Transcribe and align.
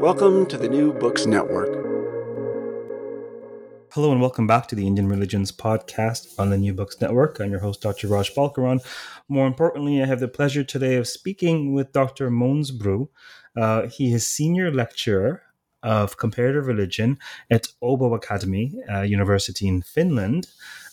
Welcome 0.00 0.46
to 0.46 0.58
the 0.58 0.68
New 0.68 0.92
Books 0.92 1.24
Network. 1.24 1.68
Hello 3.92 4.12
and 4.12 4.20
welcome 4.20 4.46
back 4.46 4.68
to 4.68 4.74
the 4.74 4.86
Indian 4.86 5.08
Religions 5.08 5.50
podcast 5.50 6.38
on 6.38 6.50
the 6.50 6.58
New 6.58 6.74
Books 6.74 7.00
Network. 7.00 7.40
I'm 7.40 7.50
your 7.50 7.60
host, 7.60 7.80
Dr. 7.80 8.08
Raj 8.08 8.34
Balkaran. 8.34 8.84
More 9.28 9.46
importantly, 9.46 10.02
I 10.02 10.06
have 10.06 10.20
the 10.20 10.28
pleasure 10.28 10.62
today 10.62 10.96
of 10.96 11.08
speaking 11.08 11.72
with 11.72 11.92
Dr. 11.92 12.30
Måns 12.30 12.76
Broo. 12.76 13.08
Uh, 13.56 13.88
he 13.88 14.12
is 14.12 14.26
senior 14.26 14.70
lecturer 14.70 15.42
of 15.82 16.18
comparative 16.18 16.66
religion 16.66 17.18
at 17.50 17.68
Åbo 17.82 18.14
Academy 18.14 18.74
uh, 18.92 19.00
University 19.00 19.66
in 19.66 19.80
Finland. 19.80 20.48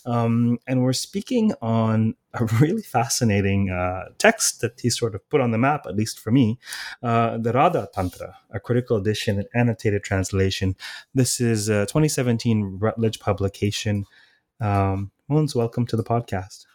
Um, 0.06 0.58
and 0.66 0.82
we're 0.82 0.92
speaking 0.92 1.52
on 1.62 2.14
a 2.34 2.44
really 2.60 2.82
fascinating 2.82 3.70
uh, 3.70 4.10
text 4.18 4.60
that 4.60 4.80
he 4.80 4.90
sort 4.90 5.14
of 5.14 5.28
put 5.30 5.40
on 5.40 5.50
the 5.50 5.58
map, 5.58 5.86
at 5.86 5.96
least 5.96 6.20
for 6.20 6.30
me, 6.30 6.58
uh, 7.02 7.38
the 7.38 7.52
Radha 7.52 7.88
Tantra, 7.92 8.36
a 8.50 8.60
critical 8.60 8.96
edition 8.96 9.38
and 9.38 9.48
annotated 9.54 10.02
translation. 10.02 10.76
This 11.14 11.40
is 11.40 11.68
a 11.68 11.86
2017 11.86 12.78
Routledge 12.80 13.20
publication. 13.20 14.06
Um, 14.60 15.10
welcome 15.28 15.86
to 15.86 15.96
the 15.96 16.04
podcast. 16.04 16.66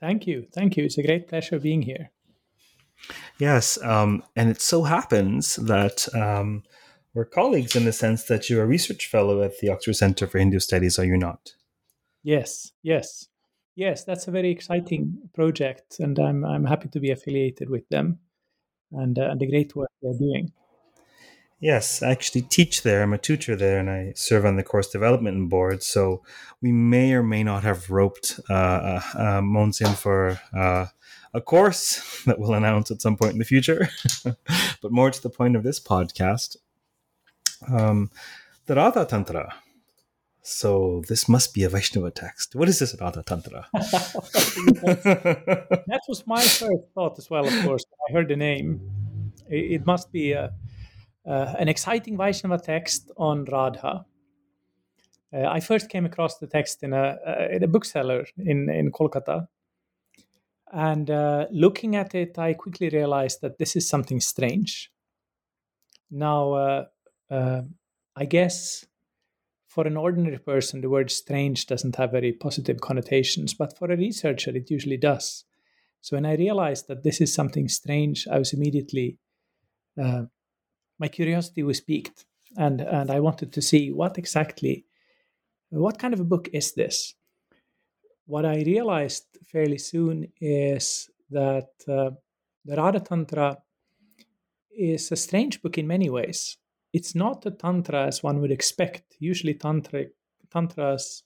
Thank 0.00 0.26
you. 0.26 0.46
Thank 0.52 0.76
you. 0.76 0.84
It's 0.84 0.98
a 0.98 1.02
great 1.02 1.28
pleasure 1.28 1.58
being 1.58 1.82
here. 1.82 2.10
Yes. 3.38 3.82
Um, 3.82 4.22
and 4.36 4.50
it 4.50 4.60
so 4.60 4.84
happens 4.84 5.56
that 5.56 6.06
um, 6.14 6.62
we're 7.14 7.24
colleagues 7.24 7.76
in 7.76 7.84
the 7.84 7.92
sense 7.92 8.24
that 8.24 8.48
you're 8.48 8.64
a 8.64 8.66
research 8.66 9.06
fellow 9.06 9.42
at 9.42 9.58
the 9.60 9.70
Oxford 9.70 9.94
Center 9.94 10.26
for 10.26 10.38
Hindu 10.38 10.58
Studies, 10.58 10.98
are 10.98 11.04
you 11.04 11.16
not? 11.16 11.54
Yes, 12.24 12.72
yes, 12.82 13.28
yes. 13.76 14.04
That's 14.04 14.26
a 14.26 14.30
very 14.30 14.50
exciting 14.50 15.18
project, 15.34 16.00
and 16.00 16.18
I'm 16.18 16.42
I'm 16.42 16.64
happy 16.64 16.88
to 16.88 16.98
be 16.98 17.10
affiliated 17.10 17.68
with 17.68 17.86
them, 17.90 18.18
and 18.90 19.18
uh, 19.18 19.28
and 19.30 19.40
the 19.40 19.46
great 19.46 19.76
work 19.76 19.90
they're 20.02 20.18
doing. 20.18 20.50
Yes, 21.60 22.02
I 22.02 22.10
actually 22.10 22.42
teach 22.42 22.82
there. 22.82 23.02
I'm 23.02 23.12
a 23.12 23.18
tutor 23.18 23.56
there, 23.56 23.78
and 23.78 23.90
I 23.90 24.14
serve 24.16 24.46
on 24.46 24.56
the 24.56 24.62
course 24.62 24.88
development 24.88 25.50
board. 25.50 25.82
So 25.82 26.22
we 26.62 26.72
may 26.72 27.12
or 27.12 27.22
may 27.22 27.44
not 27.44 27.62
have 27.62 27.90
roped 27.90 28.40
uh, 28.48 28.54
uh, 28.54 29.02
uh 29.14 29.40
Måns 29.42 29.86
in 29.86 29.94
for 29.94 30.40
uh, 30.56 30.86
a 31.34 31.40
course 31.42 32.22
that 32.26 32.38
we'll 32.38 32.54
announce 32.54 32.90
at 32.90 33.02
some 33.02 33.16
point 33.16 33.32
in 33.32 33.38
the 33.38 33.44
future. 33.44 33.90
but 34.24 34.92
more 34.92 35.10
to 35.10 35.22
the 35.22 35.30
point 35.30 35.56
of 35.56 35.62
this 35.62 35.78
podcast, 35.78 36.56
um, 37.68 38.10
the 38.64 38.76
Radha 38.76 39.04
Tantra 39.04 39.54
so 40.46 41.02
this 41.08 41.26
must 41.26 41.54
be 41.54 41.64
a 41.64 41.70
Vaishnava 41.70 42.10
text. 42.10 42.54
What 42.54 42.68
is 42.68 42.78
this 42.78 42.94
Radha 43.00 43.22
Tantra? 43.22 43.66
that 43.72 44.12
was 46.06 46.26
my 46.26 46.42
first 46.42 46.84
thought 46.94 47.18
as 47.18 47.30
well, 47.30 47.46
of 47.46 47.64
course. 47.64 47.86
I 48.08 48.12
heard 48.12 48.28
the 48.28 48.36
name. 48.36 48.78
It, 49.48 49.86
must 49.86 50.12
be 50.12 50.32
a, 50.32 50.52
uh, 51.26 51.54
an 51.58 51.68
exciting 51.68 52.18
Vaishnava 52.18 52.58
text 52.58 53.10
on 53.16 53.46
Radha. 53.46 54.04
Uh, 55.34 55.46
I 55.46 55.60
first 55.60 55.88
came 55.88 56.04
across 56.04 56.36
the 56.36 56.46
text 56.46 56.82
in 56.82 56.92
a, 56.92 57.16
uh, 57.26 57.48
in 57.50 57.64
a 57.64 57.66
bookseller 57.66 58.26
in, 58.36 58.68
in 58.68 58.92
Kolkata. 58.92 59.48
And 60.70 61.10
uh, 61.10 61.46
looking 61.50 61.96
at 61.96 62.14
it, 62.14 62.38
I 62.38 62.52
quickly 62.52 62.90
realized 62.90 63.40
that 63.40 63.56
this 63.56 63.76
is 63.76 63.88
something 63.88 64.20
strange. 64.20 64.90
Now, 66.10 66.52
uh, 66.52 66.84
uh, 67.30 67.62
I 68.14 68.26
guess 68.26 68.84
for 69.74 69.88
an 69.88 69.96
ordinary 69.96 70.38
person, 70.38 70.80
the 70.80 70.88
word 70.88 71.10
strange 71.10 71.66
doesn't 71.66 71.96
have 71.96 72.12
very 72.12 72.32
positive 72.32 72.80
connotations, 72.80 73.54
but 73.54 73.76
for 73.76 73.90
a 73.90 73.96
researcher, 73.96 74.56
it 74.56 74.70
usually 74.70 74.96
does. 74.96 75.44
So 76.00 76.16
when 76.16 76.24
I 76.24 76.36
realized 76.36 76.86
that 76.86 77.02
this 77.02 77.20
is 77.20 77.34
something 77.34 77.66
strange, 77.68 78.28
I 78.30 78.38
was 78.38 78.52
immediately, 78.52 79.18
uh, 80.00 80.26
my 81.00 81.08
curiosity 81.08 81.64
was 81.64 81.80
piqued, 81.80 82.24
and 82.56 82.80
and 82.82 83.10
I 83.10 83.18
wanted 83.18 83.52
to 83.52 83.60
see 83.60 83.90
what 83.90 84.16
exactly, 84.16 84.84
what 85.70 85.98
kind 85.98 86.14
of 86.14 86.20
a 86.20 86.30
book 86.32 86.48
is 86.52 86.74
this. 86.74 87.16
What 88.26 88.44
I 88.44 88.62
realized 88.62 89.26
fairly 89.44 89.78
soon 89.78 90.28
is 90.40 91.10
that 91.30 91.72
uh, 91.88 92.10
the 92.64 92.76
Radha 92.76 93.00
Tantra 93.00 93.58
is 94.70 95.10
a 95.10 95.16
strange 95.16 95.62
book 95.62 95.78
in 95.78 95.88
many 95.88 96.10
ways 96.10 96.58
it's 96.94 97.14
not 97.14 97.44
a 97.44 97.50
tantra 97.50 98.06
as 98.06 98.22
one 98.22 98.40
would 98.40 98.52
expect. 98.52 99.16
Usually, 99.18 99.54
tantra, 99.54 100.04
tantras 100.50 101.24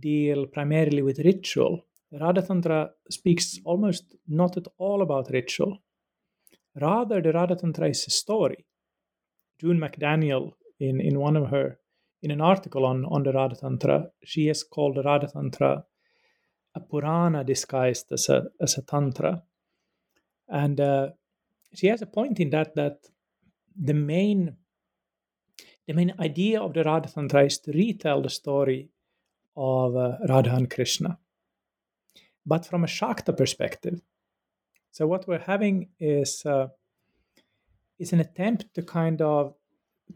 deal 0.00 0.46
primarily 0.46 1.02
with 1.02 1.18
ritual. 1.18 1.84
Radha 2.12 2.42
Tantra 2.42 2.90
speaks 3.10 3.58
almost 3.64 4.14
not 4.28 4.56
at 4.56 4.68
all 4.78 5.02
about 5.02 5.30
ritual. 5.30 5.78
Rather, 6.80 7.20
the 7.20 7.32
Radha 7.32 7.56
Tantra 7.56 7.88
is 7.88 8.06
a 8.06 8.10
story. 8.10 8.64
June 9.60 9.78
McDaniel, 9.78 10.52
in, 10.78 11.00
in 11.00 11.18
one 11.18 11.36
of 11.36 11.50
her, 11.50 11.78
in 12.22 12.30
an 12.30 12.40
article 12.40 12.86
on, 12.86 13.04
on 13.06 13.24
the 13.24 13.32
Radha 13.32 13.56
Tantra, 13.56 14.06
she 14.24 14.46
has 14.46 14.62
called 14.62 14.96
the 14.96 15.02
Radha 15.02 15.26
Tantra 15.26 15.84
a 16.76 16.80
Purana 16.80 17.44
disguised 17.44 18.06
as 18.12 18.28
a, 18.28 18.44
as 18.60 18.78
a 18.78 18.82
Tantra. 18.82 19.42
And 20.48 20.80
uh, 20.80 21.08
she 21.74 21.88
has 21.88 22.02
a 22.02 22.06
point 22.06 22.40
in 22.40 22.50
that 22.50 22.74
that 22.74 22.98
the 23.76 23.94
main 23.94 24.56
the 25.86 25.94
main 25.94 26.14
idea 26.18 26.60
of 26.60 26.74
the 26.74 26.82
Radha 26.82 27.08
Tantra 27.08 27.44
is 27.44 27.58
to 27.60 27.72
retell 27.72 28.22
the 28.22 28.30
story 28.30 28.88
of 29.56 29.96
uh, 29.96 30.16
Radha 30.28 30.54
and 30.54 30.70
Krishna, 30.70 31.18
but 32.46 32.66
from 32.66 32.84
a 32.84 32.88
Shakta 32.88 33.36
perspective. 33.36 34.00
So 34.90 35.06
what 35.06 35.26
we're 35.28 35.38
having 35.38 35.88
is 35.98 36.44
uh, 36.46 36.68
is 37.98 38.12
an 38.12 38.20
attempt 38.20 38.74
to 38.74 38.82
kind 38.82 39.20
of 39.20 39.54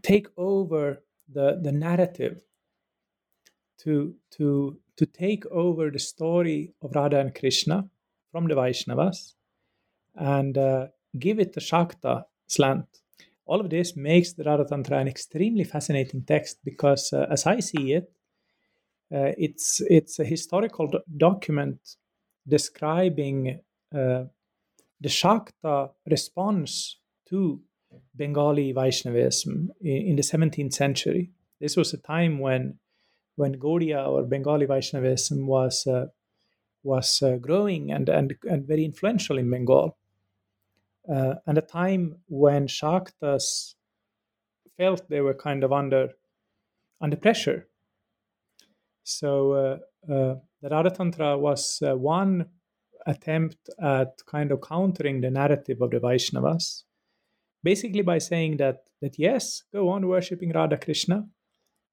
take 0.02 0.28
over 0.36 1.02
the 1.28 1.60
the 1.62 1.72
narrative, 1.72 2.42
to 3.80 4.14
to 4.32 4.78
to 4.96 5.06
take 5.06 5.46
over 5.46 5.90
the 5.90 5.98
story 5.98 6.72
of 6.82 6.94
Radha 6.94 7.20
and 7.20 7.34
Krishna 7.34 7.88
from 8.32 8.48
the 8.48 8.54
Vaishnavas, 8.54 9.34
and 10.14 10.56
uh, 10.56 10.88
give 11.18 11.38
it 11.38 11.56
a 11.56 11.60
Shakta 11.60 12.24
slant 12.46 13.00
all 13.48 13.60
of 13.60 13.70
this 13.70 13.96
makes 13.96 14.34
the 14.34 14.44
Radha 14.44 14.66
Tantra 14.66 14.98
an 14.98 15.08
extremely 15.08 15.64
fascinating 15.64 16.22
text 16.22 16.58
because, 16.64 17.12
uh, 17.12 17.26
as 17.30 17.46
I 17.46 17.60
see 17.60 17.94
it, 17.94 18.12
uh, 19.12 19.32
it's 19.38 19.80
it's 19.88 20.18
a 20.18 20.24
historical 20.24 20.86
do- 20.86 21.00
document 21.16 21.78
describing 22.46 23.60
uh, 23.94 24.24
the 25.00 25.08
Shakta 25.08 25.90
response 26.10 27.00
to 27.30 27.60
Bengali 28.14 28.72
Vaishnavism 28.72 29.70
in, 29.80 29.96
in 30.08 30.16
the 30.16 30.22
17th 30.22 30.74
century. 30.74 31.30
This 31.58 31.76
was 31.76 31.94
a 31.94 31.98
time 31.98 32.38
when 32.38 32.78
when 33.36 33.54
Gaudiya 33.54 34.06
or 34.06 34.24
Bengali 34.24 34.66
Vaishnavism 34.66 35.46
was 35.46 35.86
uh, 35.86 36.06
was 36.82 37.22
uh, 37.22 37.36
growing 37.36 37.92
and, 37.92 38.10
and 38.10 38.34
and 38.48 38.66
very 38.66 38.84
influential 38.84 39.38
in 39.38 39.50
Bengal, 39.50 39.96
uh, 41.12 41.34
and 41.46 41.58
a 41.58 41.62
time 41.62 42.16
when 42.28 42.66
Shaktas 42.66 43.74
felt 44.76 45.08
they 45.08 45.20
were 45.20 45.34
kind 45.34 45.64
of 45.64 45.72
under 45.72 46.10
under 47.00 47.16
pressure. 47.16 47.68
So 49.04 49.52
uh, 49.52 50.12
uh, 50.12 50.34
the 50.60 50.68
Radha 50.70 50.90
Tantra 50.90 51.38
was 51.38 51.80
uh, 51.82 51.96
one 51.96 52.46
attempt 53.06 53.56
at 53.80 54.18
kind 54.26 54.52
of 54.52 54.60
countering 54.60 55.20
the 55.20 55.30
narrative 55.30 55.80
of 55.80 55.90
the 55.90 55.98
Vaishnavas, 55.98 56.82
basically 57.62 58.02
by 58.02 58.18
saying 58.18 58.58
that 58.58 58.78
that 59.00 59.18
yes, 59.18 59.62
go 59.72 59.88
on 59.88 60.06
worshipping 60.06 60.52
Radha 60.52 60.76
Krishna, 60.76 61.26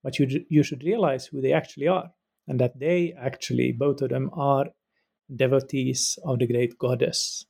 but 0.04 0.20
you 0.20 0.46
you 0.50 0.64
should 0.64 0.84
realize 0.84 1.28
who 1.28 1.42
they 1.42 1.54
actually 1.54 1.88
are, 1.88 2.12
and 2.48 2.60
that 2.60 2.78
they 2.80 3.14
actually 3.18 3.72
both 3.72 4.02
of 4.02 4.10
them 4.10 4.30
are 4.34 4.66
devotees 5.34 6.20
of 6.26 6.40
the 6.40 6.48
great 6.48 6.78
goddess. 6.78 7.46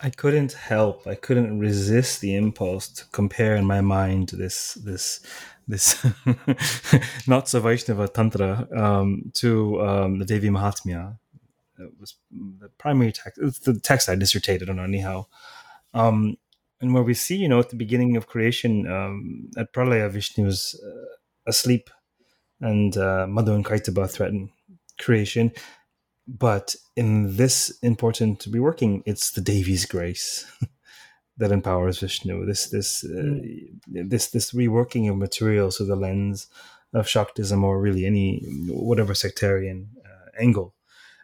I 0.00 0.10
couldn't 0.10 0.52
help. 0.52 1.06
I 1.06 1.14
couldn't 1.14 1.58
resist 1.58 2.20
the 2.20 2.34
impulse 2.36 2.88
to 2.88 3.04
compare 3.12 3.56
in 3.56 3.66
my 3.66 3.80
mind 3.80 4.30
this 4.30 4.74
this 4.74 5.20
this 5.66 6.04
not 7.26 7.48
so 7.48 7.60
Vaishnava 7.60 8.08
Tantra 8.08 8.68
um, 8.76 9.30
to 9.34 9.80
um, 9.82 10.18
the 10.18 10.24
Devi 10.24 10.48
Mahatmya. 10.48 11.18
It 11.78 11.92
was 12.00 12.14
the 12.30 12.68
primary 12.78 13.12
text. 13.12 13.40
It's 13.42 13.60
the 13.60 13.78
text 13.78 14.08
I 14.08 14.14
dissertated 14.14 14.70
on 14.70 14.80
anyhow. 14.80 15.26
Um, 15.94 16.36
and 16.80 16.94
where 16.94 17.02
we 17.02 17.14
see, 17.14 17.36
you 17.36 17.48
know, 17.48 17.58
at 17.58 17.70
the 17.70 17.76
beginning 17.76 18.16
of 18.16 18.28
creation, 18.28 18.90
um, 18.90 19.50
at 19.56 19.72
Pralaya, 19.72 20.10
Vishnu 20.10 20.44
was 20.44 20.80
uh, 20.84 21.16
asleep, 21.46 21.90
and 22.60 22.96
uh, 22.96 23.26
Madhu 23.28 23.54
and 23.54 23.64
Kaitabha 23.64 24.08
threaten 24.08 24.50
creation. 25.00 25.52
But 26.28 26.76
in 26.94 27.36
this 27.36 27.70
important 27.82 28.40
reworking, 28.50 29.02
it's 29.06 29.30
the 29.30 29.40
Devi's 29.40 29.86
grace 29.86 30.44
that 31.38 31.52
empowers 31.52 32.00
Vishnu. 32.00 32.44
This 32.44 32.68
this 32.68 33.02
uh, 33.02 33.08
mm. 33.08 33.70
this 33.88 34.28
this 34.28 34.52
reworking 34.52 35.10
of 35.10 35.16
material 35.16 35.70
through 35.70 35.86
the 35.86 35.96
lens 35.96 36.46
of 36.92 37.06
Shaktism 37.06 37.62
or 37.62 37.80
really 37.80 38.04
any 38.04 38.44
whatever 38.68 39.14
sectarian 39.14 39.88
uh, 40.04 40.30
angle. 40.38 40.74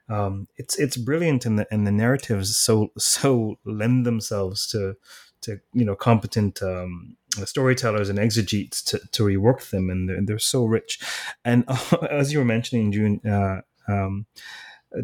Um, 0.08 0.48
it's 0.56 0.78
it's 0.78 0.96
brilliant, 0.96 1.44
and 1.44 1.58
the 1.58 1.66
and 1.70 1.86
the 1.86 1.92
narratives 1.92 2.56
so 2.56 2.90
so 2.96 3.58
lend 3.66 4.06
themselves 4.06 4.66
to 4.68 4.96
to 5.42 5.60
you 5.74 5.84
know 5.84 5.94
competent 5.96 6.62
um, 6.62 7.18
storytellers 7.44 8.08
and 8.08 8.18
exegetes 8.18 8.82
to, 8.84 9.00
to 9.12 9.24
rework 9.24 9.68
them, 9.68 9.90
and 9.90 10.08
they're, 10.08 10.22
they're 10.22 10.38
so 10.38 10.64
rich. 10.64 10.98
And 11.44 11.64
uh, 11.68 11.98
as 12.10 12.32
you 12.32 12.38
were 12.38 12.44
mentioning, 12.46 12.90
June. 12.90 13.20
Uh, 13.20 13.60
um, 13.86 14.24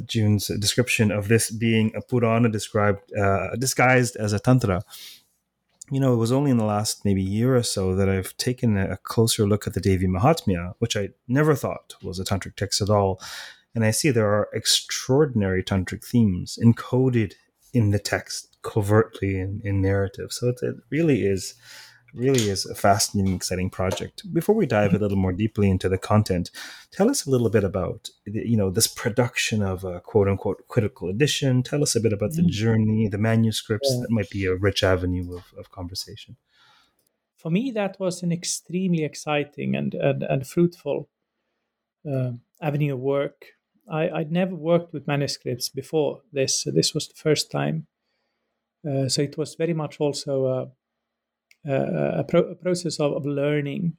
June's 0.05 0.49
description 0.59 1.11
of 1.11 1.29
this 1.29 1.51
being 1.51 1.93
a 1.95 2.01
Purana 2.01 2.49
described 2.49 3.13
uh, 3.17 3.57
disguised 3.57 4.17
as 4.17 4.33
a 4.33 4.39
Tantra. 4.39 4.83
You 5.91 5.99
know, 5.99 6.13
it 6.13 6.19
was 6.19 6.31
only 6.31 6.53
in 6.53 6.57
the 6.57 6.65
last 6.65 7.05
maybe 7.05 7.23
year 7.23 7.57
or 7.57 7.65
so 7.65 7.97
that 7.97 8.09
I've 8.09 8.37
taken 8.37 8.77
a 8.77 8.97
closer 8.99 9.47
look 9.47 9.67
at 9.67 9.75
the 9.75 9.81
Devi 9.81 10.07
Mahatmya, 10.07 10.75
which 10.79 10.97
I 10.97 11.09
never 11.27 11.57
thought 11.57 11.95
was 12.01 12.21
a 12.21 12.25
tantric 12.25 12.55
text 12.55 12.81
at 12.81 12.91
all. 12.91 13.21
And 13.75 13.85
I 13.85 13.91
see 13.91 14.11
there 14.11 14.33
are 14.33 14.49
extraordinary 14.53 15.65
tantric 15.65 16.05
themes 16.05 16.59
encoded 16.63 17.35
in 17.73 17.91
the 17.91 17.99
text 17.99 18.57
covertly 18.63 19.41
in, 19.41 19.61
in 19.65 19.81
narrative. 19.81 20.33
So 20.33 20.49
it, 20.49 20.59
it 20.63 20.77
really 20.91 21.23
is 21.27 21.55
really 22.15 22.49
is 22.49 22.67
a 22.67 22.75
fascinating, 22.75 23.35
exciting 23.35 23.71
project. 23.71 24.23
Before 24.33 24.55
we 24.55 24.67
dive 24.67 24.95
a 24.95 24.99
little 24.99 25.17
more 25.17 25.33
deeply 25.33 25.71
into 25.71 25.89
the 25.89 25.99
content, 25.99 26.51
tell 26.91 27.11
us 27.11 27.27
a 27.27 27.31
little 27.31 27.51
bit 27.51 27.65
about 27.65 28.11
you 28.27 28.57
know 28.57 28.71
this 28.71 28.87
production 28.87 29.63
of 29.63 29.85
a 29.85 30.01
quote 30.01 30.29
unquote 30.29 30.67
critical 30.69 31.09
edition. 31.09 31.63
Tell 31.63 31.83
us 31.83 31.95
a 31.97 32.01
bit 32.01 32.13
about 32.13 32.33
the 32.33 32.43
mm. 32.43 32.49
journey, 32.49 33.09
the 33.09 33.19
manuscripts. 33.19 33.89
That 34.01 34.11
might 34.11 34.31
be 34.31 34.47
a 34.47 34.55
rich 34.55 34.83
avenue 34.83 35.37
of, 35.37 35.45
of 35.59 35.71
conversation. 35.71 36.37
For 37.37 37.51
me, 37.51 37.71
that 37.73 37.99
was 37.99 38.23
an 38.23 38.33
extremely 38.33 39.05
exciting 39.05 39.77
and 39.77 39.95
and, 39.95 40.23
and 40.23 40.47
fruitful 40.47 41.09
uh, 42.11 42.33
avenue 42.61 42.95
of 42.95 43.01
work. 43.01 43.47
I, 43.91 44.09
I'd 44.11 44.33
never 44.33 44.55
worked 44.55 44.93
with 44.93 45.07
manuscripts 45.07 45.69
before 45.69 46.23
this. 46.33 46.65
This 46.65 46.95
was 46.95 47.09
the 47.09 47.15
first 47.15 47.51
time. 47.51 47.87
Uh, 48.89 49.09
so 49.09 49.23
it 49.23 49.37
was 49.37 49.57
very 49.57 49.75
much 49.75 50.01
also 50.01 50.47
a 50.47 50.71
a, 51.67 52.25
pro- 52.27 52.51
a 52.51 52.55
process 52.55 53.01
of, 53.01 53.13
of 53.13 53.27
learning, 53.27 53.97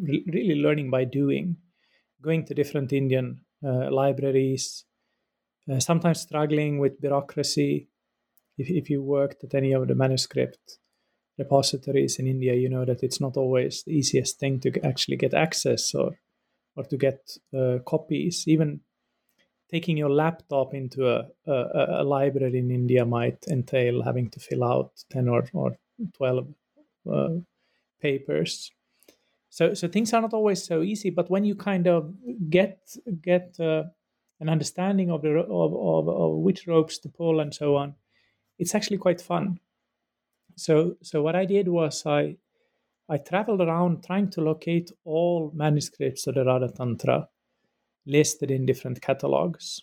re- 0.00 0.24
really 0.26 0.60
learning 0.60 0.90
by 0.90 1.04
doing, 1.04 1.56
going 2.22 2.44
to 2.46 2.54
different 2.54 2.92
Indian 2.92 3.40
uh, 3.64 3.90
libraries, 3.90 4.84
uh, 5.70 5.80
sometimes 5.80 6.20
struggling 6.20 6.78
with 6.78 7.00
bureaucracy. 7.00 7.88
If, 8.56 8.70
if 8.70 8.90
you 8.90 9.02
worked 9.02 9.44
at 9.44 9.54
any 9.54 9.72
of 9.72 9.88
the 9.88 9.94
manuscript 9.94 10.78
repositories 11.38 12.18
in 12.18 12.26
India, 12.26 12.54
you 12.54 12.68
know 12.68 12.84
that 12.84 13.02
it's 13.02 13.20
not 13.20 13.36
always 13.36 13.84
the 13.84 13.92
easiest 13.92 14.40
thing 14.40 14.60
to 14.60 14.84
actually 14.84 15.16
get 15.16 15.34
access 15.34 15.94
or 15.94 16.18
or 16.78 16.84
to 16.84 16.96
get 16.96 17.20
uh, 17.56 17.78
copies. 17.84 18.44
Even 18.46 18.80
taking 19.70 19.96
your 19.96 20.10
laptop 20.10 20.74
into 20.74 21.08
a, 21.08 21.26
a, 21.46 22.00
a, 22.00 22.04
library 22.04 22.58
in 22.58 22.70
India 22.70 23.04
might 23.04 23.44
entail 23.48 24.02
having 24.02 24.30
to 24.30 24.40
fill 24.40 24.64
out 24.64 24.92
10 25.10 25.28
or, 25.28 25.44
or 25.52 25.76
12 26.16 26.46
uh, 27.10 27.40
papers. 28.00 28.70
So 29.50 29.74
so 29.74 29.88
things 29.88 30.12
are 30.12 30.22
not 30.22 30.34
always 30.34 30.62
so 30.64 30.82
easy. 30.82 31.10
But 31.10 31.30
when 31.30 31.44
you 31.44 31.54
kind 31.54 31.86
of 31.86 32.12
get 32.50 32.78
get 33.22 33.56
uh, 33.60 33.84
an 34.40 34.48
understanding 34.48 35.10
of 35.10 35.22
the 35.22 35.30
of, 35.30 35.72
of, 35.74 36.08
of 36.08 36.36
which 36.38 36.66
ropes 36.66 36.98
to 36.98 37.08
pull 37.08 37.40
and 37.40 37.54
so 37.54 37.76
on, 37.76 37.94
it's 38.58 38.74
actually 38.74 38.98
quite 38.98 39.20
fun. 39.20 39.60
So 40.56 40.96
so 41.02 41.22
what 41.22 41.36
I 41.36 41.44
did 41.44 41.68
was 41.68 42.04
I 42.06 42.36
I 43.08 43.16
traveled 43.16 43.62
around 43.62 44.04
trying 44.04 44.30
to 44.30 44.42
locate 44.42 44.92
all 45.04 45.50
manuscripts 45.54 46.26
of 46.26 46.34
the 46.34 46.44
Radha 46.44 46.68
Tantra 46.68 47.28
listed 48.06 48.50
in 48.50 48.66
different 48.66 49.00
catalogs. 49.00 49.82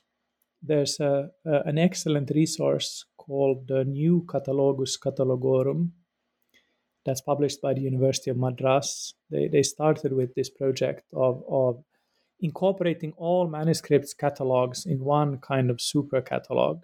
There's 0.62 1.00
a, 1.00 1.30
a, 1.46 1.62
an 1.66 1.78
excellent 1.78 2.32
resource 2.34 3.06
called 3.18 3.68
the 3.68 3.84
New 3.84 4.26
Catalogus 4.28 4.98
Catalogorum, 5.00 5.92
that's 7.06 7.22
published 7.22 7.62
by 7.62 7.74
the 7.74 7.81
University 7.81 8.31
of 8.31 8.38
Madras. 8.38 9.13
They, 9.30 9.48
they 9.48 9.63
started 9.63 10.12
with 10.12 10.34
this 10.34 10.50
project 10.50 11.03
of, 11.13 11.44
of 11.48 11.84
incorporating 12.39 13.13
all 13.15 13.48
manuscripts 13.48 14.13
catalogs 14.13 14.86
in 14.86 15.00
one 15.00 15.38
kind 15.38 15.70
of 15.70 15.80
super 15.80 16.22
catalog. 16.22 16.84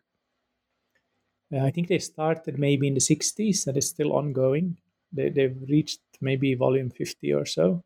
Uh, 1.53 1.65
I 1.65 1.72
think 1.72 1.88
they 1.88 2.00
started 2.00 2.57
maybe 2.57 2.88
in 2.88 2.93
the 2.93 3.00
60s 3.00 3.67
and 3.67 3.75
it's 3.75 3.88
still 3.88 4.13
ongoing. 4.13 4.77
They, 5.12 5.29
they've 5.29 5.57
reached 5.67 6.00
maybe 6.22 6.53
volume 6.53 6.91
50 6.91 7.34
or 7.34 7.46
so. 7.46 7.84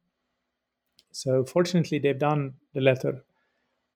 So, 1.11 1.45
fortunately, 1.45 1.99
they've 1.99 2.19
done 2.19 2.55
the 2.73 2.81
letter 2.81 3.23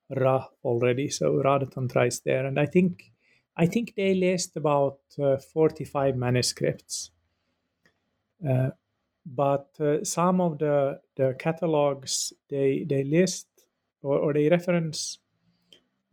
Ra 0.10 0.48
already. 0.64 1.10
So, 1.10 1.42
Radha 1.44 1.66
Tantra 1.66 2.08
is 2.08 2.22
there. 2.22 2.46
And 2.46 2.58
I 2.58 2.66
think, 2.66 3.12
I 3.58 3.66
think 3.66 3.94
they 3.96 4.16
list 4.16 4.56
about 4.56 5.00
uh, 5.22 5.38
45 5.54 6.16
manuscripts 6.16 7.12
uh, 8.48 8.70
but 9.26 9.70
uh, 9.80 10.04
some 10.04 10.42
of 10.42 10.58
the, 10.60 11.00
the 11.16 11.36
catalogs 11.40 12.34
they 12.50 12.86
they 12.88 13.04
list 13.04 13.48
or, 14.02 14.18
or 14.18 14.34
they 14.34 14.50
reference 14.50 15.20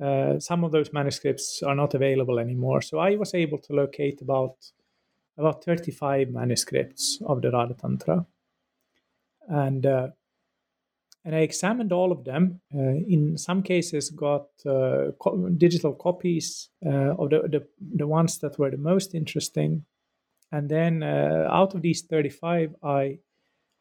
uh, 0.00 0.38
some 0.38 0.64
of 0.64 0.72
those 0.72 0.92
manuscripts 0.92 1.62
are 1.62 1.74
not 1.74 1.94
available 1.94 2.38
anymore. 2.38 2.82
So 2.82 2.98
I 2.98 3.16
was 3.16 3.32
able 3.32 3.58
to 3.58 3.72
locate 3.72 4.20
about 4.20 4.56
about 5.38 5.64
35 5.64 6.30
manuscripts 6.30 7.20
of 7.26 7.42
the 7.42 7.50
Radha 7.50 8.26
and 9.48 9.86
uh, 9.86 10.08
and 11.24 11.34
I 11.34 11.38
examined 11.38 11.92
all 11.92 12.12
of 12.12 12.24
them. 12.24 12.60
Uh, 12.72 13.02
in 13.08 13.36
some 13.36 13.60
cases, 13.62 14.10
got 14.10 14.46
uh, 14.64 15.10
co- 15.18 15.48
digital 15.56 15.92
copies 15.92 16.68
of 16.82 17.30
the, 17.30 17.42
the 17.48 17.66
the 17.96 18.06
ones 18.06 18.38
that 18.38 18.58
were 18.58 18.70
the 18.70 18.76
most 18.76 19.14
interesting 19.14 19.84
and 20.52 20.68
then 20.68 21.02
uh, 21.02 21.48
out 21.50 21.74
of 21.74 21.82
these 21.82 22.02
35 22.02 22.74
i 22.82 23.18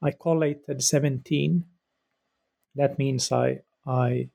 i 0.02 0.12
collated 0.12 0.82
17 0.82 1.64
that 2.76 2.98
means 2.98 3.32
i 3.32 3.60
i 3.86 4.30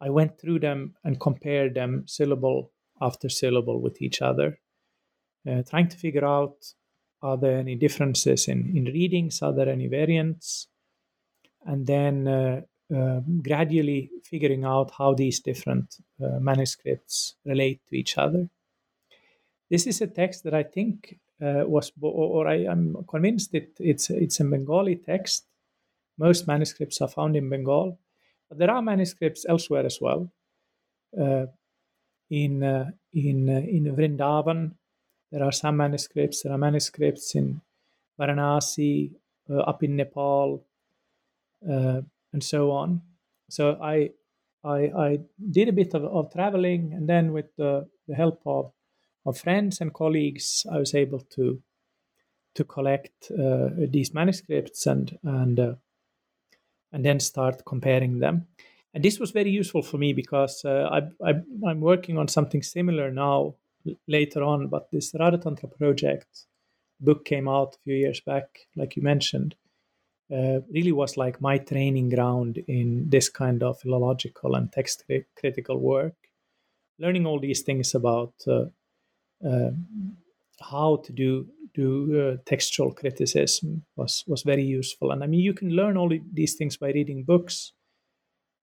i 0.00 0.10
went 0.10 0.38
through 0.38 0.58
them 0.58 0.94
and 1.04 1.20
compared 1.20 1.74
them 1.74 2.04
syllable 2.06 2.70
after 3.00 3.28
syllable 3.28 3.80
with 3.80 4.00
each 4.02 4.22
other 4.22 4.58
uh, 5.48 5.62
trying 5.68 5.88
to 5.88 5.96
figure 5.96 6.24
out 6.24 6.74
are 7.22 7.36
there 7.36 7.56
any 7.56 7.76
differences 7.76 8.48
in, 8.48 8.76
in 8.76 8.84
readings? 8.86 9.42
Are 9.42 9.52
there 9.52 9.68
any 9.68 9.86
variants? 9.86 10.66
And 11.64 11.86
then 11.86 12.26
uh, 12.26 12.62
uh, 12.94 13.20
gradually 13.42 14.10
figuring 14.24 14.64
out 14.64 14.90
how 14.98 15.14
these 15.14 15.38
different 15.40 15.96
uh, 16.22 16.40
manuscripts 16.40 17.36
relate 17.44 17.80
to 17.88 17.96
each 17.96 18.18
other. 18.18 18.48
This 19.70 19.86
is 19.86 20.02
a 20.02 20.06
text 20.06 20.44
that 20.44 20.52
i 20.52 20.62
think 20.62 21.18
uh, 21.42 21.64
was, 21.66 21.92
or 22.00 22.46
I, 22.46 22.64
am 22.64 23.04
convinced 23.08 23.54
it, 23.54 23.70
it's 23.78 24.10
it's 24.10 24.40
a 24.40 24.44
Bengali 24.44 24.96
text. 24.96 25.44
Most 26.18 26.46
manuscripts 26.46 27.00
are 27.00 27.08
found 27.08 27.36
in 27.36 27.48
Bengal, 27.48 27.98
but 28.48 28.58
there 28.58 28.70
are 28.70 28.82
manuscripts 28.82 29.44
elsewhere 29.48 29.84
as 29.84 30.00
well. 30.00 30.30
Uh, 31.18 31.46
in 32.30 32.62
uh, 32.62 32.90
in 33.12 33.48
uh, 33.48 33.60
in 33.60 33.84
Vrindavan, 33.96 34.72
there 35.32 35.42
are 35.42 35.52
some 35.52 35.76
manuscripts. 35.76 36.42
There 36.42 36.52
are 36.52 36.58
manuscripts 36.58 37.34
in 37.34 37.60
Varanasi, 38.20 39.12
uh, 39.50 39.58
up 39.58 39.82
in 39.82 39.96
Nepal, 39.96 40.64
uh, 41.68 42.00
and 42.32 42.42
so 42.42 42.70
on. 42.70 43.02
So 43.48 43.78
I, 43.82 44.10
I, 44.64 44.78
I 44.96 45.18
did 45.50 45.68
a 45.68 45.72
bit 45.72 45.94
of, 45.94 46.04
of 46.04 46.32
traveling, 46.32 46.92
and 46.92 47.08
then 47.08 47.32
with 47.32 47.54
the, 47.56 47.88
the 48.08 48.14
help 48.14 48.40
of, 48.46 48.72
of 49.24 49.38
friends 49.38 49.80
and 49.80 49.92
colleagues, 49.92 50.66
I 50.70 50.78
was 50.78 50.94
able 50.94 51.20
to 51.36 51.62
to 52.54 52.64
collect 52.64 53.30
uh, 53.30 53.70
these 53.88 54.12
manuscripts 54.12 54.86
and 54.86 55.18
and 55.22 55.58
uh, 55.58 55.74
and 56.92 57.04
then 57.04 57.20
start 57.20 57.64
comparing 57.64 58.18
them. 58.18 58.46
And 58.94 59.02
this 59.02 59.18
was 59.18 59.30
very 59.30 59.50
useful 59.50 59.82
for 59.82 59.96
me 59.96 60.12
because 60.12 60.64
uh, 60.66 60.88
I, 60.92 61.30
I, 61.30 61.34
I'm 61.66 61.80
working 61.80 62.18
on 62.18 62.28
something 62.28 62.62
similar 62.62 63.10
now 63.10 63.54
later 64.06 64.42
on. 64.42 64.68
But 64.68 64.90
this 64.90 65.12
Radhatantra 65.12 65.76
project 65.78 66.46
book 67.00 67.24
came 67.24 67.48
out 67.48 67.74
a 67.74 67.78
few 67.84 67.94
years 67.94 68.20
back, 68.20 68.66
like 68.76 68.96
you 68.96 69.02
mentioned, 69.02 69.54
uh, 70.30 70.60
really 70.70 70.92
was 70.92 71.16
like 71.16 71.40
my 71.40 71.58
training 71.58 72.10
ground 72.10 72.58
in 72.68 73.08
this 73.08 73.28
kind 73.28 73.62
of 73.62 73.80
philological 73.80 74.54
and 74.54 74.70
text 74.72 75.04
critical 75.36 75.78
work. 75.78 76.14
Learning 76.98 77.26
all 77.26 77.40
these 77.40 77.62
things 77.62 77.94
about 77.94 78.34
uh, 78.46 78.66
how 80.60 80.96
to 81.04 81.12
do 81.12 81.46
do 81.74 82.20
uh, 82.20 82.36
textual 82.44 82.92
criticism 82.92 83.84
was 83.96 84.24
was 84.26 84.42
very 84.42 84.64
useful. 84.64 85.10
And 85.10 85.24
I 85.24 85.26
mean, 85.26 85.40
you 85.40 85.54
can 85.54 85.70
learn 85.70 85.96
all 85.96 86.10
these 86.32 86.54
things 86.54 86.76
by 86.76 86.92
reading 86.92 87.24
books, 87.24 87.72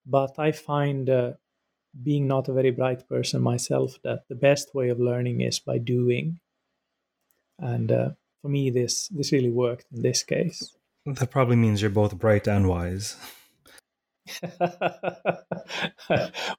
but 0.06 0.38
I 0.38 0.52
find 0.52 1.10
uh, 1.10 1.32
being 2.04 2.28
not 2.28 2.50
a 2.50 2.54
very 2.54 2.72
bright 2.72 3.08
person 3.08 3.42
myself 3.42 4.00
that 4.04 4.28
the 4.30 4.36
best 4.36 4.76
way 4.76 4.90
of 4.90 5.00
learning 5.00 5.42
is 5.42 5.60
by 5.60 5.78
doing. 5.78 6.40
And 7.58 7.92
uh, 7.92 8.10
for 8.42 8.50
me, 8.50 8.70
this 8.70 9.08
this 9.10 9.32
really 9.32 9.52
worked 9.52 9.86
in 9.92 10.02
this 10.02 10.24
case. 10.24 10.76
That 11.06 11.32
probably 11.32 11.56
means 11.56 11.82
you're 11.82 11.90
both 11.90 12.18
bright 12.18 12.48
and 12.48 12.68
wise. 12.68 13.16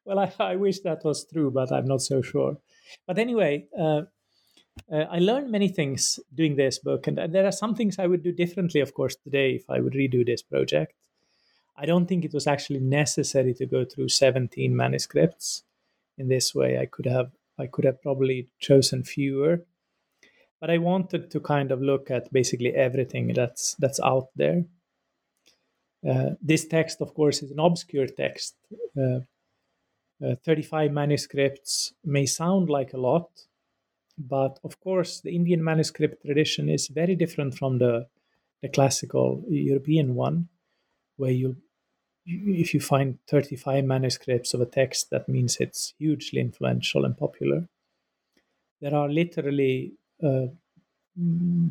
well, 0.04 0.18
I, 0.18 0.32
I, 0.40 0.56
wish 0.56 0.80
that 0.80 1.04
was 1.04 1.24
true, 1.32 1.52
but 1.52 1.70
I'm 1.70 1.84
not 1.84 2.02
so 2.02 2.20
sure. 2.20 2.56
But 3.06 3.18
anyway, 3.18 3.66
uh, 3.78 4.02
uh, 4.92 5.04
I 5.10 5.18
learned 5.18 5.50
many 5.50 5.68
things 5.68 6.18
doing 6.34 6.56
this 6.56 6.78
book, 6.78 7.06
and 7.06 7.18
there 7.32 7.46
are 7.46 7.52
some 7.52 7.74
things 7.74 7.98
I 7.98 8.06
would 8.06 8.22
do 8.22 8.32
differently, 8.32 8.80
of 8.80 8.94
course, 8.94 9.16
today 9.16 9.52
if 9.52 9.68
I 9.68 9.80
would 9.80 9.94
redo 9.94 10.24
this 10.24 10.42
project. 10.42 10.94
I 11.76 11.86
don't 11.86 12.06
think 12.06 12.24
it 12.24 12.34
was 12.34 12.46
actually 12.46 12.80
necessary 12.80 13.54
to 13.54 13.66
go 13.66 13.84
through 13.84 14.08
17 14.08 14.74
manuscripts 14.74 15.62
in 16.18 16.28
this 16.28 16.54
way. 16.54 16.78
I 16.78 16.86
could 16.86 17.06
have 17.06 17.32
I 17.58 17.66
could 17.66 17.84
have 17.84 18.00
probably 18.00 18.48
chosen 18.58 19.04
fewer 19.04 19.64
but 20.60 20.70
I 20.70 20.78
wanted 20.78 21.30
to 21.30 21.40
kind 21.40 21.72
of 21.72 21.80
look 21.80 22.10
at 22.10 22.32
basically 22.32 22.74
everything 22.74 23.32
that's 23.34 23.74
that's 23.78 23.98
out 24.00 24.28
there. 24.36 24.64
Uh, 26.08 26.30
this 26.40 26.66
text, 26.66 27.00
of 27.00 27.14
course, 27.14 27.42
is 27.42 27.50
an 27.50 27.58
obscure 27.58 28.06
text. 28.06 28.54
Uh, 28.96 29.20
uh, 30.24 30.34
35 30.44 30.92
manuscripts 30.92 31.92
may 32.04 32.26
sound 32.26 32.68
like 32.68 32.92
a 32.92 32.98
lot, 32.98 33.28
but 34.18 34.58
of 34.64 34.78
course, 34.80 35.20
the 35.20 35.34
Indian 35.34 35.64
manuscript 35.64 36.24
tradition 36.24 36.68
is 36.68 36.88
very 36.88 37.14
different 37.14 37.54
from 37.54 37.78
the, 37.78 38.06
the 38.62 38.68
classical 38.68 39.42
European 39.48 40.14
one, 40.14 40.48
where 41.16 41.30
you, 41.30 41.56
if 42.26 42.74
you 42.74 42.80
find 42.80 43.18
35 43.28 43.84
manuscripts 43.84 44.52
of 44.52 44.60
a 44.60 44.66
text, 44.66 45.10
that 45.10 45.28
means 45.28 45.56
it's 45.56 45.94
hugely 45.98 46.40
influential 46.40 47.04
and 47.04 47.16
popular. 47.16 47.66
There 48.80 48.94
are 48.94 49.08
literally 49.08 49.94
uh, 50.22 50.48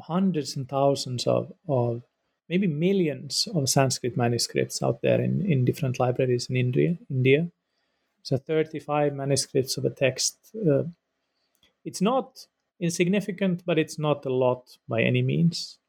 hundreds 0.02 0.56
and 0.56 0.68
thousands 0.68 1.28
of, 1.28 1.54
of 1.68 2.04
maybe 2.50 2.68
millions 2.68 3.48
of 3.54 3.70
Sanskrit 3.70 4.18
manuscripts 4.18 4.82
out 4.82 5.02
there 5.02 5.22
in, 5.22 5.46
in 5.46 5.66
different 5.66 6.00
libraries 6.00 6.48
in 6.50 6.58
India. 6.58 6.98
India. 7.10 7.48
So 8.24 8.38
35 8.38 9.14
manuscripts 9.14 9.78
of 9.78 9.86
a 9.86 9.90
text. 9.90 10.38
Uh, 10.56 10.84
it's 11.86 12.02
not 12.02 12.46
insignificant, 12.80 13.64
but 13.66 13.80
it's 13.80 14.00
not 14.00 14.26
a 14.26 14.34
lot 14.34 14.78
by 14.88 15.02
any 15.02 15.22
means. 15.22 15.80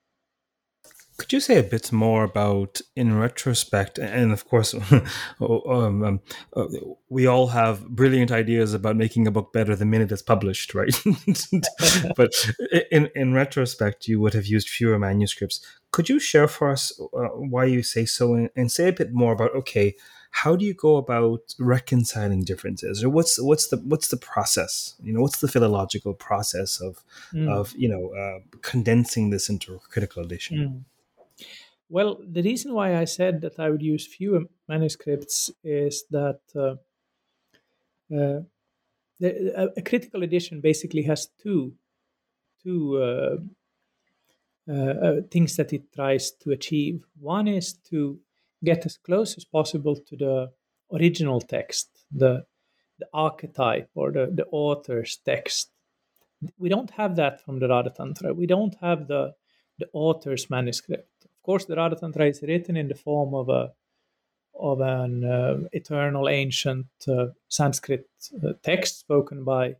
Could 1.21 1.35
you 1.35 1.41
say 1.41 1.59
a 1.59 1.63
bit 1.63 1.93
more 1.93 2.25
about, 2.25 2.81
in 2.97 3.19
retrospect, 3.19 3.99
and 3.99 4.33
of 4.33 4.49
course, 4.49 4.75
oh, 5.41 5.71
um, 5.71 6.03
um, 6.03 6.21
uh, 6.57 6.65
we 7.11 7.27
all 7.27 7.49
have 7.49 7.87
brilliant 7.91 8.33
ideas 8.33 8.73
about 8.73 8.97
making 8.97 9.27
a 9.27 9.31
book 9.31 9.53
better 9.53 9.77
the 9.77 9.85
minute 9.85 10.11
it's 10.11 10.23
published, 10.23 10.75
right? 10.75 10.99
but 12.17 12.33
in 12.91 13.11
in 13.15 13.35
retrospect, 13.35 14.09
you 14.09 14.19
would 14.19 14.33
have 14.33 14.47
used 14.47 14.71
fewer 14.71 14.99
manuscripts. 14.99 15.61
Could 15.93 16.09
you 16.09 16.19
share 16.19 16.49
for 16.49 16.71
us 16.71 16.99
uh, 16.99 17.29
why 17.37 17.67
you 17.67 17.83
say 17.83 18.07
so, 18.07 18.33
and, 18.33 18.49
and 18.57 18.73
say 18.73 18.89
a 18.89 18.93
bit 18.93 19.13
more 19.13 19.35
about 19.35 19.55
okay, 19.55 19.97
how 20.31 20.57
do 20.57 20.65
you 20.65 20.75
go 20.75 20.97
about 20.97 21.55
reconciling 21.59 22.45
differences, 22.45 23.03
or 23.05 23.11
what's 23.11 23.41
what's 23.41 23.69
the 23.69 23.77
what's 23.79 24.09
the 24.09 24.17
process? 24.17 24.95
You 25.03 25.13
know, 25.13 25.21
what's 25.21 25.41
the 25.41 25.49
philological 25.49 26.15
process 26.15 26.81
of 26.81 27.03
mm. 27.33 27.49
of 27.49 27.75
you 27.77 27.89
know 27.89 28.11
uh, 28.15 28.41
condensing 28.63 29.31
this 29.31 29.49
into 29.49 29.75
a 29.75 29.79
critical 29.79 30.23
edition? 30.23 30.59
Mm. 30.59 31.45
Well, 31.89 32.21
the 32.25 32.43
reason 32.43 32.73
why 32.73 32.97
I 32.97 33.05
said 33.05 33.41
that 33.41 33.59
I 33.59 33.69
would 33.69 33.83
use 33.83 34.07
fewer 34.07 34.45
manuscripts 34.69 35.51
is 35.65 36.05
that 36.11 36.41
uh, 36.55 36.77
uh, 38.15 38.43
the, 39.19 39.73
a, 39.77 39.83
critical 39.83 40.23
edition 40.23 40.61
basically 40.61 41.03
has 41.03 41.29
two 41.43 41.73
two 42.63 43.03
uh, 43.03 43.37
uh, 44.69 44.73
uh, 44.73 45.21
things 45.31 45.57
that 45.57 45.73
it 45.73 45.93
tries 45.93 46.31
to 46.31 46.53
achieve. 46.53 47.05
One 47.19 47.49
is 47.49 47.73
to 47.91 48.21
get 48.65 48.87
as 48.87 48.97
close 48.97 49.37
as 49.37 49.45
possible 49.45 49.97
to 49.97 50.17
the 50.17 50.51
original 50.93 51.41
text, 51.41 51.89
the 52.11 52.45
the 52.99 53.09
archetype 53.15 53.89
or 53.95 54.13
the, 54.13 54.31
the 54.33 54.47
author's 54.51 55.19
text. 55.25 55.71
We 56.59 56.69
don't 56.69 56.91
have 56.91 57.17
that 57.17 57.43
from 57.43 57.59
the 57.59 57.67
Radhatantra. 57.67 58.37
We 58.37 58.47
don't 58.47 58.77
have 58.81 59.09
the 59.09 59.35
the 59.79 59.89
author's 59.93 60.51
manuscript. 60.51 61.25
Of 61.25 61.43
course, 61.43 61.65
the 61.65 61.77
Radhatantra 61.77 62.29
is 62.29 62.43
written 62.43 62.77
in 62.77 62.89
the 62.89 62.95
form 62.95 63.35
of 63.35 63.49
a 63.49 63.73
of 64.55 64.81
an 64.81 65.25
uh, 65.25 65.59
eternal 65.73 66.29
ancient 66.29 66.87
uh, 67.09 67.29
Sanskrit 67.49 68.07
uh, 68.45 68.53
text 68.63 69.01
spoken 69.01 69.45
by 69.45 69.77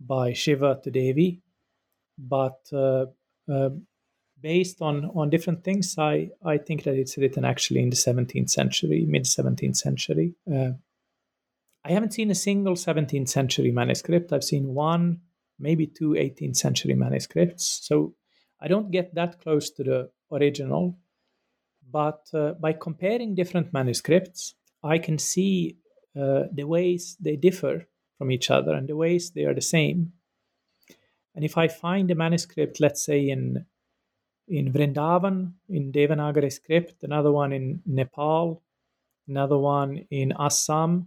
by 0.00 0.32
Shiva 0.32 0.80
to 0.82 0.90
Devi, 0.90 1.40
but 2.18 2.60
uh, 2.72 3.06
uh, 3.48 3.70
based 4.44 4.82
on 4.82 5.10
on 5.16 5.30
different 5.30 5.64
things, 5.64 5.96
I 5.98 6.30
I 6.44 6.58
think 6.58 6.84
that 6.84 6.96
it's 7.02 7.16
written 7.16 7.44
actually 7.44 7.80
in 7.82 7.90
the 7.90 7.96
17th 7.96 8.50
century, 8.50 9.06
mid 9.08 9.24
17th 9.24 9.76
century. 9.76 10.34
Uh, 10.46 10.72
I 11.86 11.92
haven't 11.92 12.14
seen 12.14 12.30
a 12.30 12.42
single 12.48 12.74
17th 12.74 13.28
century 13.28 13.72
manuscript. 13.72 14.32
I've 14.32 14.50
seen 14.52 14.74
one, 14.74 15.20
maybe 15.58 15.86
two 15.86 16.10
18th 16.10 16.56
century 16.56 16.94
manuscripts. 16.94 17.64
So 17.88 18.14
I 18.60 18.68
don't 18.68 18.90
get 18.90 19.14
that 19.14 19.40
close 19.42 19.70
to 19.70 19.82
the 19.84 20.10
original, 20.30 20.98
but 21.90 22.22
uh, 22.34 22.52
by 22.52 22.72
comparing 22.74 23.34
different 23.34 23.72
manuscripts, 23.72 24.54
I 24.82 24.98
can 24.98 25.18
see 25.18 25.78
uh, 26.16 26.44
the 26.52 26.64
ways 26.64 27.16
they 27.20 27.36
differ 27.36 27.86
from 28.18 28.30
each 28.30 28.50
other 28.50 28.74
and 28.74 28.88
the 28.88 28.96
ways 28.96 29.30
they 29.30 29.44
are 29.44 29.54
the 29.54 29.70
same. 29.76 30.12
And 31.34 31.44
if 31.44 31.58
I 31.58 31.68
find 31.68 32.10
a 32.10 32.14
manuscript, 32.14 32.80
let's 32.80 33.04
say 33.04 33.28
in 33.28 33.66
in 34.48 34.72
Vrindavan, 34.72 35.52
in 35.68 35.92
Devanagari 35.92 36.52
script, 36.52 37.02
another 37.02 37.32
one 37.32 37.52
in 37.52 37.82
Nepal, 37.86 38.62
another 39.26 39.58
one 39.58 40.06
in 40.10 40.32
Assam, 40.38 41.06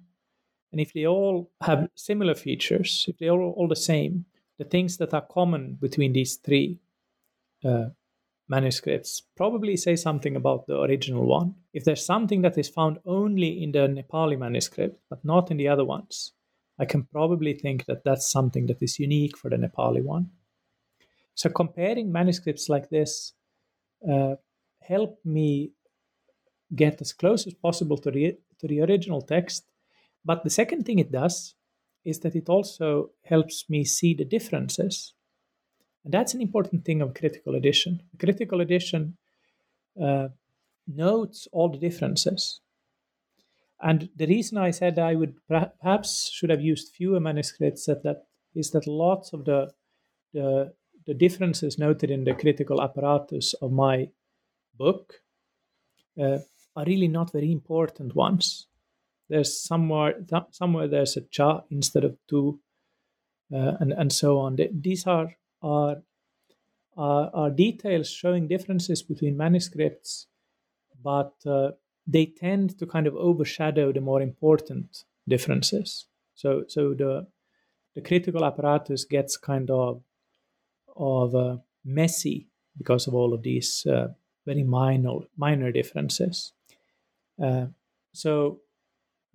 and 0.72 0.82
if 0.82 0.94
they 0.94 1.06
all 1.06 1.50
have 1.62 1.90
similar 1.96 2.36
features, 2.36 3.06
if 3.08 3.18
they're 3.18 3.32
all, 3.32 3.54
all 3.58 3.68
the 3.68 3.76
same, 3.76 4.26
the 4.58 4.66
things 4.66 4.98
that 4.98 5.14
are 5.14 5.22
common 5.22 5.78
between 5.80 6.14
these 6.14 6.36
three 6.36 6.80
uh, 7.64 7.86
manuscripts 8.50 9.22
probably 9.36 9.78
say 9.78 9.96
something 9.96 10.36
about 10.36 10.68
the 10.68 10.80
original 10.80 11.26
one. 11.26 11.56
If 11.74 11.84
there's 11.84 12.06
something 12.06 12.42
that 12.42 12.58
is 12.58 12.70
found 12.70 13.00
only 13.06 13.64
in 13.64 13.72
the 13.72 13.88
Nepali 13.88 14.38
manuscript, 14.38 15.00
but 15.10 15.24
not 15.24 15.52
in 15.52 15.58
the 15.58 15.68
other 15.68 15.86
ones, 15.86 16.34
I 16.80 16.86
can 16.86 17.04
probably 17.04 17.54
think 17.54 17.86
that 17.86 18.04
that's 18.04 18.30
something 18.30 18.68
that 18.68 18.82
is 18.82 19.00
unique 19.00 19.38
for 19.38 19.50
the 19.50 19.58
Nepali 19.58 20.04
one. 20.04 20.30
So 21.38 21.50
comparing 21.50 22.12
manuscripts 22.12 22.70
like 22.70 22.90
this 22.90 23.34
uh, 24.12 24.36
help 24.82 25.20
me 25.26 25.72
get 26.76 27.02
as 27.02 27.14
close 27.14 27.48
as 27.48 27.54
possible 27.54 27.98
to 28.00 28.12
the, 28.12 28.38
to 28.60 28.68
the 28.68 28.82
original 28.82 29.22
text. 29.22 29.66
But 30.26 30.44
the 30.44 30.50
second 30.50 30.86
thing 30.86 31.00
it 31.00 31.12
does 31.12 31.56
is 32.06 32.20
that 32.22 32.36
it 32.36 32.50
also 32.50 33.12
helps 33.24 33.70
me 33.70 33.86
see 33.86 34.16
the 34.16 34.26
differences 34.26 35.14
And 36.04 36.14
that's 36.14 36.34
an 36.34 36.42
important 36.42 36.86
thing 36.86 37.02
of 37.02 37.14
critical 37.14 37.56
edition. 37.56 38.02
Critical 38.20 38.62
edition 38.62 39.18
uh, 40.02 40.30
notes 40.88 41.48
all 41.54 41.70
the 41.70 41.78
differences. 41.80 42.62
And 43.82 44.10
the 44.16 44.28
reason 44.28 44.58
I 44.58 44.72
said 44.72 44.98
I 45.00 45.16
would 45.16 45.36
perhaps 45.48 46.30
should 46.32 46.50
have 46.50 46.62
used 46.62 46.96
fewer 46.96 47.20
manuscripts 47.20 47.86
that, 47.86 48.04
that 48.04 48.26
is 48.56 48.72
that 48.72 48.88
lots 48.88 49.34
of 49.34 49.46
the, 49.46 49.72
the 50.34 50.74
the 51.08 51.14
differences 51.14 51.80
noted 51.80 52.12
in 52.12 52.26
the 52.26 52.34
critical 52.34 52.82
apparatus 52.82 53.54
of 53.62 53.72
my 53.72 54.10
book 54.78 55.22
uh, 56.22 56.40
are 56.76 56.86
really 56.86 57.08
not 57.08 57.32
very 57.32 57.52
important 57.52 58.14
ones. 58.14 58.68
There's 59.30 59.60
somewhere 59.60 60.16
somewhere 60.52 60.88
there's 60.88 61.18
a 61.18 61.22
cha 61.22 61.64
instead 61.70 62.04
of 62.04 62.18
tu, 62.30 62.60
uh, 63.54 63.74
and 63.80 63.92
and 63.94 64.12
so 64.12 64.38
on. 64.40 64.58
These 64.72 65.08
are 65.08 65.36
are 65.62 65.98
are, 66.98 67.30
are 67.34 67.50
details 67.50 68.10
showing 68.10 68.48
differences 68.48 69.02
between 69.02 69.38
manuscripts, 69.38 70.28
but 71.04 71.34
uh, 71.46 71.72
they 72.06 72.26
tend 72.26 72.78
to 72.80 72.86
kind 72.86 73.08
of 73.08 73.16
overshadow 73.16 73.92
the 73.92 74.02
more 74.02 74.22
important 74.22 75.04
differences. 75.28 76.06
So 76.36 76.64
so 76.68 76.94
the 76.94 77.28
the 77.96 78.02
critical 78.02 78.46
apparatus 78.46 79.06
gets 79.06 79.38
kind 79.38 79.70
of 79.72 80.04
of 80.98 81.36
uh, 81.36 81.58
messy 81.86 82.48
because 82.78 83.08
of 83.08 83.16
all 83.16 83.34
of 83.34 83.44
these 83.44 83.86
uh, 83.86 84.08
very 84.46 84.64
minor 84.64 85.20
minor 85.38 85.72
differences. 85.72 86.54
Uh, 87.42 87.68
so, 88.14 88.60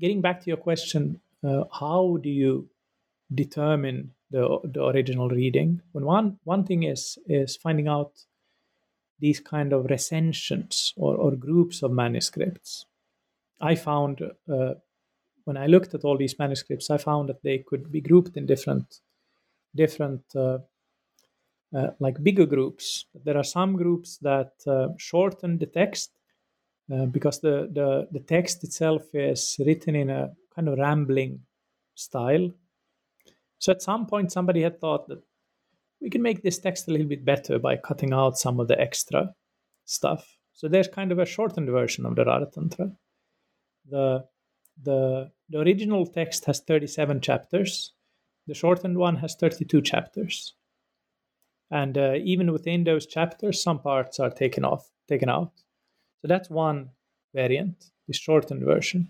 getting 0.00 0.20
back 0.20 0.40
to 0.40 0.46
your 0.48 0.56
question, 0.56 1.20
uh, 1.44 1.64
how 1.72 2.18
do 2.22 2.28
you 2.28 2.68
determine 3.34 4.12
the, 4.30 4.58
the 4.64 4.84
original 4.84 5.28
reading? 5.28 5.80
When 5.92 6.04
one 6.04 6.38
one 6.44 6.64
thing 6.64 6.82
is 6.84 7.18
is 7.26 7.56
finding 7.56 7.88
out 7.88 8.12
these 9.22 9.38
kind 9.38 9.72
of 9.72 9.84
recensions 9.84 10.92
or, 10.96 11.14
or 11.14 11.30
groups 11.36 11.82
of 11.82 11.92
manuscripts. 11.92 12.86
I 13.60 13.76
found 13.76 14.20
uh, 14.52 14.74
when 15.44 15.56
I 15.56 15.66
looked 15.66 15.94
at 15.94 16.02
all 16.02 16.18
these 16.18 16.38
manuscripts, 16.40 16.90
I 16.90 16.98
found 16.98 17.28
that 17.28 17.42
they 17.44 17.58
could 17.58 17.92
be 17.92 18.00
grouped 18.00 18.36
in 18.36 18.46
different 18.46 19.00
different 19.74 20.22
uh, 20.36 20.58
uh, 21.74 21.90
like 22.00 22.22
bigger 22.22 22.46
groups. 22.46 23.06
There 23.24 23.36
are 23.36 23.44
some 23.44 23.76
groups 23.76 24.18
that 24.18 24.52
uh, 24.66 24.88
shorten 24.98 25.58
the 25.58 25.66
text 25.66 26.10
uh, 26.92 27.06
because 27.06 27.40
the, 27.40 27.70
the, 27.72 28.08
the 28.12 28.20
text 28.20 28.64
itself 28.64 29.02
is 29.14 29.56
written 29.64 29.96
in 29.96 30.10
a 30.10 30.30
kind 30.54 30.68
of 30.68 30.78
rambling 30.78 31.40
style. 31.94 32.50
So 33.58 33.72
at 33.72 33.82
some 33.82 34.06
point, 34.06 34.32
somebody 34.32 34.62
had 34.62 34.80
thought 34.80 35.08
that 35.08 35.22
we 36.00 36.10
can 36.10 36.22
make 36.22 36.42
this 36.42 36.58
text 36.58 36.88
a 36.88 36.90
little 36.90 37.06
bit 37.06 37.24
better 37.24 37.58
by 37.58 37.76
cutting 37.76 38.12
out 38.12 38.38
some 38.38 38.58
of 38.60 38.68
the 38.68 38.78
extra 38.80 39.32
stuff. 39.84 40.36
So 40.52 40.68
there's 40.68 40.88
kind 40.88 41.12
of 41.12 41.18
a 41.18 41.26
shortened 41.26 41.70
version 41.70 42.04
of 42.04 42.16
the 42.16 42.24
Radhatantra. 42.24 42.94
The, 43.88 44.24
the, 44.82 45.30
the 45.48 45.58
original 45.58 46.06
text 46.06 46.44
has 46.46 46.60
37 46.60 47.20
chapters. 47.20 47.92
The 48.46 48.54
shortened 48.54 48.98
one 48.98 49.16
has 49.16 49.36
32 49.36 49.80
chapters 49.82 50.54
and 51.72 51.96
uh, 51.96 52.14
even 52.22 52.52
within 52.52 52.84
those 52.84 53.06
chapters 53.06 53.62
some 53.62 53.80
parts 53.80 54.20
are 54.20 54.30
taken 54.30 54.64
off 54.64 54.90
taken 55.08 55.28
out. 55.28 55.52
So 56.20 56.28
that's 56.28 56.50
one 56.50 56.90
variant 57.34 57.90
the 58.06 58.12
shortened 58.12 58.62
version. 58.64 59.08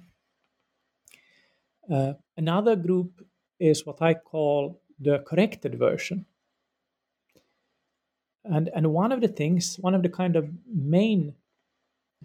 Uh, 1.92 2.12
another 2.37 2.76
group 2.76 3.26
is 3.59 3.85
what 3.85 4.00
i 4.00 4.14
call 4.14 4.81
the 4.99 5.19
corrected 5.26 5.78
version. 5.78 6.25
And 8.45 8.71
and 8.75 8.92
one 8.92 9.12
of 9.12 9.21
the 9.21 9.28
things 9.28 9.76
one 9.81 9.95
of 9.95 10.02
the 10.02 10.09
kind 10.09 10.37
of 10.37 10.49
main 10.66 11.35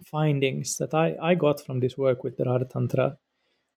findings 0.04 0.76
that 0.78 0.94
i 0.94 1.16
i 1.20 1.34
got 1.34 1.64
from 1.66 1.80
this 1.80 1.98
work 1.98 2.22
with 2.22 2.36
the 2.36 2.44
Radha 2.44 2.64
Tantra 2.64 3.18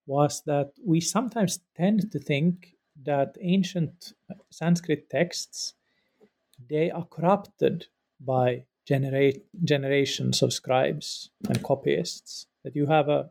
was 0.05 0.43
that 0.45 0.71
we 0.85 0.99
sometimes 1.01 1.59
tend 1.75 2.11
to 2.11 2.19
think 2.19 2.75
that 3.03 3.37
ancient 3.41 4.13
sanskrit 4.51 5.09
texts 5.09 5.73
they 6.69 6.91
are 6.91 7.05
corrupted 7.05 7.87
by 8.19 8.63
generate, 8.87 9.43
generations 9.63 10.41
of 10.41 10.53
scribes 10.53 11.29
and 11.47 11.63
copyists. 11.63 12.47
That 12.63 12.75
you 12.75 12.85
have 12.87 13.09
a, 13.09 13.29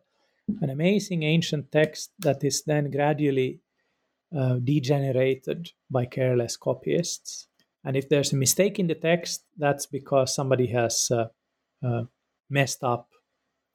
an 0.61 0.71
amazing 0.71 1.23
ancient 1.23 1.71
text 1.71 2.11
that 2.19 2.43
is 2.43 2.62
then 2.64 2.90
gradually 2.90 3.61
uh, 4.37 4.55
degenerated 4.55 5.71
by 5.90 6.07
careless 6.07 6.57
copyists. 6.57 7.47
And 7.85 7.97
if 7.97 8.09
there's 8.09 8.33
a 8.33 8.37
mistake 8.37 8.79
in 8.79 8.87
the 8.87 8.95
text, 8.95 9.45
that's 9.57 9.87
because 9.87 10.35
somebody 10.35 10.66
has 10.69 11.11
uh, 11.11 11.27
uh, 11.87 12.05
messed 12.49 12.85
up 12.85 13.09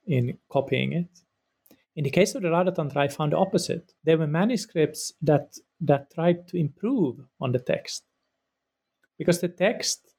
in 0.06 0.38
copying 0.52 0.94
it. 0.94 1.10
In 1.96 2.04
the 2.04 2.12
case 2.12 2.36
of 2.36 2.42
the 2.42 2.50
Radhatantra, 2.50 2.98
I 2.98 3.08
found 3.08 3.32
the 3.32 3.38
opposite. 3.38 3.94
There 4.04 4.18
were 4.18 4.28
manuscripts 4.28 5.14
that 5.22 5.56
that 5.82 6.14
tried 6.14 6.48
to 6.50 6.58
improve 6.58 7.20
on 7.40 7.52
the 7.52 7.60
text 7.60 8.04
because 9.18 9.42
the 9.42 9.48
text 9.48 10.14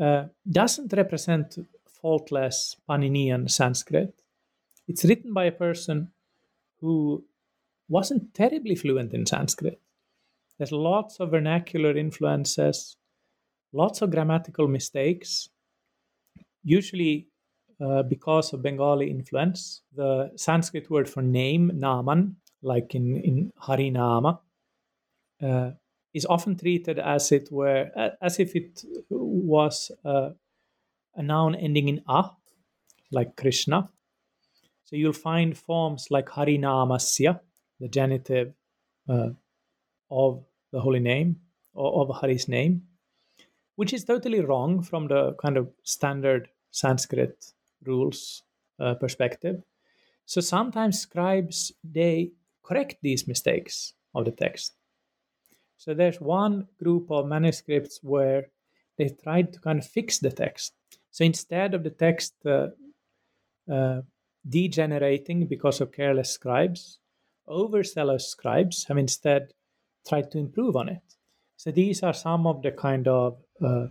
uh, 0.00 0.24
doesn't 0.50 0.92
represent 0.92 1.58
faultless 2.00 2.76
Paninian 2.88 3.50
Sanskrit. 3.50 4.14
It's 4.86 5.04
written 5.04 5.32
by 5.32 5.44
a 5.44 5.52
person 5.52 6.12
who 6.80 7.24
wasn't 7.88 8.34
terribly 8.34 8.74
fluent 8.74 9.12
in 9.12 9.26
Sanskrit. 9.26 9.80
There's 10.58 10.72
lots 10.72 11.20
of 11.20 11.30
vernacular 11.30 11.96
influences, 11.96 12.96
lots 13.72 14.02
of 14.02 14.10
grammatical 14.10 14.68
mistakes, 14.68 15.48
usually 16.62 17.28
uh, 17.80 18.02
because 18.02 18.52
of 18.52 18.62
Bengali 18.62 19.10
influence. 19.10 19.82
The 19.94 20.32
Sanskrit 20.36 20.90
word 20.90 21.08
for 21.08 21.22
name, 21.22 21.70
naman, 21.74 22.34
like 22.62 22.94
in, 22.94 23.16
in 23.22 23.52
Harinama, 23.62 24.38
uh, 25.42 25.70
is 26.14 26.26
often 26.26 26.56
treated 26.56 26.98
as 26.98 27.32
it 27.32 27.48
were 27.50 27.90
as 28.20 28.38
if 28.40 28.56
it 28.56 28.82
was 29.10 29.90
a, 30.04 30.30
a 31.14 31.22
noun 31.22 31.54
ending 31.54 31.88
in 31.88 32.02
a, 32.08 32.30
like 33.12 33.36
Krishna. 33.36 33.88
So 34.84 34.96
you'll 34.96 35.12
find 35.12 35.56
forms 35.56 36.08
like 36.10 36.26
Harinamasya, 36.26 37.40
the 37.78 37.88
genitive 37.88 38.54
uh, 39.08 39.30
of 40.10 40.44
the 40.72 40.80
holy 40.80 41.00
name 41.00 41.36
or 41.74 42.02
of 42.02 42.20
Hari's 42.20 42.48
name, 42.48 42.82
which 43.76 43.92
is 43.92 44.04
totally 44.04 44.40
wrong 44.40 44.82
from 44.82 45.08
the 45.08 45.34
kind 45.34 45.56
of 45.56 45.68
standard 45.82 46.48
Sanskrit 46.70 47.52
rules 47.84 48.42
uh, 48.80 48.94
perspective. 48.94 49.62
So 50.24 50.40
sometimes 50.40 51.00
scribes 51.00 51.72
they 51.84 52.32
correct 52.62 52.96
these 53.02 53.28
mistakes 53.28 53.94
of 54.14 54.24
the 54.24 54.32
text 54.32 54.74
so 55.78 55.94
there's 55.94 56.20
one 56.20 56.66
group 56.82 57.10
of 57.10 57.28
manuscripts 57.28 58.00
where 58.02 58.48
they 58.98 59.08
tried 59.22 59.52
to 59.52 59.60
kind 59.60 59.78
of 59.78 59.86
fix 59.86 60.18
the 60.18 60.30
text. 60.30 60.72
So 61.12 61.24
instead 61.24 61.72
of 61.72 61.84
the 61.84 61.90
text 61.90 62.34
uh, 62.44 62.68
uh, 63.72 64.02
degenerating 64.46 65.46
because 65.46 65.80
of 65.80 65.92
careless 65.92 66.32
scribes, 66.32 66.98
overzealous 67.48 68.28
scribes 68.28 68.84
have 68.88 68.98
instead 68.98 69.52
tried 70.06 70.32
to 70.32 70.38
improve 70.38 70.74
on 70.74 70.88
it. 70.88 71.02
So 71.56 71.70
these 71.70 72.02
are 72.02 72.14
some 72.14 72.46
of 72.46 72.62
the 72.62 72.72
kind 72.72 73.06
of 73.06 73.38
uh, 73.64 73.86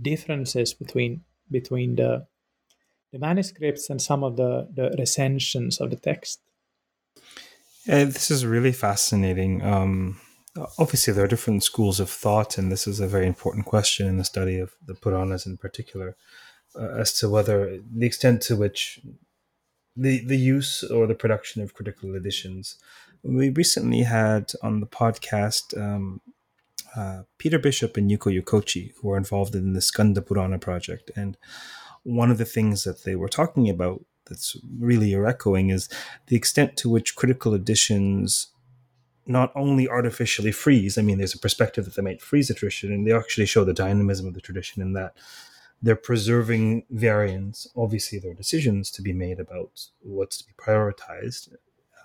differences 0.00 0.74
between 0.74 1.22
between 1.50 1.96
the 1.96 2.26
the 3.12 3.18
manuscripts 3.18 3.90
and 3.90 4.02
some 4.02 4.24
of 4.24 4.36
the 4.36 4.68
the 4.74 4.94
recensions 4.98 5.80
of 5.80 5.90
the 5.90 5.96
text. 5.96 6.40
Uh, 7.88 8.04
this 8.04 8.30
is 8.30 8.44
really 8.44 8.72
fascinating. 8.72 9.62
Um, 9.62 10.20
obviously 10.78 11.12
there 11.12 11.24
are 11.24 11.28
different 11.28 11.62
schools 11.62 12.00
of 12.00 12.10
thought, 12.10 12.58
and 12.58 12.70
this 12.70 12.86
is 12.86 13.00
a 13.00 13.06
very 13.06 13.26
important 13.26 13.66
question 13.66 14.06
in 14.06 14.18
the 14.18 14.24
study 14.24 14.58
of 14.58 14.74
the 14.84 14.94
Puranas 14.94 15.46
in 15.46 15.56
particular, 15.56 16.16
uh, 16.74 16.88
as 16.98 17.12
to 17.18 17.28
whether 17.28 17.78
the 17.94 18.06
extent 18.06 18.42
to 18.42 18.56
which 18.56 19.00
the 19.96 20.24
the 20.24 20.36
use 20.36 20.82
or 20.82 21.06
the 21.06 21.14
production 21.14 21.62
of 21.62 21.74
critical 21.74 22.14
editions. 22.14 22.76
We 23.22 23.50
recently 23.50 24.02
had 24.02 24.52
on 24.62 24.80
the 24.80 24.86
podcast 24.86 25.76
um, 25.76 26.20
uh, 26.96 27.22
Peter 27.38 27.58
Bisschop 27.58 27.96
and 27.96 28.10
Yuko 28.10 28.30
Yokochi, 28.32 28.92
who 28.96 29.10
are 29.12 29.16
involved 29.16 29.54
in 29.54 29.72
the 29.72 29.80
Skanda 29.80 30.22
Purana 30.22 30.58
project, 30.58 31.10
and 31.16 31.36
one 32.04 32.30
of 32.30 32.38
the 32.38 32.44
things 32.44 32.84
that 32.84 33.04
they 33.04 33.16
were 33.16 33.28
talking 33.28 33.68
about 33.68 34.04
that's 34.26 34.56
really 34.78 35.14
echoing 35.14 35.70
is 35.70 35.88
the 36.26 36.36
extent 36.36 36.76
to 36.76 36.88
which 36.88 37.16
critical 37.16 37.54
editions 37.54 38.48
not 39.28 39.52
only 39.54 39.86
artificially 39.86 40.50
freeze. 40.50 40.96
I 40.96 41.02
mean, 41.02 41.18
there's 41.18 41.34
a 41.34 41.38
perspective 41.38 41.84
that 41.84 41.94
they 41.94 42.02
might 42.02 42.22
freeze 42.22 42.48
the 42.48 42.54
tradition, 42.54 42.92
and 42.92 43.06
they 43.06 43.12
actually 43.12 43.46
show 43.46 43.62
the 43.62 43.74
dynamism 43.74 44.26
of 44.26 44.34
the 44.34 44.40
tradition 44.40 44.82
in 44.82 44.94
that 44.94 45.14
they're 45.82 45.94
preserving 45.96 46.84
variants. 46.90 47.68
Obviously, 47.76 48.18
there 48.18 48.30
are 48.30 48.34
decisions 48.34 48.90
to 48.92 49.02
be 49.02 49.12
made 49.12 49.38
about 49.38 49.86
what's 50.00 50.38
to 50.38 50.44
be 50.46 50.54
prioritized, 50.58 51.54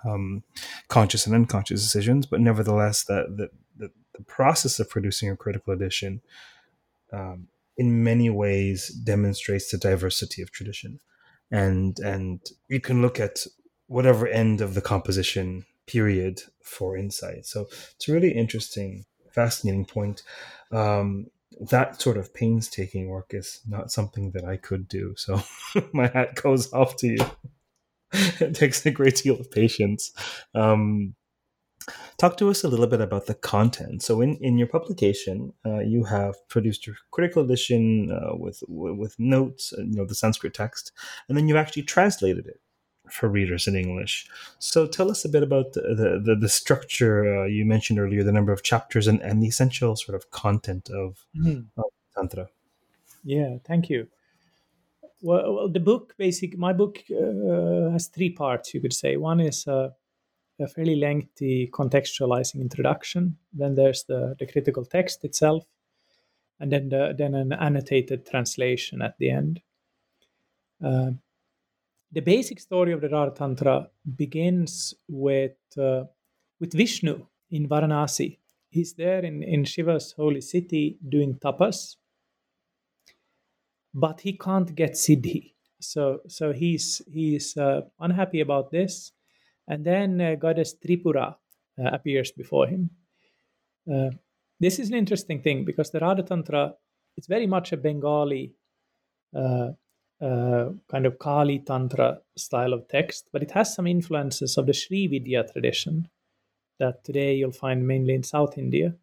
um, 0.05 0.43
conscious 0.89 1.25
and 1.25 1.33
unconscious 1.33 1.81
decisions. 1.81 2.25
But 2.25 2.41
nevertheless, 2.41 3.05
that 3.05 3.37
the, 3.37 3.49
the, 3.77 3.91
the 4.17 4.23
process 4.23 4.79
of 4.79 4.89
producing 4.89 5.29
a 5.29 5.37
critical 5.37 5.73
edition 5.73 6.21
um, 7.13 7.47
in 7.77 8.03
many 8.03 8.29
ways 8.29 8.89
demonstrates 8.89 9.71
the 9.71 9.77
diversity 9.77 10.41
of 10.41 10.51
tradition, 10.51 10.99
and 11.49 11.97
and 11.99 12.41
you 12.67 12.81
can 12.81 13.01
look 13.01 13.19
at 13.19 13.45
whatever 13.87 14.27
end 14.27 14.59
of 14.59 14.73
the 14.73 14.81
composition 14.81 15.65
period 15.87 16.41
for 16.61 16.97
insight. 16.97 17.45
So 17.45 17.67
it's 17.95 18.07
a 18.07 18.13
really 18.13 18.31
interesting, 18.31 19.05
fascinating 19.31 19.85
point. 19.85 20.23
Um, 20.71 21.27
that 21.59 22.01
sort 22.01 22.17
of 22.17 22.33
painstaking 22.33 23.07
work 23.07 23.31
is 23.31 23.61
not 23.67 23.91
something 23.91 24.31
that 24.31 24.45
I 24.45 24.57
could 24.57 24.87
do. 24.87 25.13
So 25.17 25.41
my 25.93 26.07
hat 26.07 26.35
goes 26.35 26.71
off 26.73 26.95
to 26.97 27.07
you. 27.07 27.25
it 28.13 28.55
takes 28.55 28.85
a 28.85 28.91
great 28.91 29.17
deal 29.17 29.39
of 29.39 29.51
patience. 29.51 30.11
Um, 30.53 31.15
talk 32.17 32.37
to 32.37 32.49
us 32.49 32.63
a 32.63 32.67
little 32.67 32.87
bit 32.87 33.01
about 33.01 33.25
the 33.25 33.33
content. 33.33 34.03
So, 34.03 34.21
in, 34.21 34.37
in 34.37 34.57
your 34.57 34.67
publication, 34.67 35.53
uh, 35.65 35.79
you 35.79 36.03
have 36.03 36.35
produced 36.47 36.87
a 36.87 36.93
critical 37.11 37.43
edition 37.43 38.11
uh, 38.11 38.35
with 38.35 38.61
with 38.67 39.15
notes, 39.19 39.73
uh, 39.77 39.81
you 39.81 39.95
know, 39.95 40.05
the 40.05 40.15
Sanskrit 40.15 40.53
text, 40.53 40.91
and 41.27 41.37
then 41.37 41.47
you 41.47 41.57
actually 41.57 41.83
translated 41.83 42.45
it 42.45 42.61
for 43.09 43.29
readers 43.29 43.67
in 43.67 43.75
English. 43.75 44.27
So, 44.59 44.87
tell 44.87 45.11
us 45.11 45.25
a 45.25 45.29
bit 45.29 45.43
about 45.43 45.73
the 45.73 46.21
the, 46.23 46.35
the 46.35 46.49
structure 46.49 47.43
uh, 47.43 47.45
you 47.45 47.65
mentioned 47.65 47.99
earlier, 47.99 48.23
the 48.23 48.31
number 48.31 48.51
of 48.51 48.63
chapters, 48.63 49.07
and, 49.07 49.21
and 49.21 49.41
the 49.41 49.47
essential 49.47 49.95
sort 49.95 50.15
of 50.15 50.31
content 50.31 50.89
of, 50.89 51.25
mm. 51.35 51.65
of 51.77 51.85
Tantra. 52.15 52.47
Yeah, 53.23 53.57
thank 53.65 53.89
you. 53.89 54.07
Well, 55.21 55.55
well 55.55 55.69
the 55.69 55.79
book, 55.79 56.15
basic, 56.17 56.57
my 56.57 56.73
book 56.73 56.99
uh, 57.11 57.91
has 57.91 58.07
three 58.07 58.29
parts. 58.29 58.73
You 58.73 58.81
could 58.81 58.93
say 58.93 59.17
one 59.17 59.39
is 59.39 59.67
uh, 59.67 59.89
a 60.59 60.67
fairly 60.67 60.95
lengthy 60.95 61.67
contextualizing 61.67 62.61
introduction. 62.61 63.37
Then 63.53 63.75
there's 63.75 64.03
the, 64.03 64.35
the 64.37 64.45
critical 64.45 64.85
text 64.85 65.23
itself, 65.23 65.65
and 66.59 66.71
then 66.71 66.89
the, 66.89 67.15
then 67.17 67.35
an 67.35 67.53
annotated 67.53 68.25
translation 68.25 69.01
at 69.01 69.17
the 69.17 69.29
end. 69.29 69.61
Uh, 70.83 71.11
the 72.13 72.21
basic 72.21 72.59
story 72.59 72.93
of 72.93 73.01
the 73.01 73.09
Radha 73.09 73.35
Tantra 73.35 73.87
begins 74.15 74.93
with 75.07 75.57
uh, 75.77 76.03
with 76.59 76.73
Vishnu 76.73 77.25
in 77.51 77.67
Varanasi. 77.67 78.37
He's 78.69 78.93
there 78.93 79.19
in, 79.19 79.43
in 79.43 79.65
Shiva's 79.65 80.13
holy 80.13 80.41
city 80.41 80.97
doing 81.07 81.35
tapas, 81.43 81.95
but 83.93 84.21
he 84.21 84.37
can't 84.37 84.73
get 84.75 84.93
siddhi. 84.93 85.53
So 85.79 86.19
so 86.27 86.53
he's 86.53 87.01
he's 87.11 87.57
uh, 87.57 87.81
unhappy 87.99 88.41
about 88.41 88.71
this, 88.71 89.11
and 89.67 89.83
then 89.83 90.21
uh, 90.21 90.35
goddess 90.35 90.75
Tripura 90.75 91.35
uh, 91.79 91.89
appears 91.91 92.31
before 92.31 92.67
him. 92.67 92.91
Uh, 93.91 94.11
this 94.59 94.79
is 94.79 94.89
an 94.89 94.95
interesting 94.95 95.41
thing 95.41 95.65
because 95.65 95.89
the 95.89 95.99
Radha 95.99 96.23
Tantra 96.23 96.73
it's 97.17 97.27
very 97.27 97.47
much 97.47 97.73
a 97.73 97.77
Bengali 97.77 98.55
uh, 100.23 100.69
kind 100.89 101.05
of 101.05 101.19
Kali 101.19 101.59
Tantra 101.59 102.19
style 102.37 102.73
of 102.73 102.87
text, 102.87 103.27
but 103.33 103.43
it 103.43 103.51
has 103.51 103.75
some 103.75 103.87
influences 103.87 104.57
of 104.57 104.65
the 104.65 104.73
Sri 104.73 105.07
Vidya 105.07 105.43
tradition 105.51 106.07
that 106.79 107.03
today 107.03 107.35
you'll 107.35 107.51
find 107.51 107.87
mainly 107.87 108.13
in 108.13 108.23
South 108.23 108.57
India. 108.57 108.95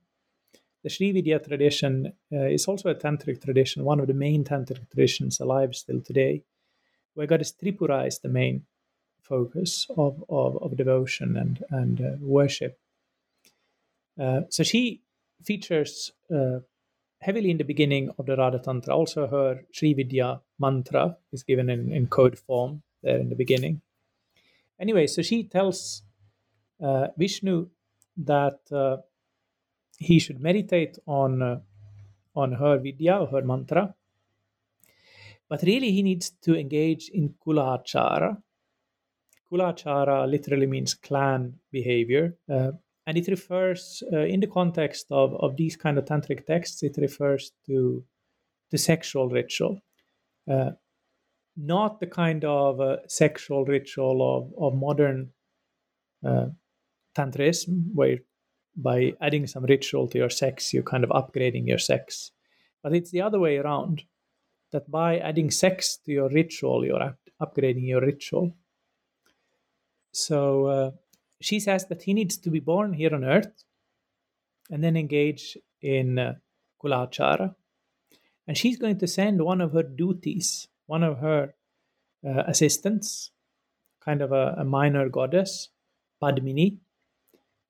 The 0.83 0.89
Sri 0.89 1.13
Vidya 1.13 1.39
tradition 1.39 2.13
uh, 2.33 2.47
is 2.47 2.67
also 2.67 2.89
a 2.89 2.95
tantric 2.95 3.45
tradition, 3.45 3.85
one 3.85 4.01
of 4.01 4.07
the 4.07 4.15
main 4.15 4.45
tantric 4.45 4.91
traditions 4.91 5.41
alive 5.41 5.75
still 5.75 6.01
today, 6.01 6.43
where 7.15 7.27
goddess 7.27 7.53
Tripura 7.53 8.07
is 8.07 8.19
the 8.21 8.29
main 8.29 8.65
focus 9.23 9.87
of, 9.97 10.25
of, 10.31 10.63
of 10.63 10.77
devotion 10.77 11.37
and, 11.37 11.63
and 11.71 12.01
uh, 12.01 12.17
worship. 12.21 12.79
Uh, 14.19 14.43
so 14.49 14.63
she 14.63 15.03
features 15.43 16.13
uh, 16.35 16.61
heavily 17.21 17.51
in 17.51 17.59
the 17.59 17.65
beginning 17.65 18.11
of 18.19 18.27
the 18.27 18.37
Radha 18.37 18.59
Tantra. 18.59 18.97
Also, 18.97 19.27
her 19.27 19.63
Sri 19.73 19.95
Vidya 19.95 20.41
mantra 20.59 21.17
is 21.33 21.43
given 21.43 21.69
in, 21.69 21.93
in 21.93 22.07
code 22.07 22.39
form 22.39 22.83
there 23.03 23.19
in 23.19 23.29
the 23.29 23.37
beginning. 23.37 23.81
Anyway, 24.79 25.07
so 25.07 25.23
she 25.23 25.45
tells 25.45 26.03
uh, 26.83 27.09
Vishnu 27.19 27.69
that 28.17 28.61
uh, 28.73 28.97
he 29.99 30.19
should 30.19 30.41
meditate 30.41 30.99
on 31.07 31.43
uh, 31.43 31.61
on 32.35 32.53
her 32.53 32.79
Vidya 32.79 33.19
or 33.19 33.27
her 33.27 33.43
mantra, 33.43 33.95
but 35.49 35.63
really 35.63 35.91
he 35.91 36.03
needs 36.03 36.31
to 36.43 36.57
engage 36.57 37.11
in 37.11 37.35
kulachara. 37.45 38.41
Kulachara 39.51 40.31
literally 40.31 40.67
means 40.67 40.95
clan 40.95 41.55
behavior. 41.73 42.37
And 43.11 43.19
it 43.19 43.27
refers 43.27 44.05
uh, 44.13 44.21
in 44.21 44.39
the 44.39 44.47
context 44.47 45.07
of, 45.11 45.35
of 45.41 45.57
these 45.57 45.77
kind 45.77 45.99
of 45.99 46.05
tantric 46.05 46.47
texts 46.47 46.85
it 46.85 46.97
refers 46.97 47.51
to 47.67 48.05
the 48.71 48.79
sexual 48.79 49.29
ritual. 49.29 49.81
Uh, 50.49 50.71
not 51.57 51.99
the 51.99 52.07
kind 52.07 52.45
of 52.45 52.81
uh, 52.81 52.99
sexual 53.09 53.65
ritual 53.65 54.23
of, 54.23 54.53
of 54.63 54.79
modern 54.79 55.33
uh, 56.25 56.47
tantrism 57.17 57.91
where 57.93 58.19
by 58.77 59.13
adding 59.21 59.49
some 59.49 59.65
ritual 59.65 60.07
to 60.07 60.19
your 60.19 60.31
sex 60.31 60.73
you're 60.73 60.85
kind 60.85 61.03
of 61.03 61.11
upgrading 61.11 61.67
your 61.67 61.79
sex. 61.79 62.31
But 62.81 62.95
it's 62.95 63.11
the 63.11 63.23
other 63.23 63.41
way 63.41 63.57
around 63.57 64.05
that 64.71 64.89
by 64.89 65.19
adding 65.19 65.51
sex 65.51 65.97
to 66.05 66.13
your 66.13 66.29
ritual 66.29 66.87
you're 66.87 67.03
up- 67.03 67.19
upgrading 67.43 67.89
your 67.89 68.03
ritual. 68.03 68.55
So 70.13 70.67
uh, 70.67 70.91
she 71.41 71.59
says 71.59 71.87
that 71.87 72.03
he 72.03 72.15
needs 72.15 72.37
to 72.37 72.51
be 72.51 72.61
born 72.61 72.93
here 72.93 73.15
on 73.15 73.25
earth 73.25 73.65
and 74.71 74.85
then 74.85 74.97
engage 74.97 75.57
in 75.81 76.19
uh, 76.19 76.35
kulachara. 76.83 77.55
And 78.47 78.57
she's 78.57 78.79
going 78.79 78.99
to 78.99 79.07
send 79.07 79.43
one 79.43 79.61
of 79.61 79.73
her 79.73 79.83
dutis, 79.83 80.67
one 80.87 81.03
of 81.03 81.19
her 81.19 81.55
uh, 82.27 82.43
assistants, 82.47 83.31
kind 84.05 84.23
of 84.23 84.33
a, 84.33 84.57
a, 84.59 84.65
minor 84.65 85.09
goddess, 85.09 85.71
Padmini, 86.23 86.79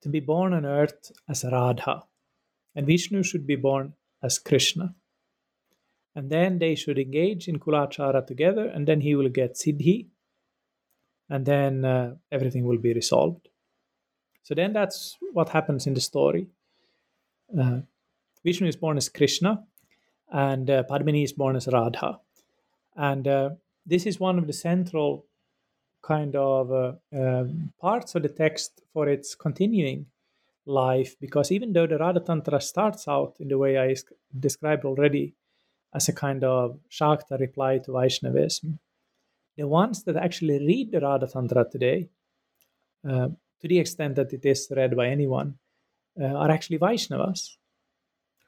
to 0.01 0.09
be 0.09 0.19
born 0.19 0.53
on 0.53 0.65
earth 0.65 1.11
as 1.29 1.43
Radha. 1.43 2.03
And 2.75 2.87
Vishnu 2.87 3.23
should 3.23 3.45
be 3.45 3.55
born 3.55 3.93
as 4.23 4.39
Krishna. 4.39 4.95
And 6.15 6.29
then 6.29 6.59
they 6.59 6.75
should 6.75 6.99
engage 6.99 7.47
in 7.47 7.59
kulachara 7.59 8.25
together, 8.25 8.65
and 8.65 8.87
then 8.87 9.01
he 9.01 9.15
will 9.15 9.29
get 9.29 9.55
siddhi, 9.55 10.07
and 11.29 11.45
then 11.45 11.85
uh, 11.85 12.15
everything 12.31 12.65
will 12.65 12.77
be 12.79 12.93
resolved. 12.93 13.47
So 14.43 14.55
then 14.55 14.73
that's 14.73 15.17
what 15.33 15.49
happens 15.49 15.87
in 15.87 15.93
the 15.93 16.01
story. 16.01 16.47
Uh, 17.57 17.81
Vishnu 18.43 18.67
is 18.67 18.75
born 18.75 18.97
as 18.97 19.09
Krishna, 19.09 19.63
and 20.31 20.69
uh, 20.69 20.83
Padmini 20.89 21.23
is 21.23 21.33
born 21.33 21.55
as 21.55 21.67
Radha. 21.67 22.19
And 22.95 23.27
uh, 23.27 23.49
this 23.85 24.05
is 24.05 24.19
one 24.19 24.39
of 24.39 24.47
the 24.47 24.53
central 24.53 25.25
kind 26.01 26.35
of 26.35 26.71
uh, 26.71 26.93
um, 27.13 27.71
parts 27.79 28.15
of 28.15 28.23
the 28.23 28.29
text 28.29 28.81
for 28.93 29.07
its 29.07 29.35
continuing 29.35 30.07
life, 30.65 31.15
because 31.19 31.51
even 31.51 31.73
though 31.73 31.87
the 31.87 31.97
Radha 31.97 32.19
Tantra 32.19 32.61
starts 32.61 33.07
out 33.07 33.35
in 33.39 33.47
the 33.47 33.57
way 33.57 33.77
I 33.77 33.95
described 34.39 34.85
already 34.85 35.35
as 35.93 36.09
a 36.09 36.13
kind 36.13 36.43
of 36.43 36.79
Shakta 36.89 37.39
reply 37.39 37.79
to 37.79 37.91
Vaishnavism, 37.91 38.79
the 39.57 39.67
ones 39.67 40.03
that 40.03 40.15
actually 40.15 40.65
read 40.65 40.91
the 40.91 41.01
Radha 41.01 41.27
Tantra 41.27 41.65
today 41.69 42.09
uh, 43.07 43.29
to 43.61 43.67
the 43.67 43.79
extent 43.79 44.15
that 44.15 44.33
it 44.33 44.45
is 44.45 44.67
read 44.75 44.95
by 44.95 45.07
anyone, 45.07 45.55
uh, 46.19 46.25
are 46.25 46.51
actually 46.51 46.79
Vaishnavas 46.79 47.57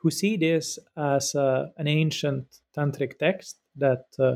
who 0.04 0.12
see 0.12 0.36
this 0.36 0.78
as 0.98 1.34
uh, 1.34 1.68
an 1.78 1.88
ancient 1.88 2.46
tantric 2.78 3.18
text 3.18 3.58
that 3.78 4.06
uh, 4.20 4.36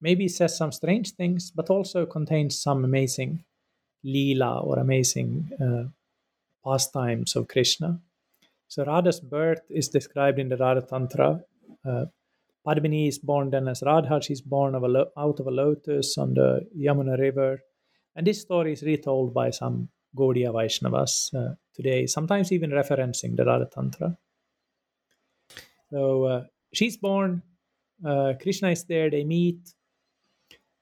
maybe 0.00 0.26
says 0.26 0.56
some 0.56 0.72
strange 0.72 1.12
things, 1.12 1.50
but 1.50 1.68
also 1.68 2.06
contains 2.06 2.58
some 2.58 2.84
amazing 2.84 3.44
lila 4.02 4.60
or 4.60 4.78
amazing 4.78 5.50
uh, 5.60 5.84
pastimes 6.64 7.36
of 7.36 7.48
Krishna. 7.48 8.00
So 8.68 8.84
Radha's 8.84 9.20
birth 9.20 9.60
is 9.68 9.88
described 9.88 10.38
in 10.38 10.48
the 10.48 10.56
Radha 10.56 10.82
Tantra. 10.82 11.40
Uh, 11.86 12.06
Padmini 12.66 13.08
is 13.08 13.18
born 13.18 13.50
then 13.50 13.68
as 13.68 13.82
Radha. 13.84 14.22
She's 14.22 14.40
born 14.40 14.74
of 14.74 14.82
lo- 14.82 15.10
out 15.18 15.38
of 15.38 15.46
a 15.46 15.50
lotus 15.50 16.16
on 16.16 16.32
the 16.32 16.66
Yamuna 16.76 17.18
River. 17.18 17.60
And 18.16 18.26
this 18.26 18.40
story 18.40 18.72
is 18.72 18.82
retold 18.82 19.32
by 19.32 19.50
some 19.50 19.88
Gaudiya 20.16 20.52
Vaishnavas 20.52 21.34
uh, 21.34 21.54
today, 21.74 22.06
sometimes 22.06 22.52
even 22.52 22.70
referencing 22.70 23.36
the 23.36 23.44
Radha 23.44 23.68
Tantra. 23.72 24.16
So 25.90 26.24
uh, 26.24 26.44
she's 26.72 26.96
born, 26.96 27.42
uh, 28.04 28.34
Krishna 28.40 28.70
is 28.70 28.84
there, 28.84 29.10
they 29.10 29.24
meet. 29.24 29.74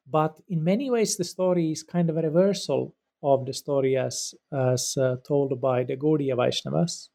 But 0.08 0.40
in 0.48 0.62
many 0.62 0.90
ways, 0.90 1.16
the 1.16 1.24
story 1.24 1.72
is 1.72 1.82
kind 1.82 2.08
of 2.08 2.16
a 2.16 2.22
reversal 2.22 2.94
of 3.22 3.44
the 3.44 3.52
story 3.52 3.96
as, 3.96 4.34
as 4.52 4.96
uh, 4.96 5.16
told 5.26 5.60
by 5.60 5.84
the 5.84 5.96
Gaudiya 5.96 6.36
Vaishnavas. 6.36 7.08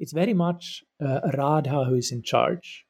It's 0.00 0.12
very 0.12 0.34
much 0.34 0.82
uh, 1.00 1.20
Radha 1.36 1.84
who 1.84 1.94
is 1.94 2.10
in 2.10 2.22
charge 2.22 2.83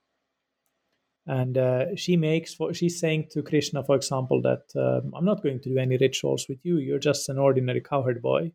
and 1.27 1.57
uh, 1.57 1.97
she 1.97 2.17
makes 2.17 2.55
for 2.55 2.75
she's 2.75 3.01
saying 3.01 3.27
to 3.31 3.43
krishna 3.43 3.83
for 3.83 3.97
example 3.97 4.43
that 4.43 4.65
um, 4.77 5.13
i'm 5.17 5.25
not 5.25 5.43
going 5.43 5.59
to 5.59 5.71
do 5.71 5.79
any 5.79 5.97
rituals 5.97 6.47
with 6.49 6.59
you. 6.65 6.77
You're 6.79 6.99
just 6.99 7.29
an 7.29 7.39
ordinary 7.39 7.81
cowherd 7.81 8.21
boy. 8.21 8.53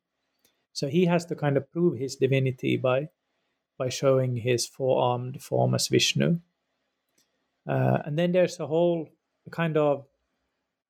So 0.73 0.88
he 0.88 1.05
has 1.05 1.25
to 1.25 1.36
kind 1.36 1.58
of 1.58 1.71
prove 1.71 1.97
his 1.97 2.15
divinity 2.15 2.77
by 2.77 3.10
by 3.77 3.89
showing 3.89 4.36
his 4.36 4.67
four-armed 4.67 5.41
form 5.41 5.73
as 5.73 5.88
vishnu. 5.88 6.39
Uh, 7.67 7.99
and 8.05 8.19
then 8.19 8.34
there's 8.34 8.60
a 8.60 8.67
whole 8.67 9.08
kind 9.51 9.77
of 9.77 10.05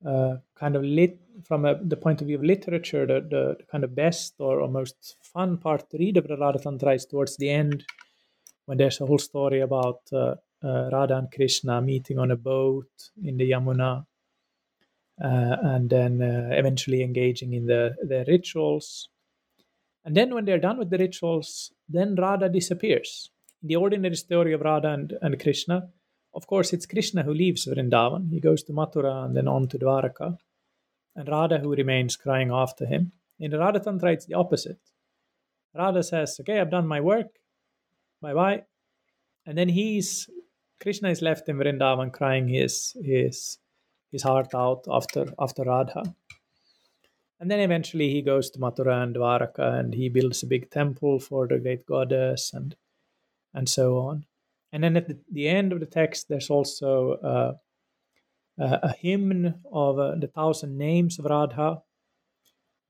uh, 0.06 0.38
kind 0.56 0.76
of 0.76 0.84
lit 0.84 1.20
from 1.44 1.65
a, 1.65 1.76
the 1.84 1.98
point 1.98 2.22
of 2.22 2.28
view 2.28 2.38
of 2.38 2.44
literature, 2.44 3.06
the, 3.06 3.22
the, 3.22 3.56
the, 3.60 3.65
kind 3.72 3.84
of 3.84 3.94
best 3.96 4.34
or, 4.39 4.62
or 4.62 4.68
most 4.68 5.18
fun 5.22 5.58
part 5.58 5.89
to 5.89 5.98
read 5.98 6.18
of 6.18 6.28
the 6.28 6.38
Radha 6.38 6.60
Tantra 6.60 6.94
is 6.94 7.06
towards 7.06 7.38
the 7.38 7.50
end, 7.50 7.86
when 8.65 8.78
there's 8.78 9.02
a 9.02 9.06
whole 9.06 9.18
story 9.18 9.60
about 9.60 10.02
uh, 10.63 10.89
Radha 10.91 11.17
and 11.17 11.32
Krishna 11.32 11.82
meeting 11.82 12.19
on 12.19 12.32
a 12.32 12.36
boat 12.36 12.89
in 13.24 13.38
the 13.38 13.52
Yamuna, 13.52 14.06
uh, 15.24 15.56
and 15.62 15.89
then 15.89 16.22
uh, 16.22 16.50
eventually 16.54 17.04
engaging 17.04 17.54
in 17.54 17.65
the 17.65 17.95
their 18.02 18.26
rituals. 18.28 19.10
And 20.06 20.15
then, 20.15 20.34
when 20.34 20.45
they're 20.45 20.60
done 20.60 20.78
with 20.78 20.89
the 20.89 20.98
rituals, 20.98 21.72
then 21.88 22.15
Radha 22.15 22.50
disappears. 22.50 23.30
In 23.62 23.67
the 23.67 23.76
ordinary 23.76 24.15
story 24.15 24.54
of 24.54 24.62
Radha 24.62 24.89
and, 24.89 25.13
and 25.22 25.39
Krishna, 25.39 25.89
of 26.34 26.48
course, 26.48 26.74
it's 26.74 26.86
Krishna 26.86 27.24
who 27.24 27.34
leaves 27.34 27.65
Vrindavan. 27.65 28.32
He 28.32 28.39
goes 28.39 28.63
to 28.63 28.74
Mathura 28.74 29.26
and 29.26 29.36
then 29.36 29.48
on 29.48 29.67
to 29.69 29.80
Dwaraka, 29.80 30.38
and 31.15 31.28
Radha 31.28 31.60
who 31.60 31.76
remains 31.76 32.15
crying 32.15 32.52
after 32.52 32.86
him. 32.86 33.12
In 33.39 33.52
the 33.52 33.60
Radha 33.60 33.80
Tantra, 33.80 34.13
it's 34.13 34.26
the 34.26 34.36
opposite. 34.36 34.80
Radha 35.76 36.04
says, 36.04 36.39
Okay, 36.39 36.60
I've 36.60 36.72
done 36.72 36.88
my 36.88 37.02
work. 37.02 37.28
Bye 38.22 38.34
bye. 38.34 38.63
And 39.45 39.58
then 39.58 39.69
he's 39.69 40.30
Krishna 40.82 41.10
is 41.10 41.22
left 41.22 41.50
in 41.50 41.58
Vrindavan 41.58 42.12
crying 42.12 42.48
his 42.48 42.96
his 43.04 43.58
his 44.12 44.24
heart 44.24 44.54
out 44.56 44.86
after 44.89 45.34
after 45.39 45.63
Radha. 45.63 46.04
And 47.39 47.50
then 47.50 47.60
eventually 47.60 48.10
he 48.10 48.22
goes 48.22 48.50
to 48.50 48.60
Mathura 48.60 49.02
and 49.04 49.15
Dwaraka 49.15 49.80
and 49.80 49.94
he 49.94 50.10
builds 50.10 50.44
a 50.44 50.48
big 50.48 50.70
temple 50.70 51.20
for 51.20 51.48
the 51.48 51.58
great 51.58 51.86
goddess 51.86 52.52
and 52.54 52.76
and 53.54 53.68
so 53.68 53.98
on. 53.98 54.26
And 54.72 54.84
then 54.84 54.98
at 54.98 55.08
the, 55.08 55.18
the 55.32 55.48
end 55.48 55.74
of 55.74 55.80
the 55.80 55.86
text, 55.86 56.28
there's 56.30 56.50
also 56.50 57.13
uh, 57.13 57.54
a 58.60 58.94
hymn 58.94 59.56
of 59.72 60.00
uh, 60.00 60.15
the 60.15 60.28
thousand 60.28 60.78
names 60.78 61.18
of 61.18 61.26
Radha. 61.26 61.82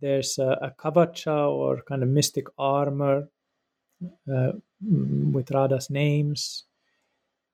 There's 0.02 0.38
a, 0.40 0.74
kavacha 0.78 1.50
or 1.50 1.82
kind 1.88 2.04
of 2.04 2.10
mystic 2.10 2.48
armor 2.58 3.30
uh, 4.32 4.52
with 4.82 5.52
Radha's 5.52 5.90
names. 5.90 6.66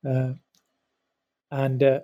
Uh, 0.05 0.33
and 1.51 1.81
uh, 1.81 1.99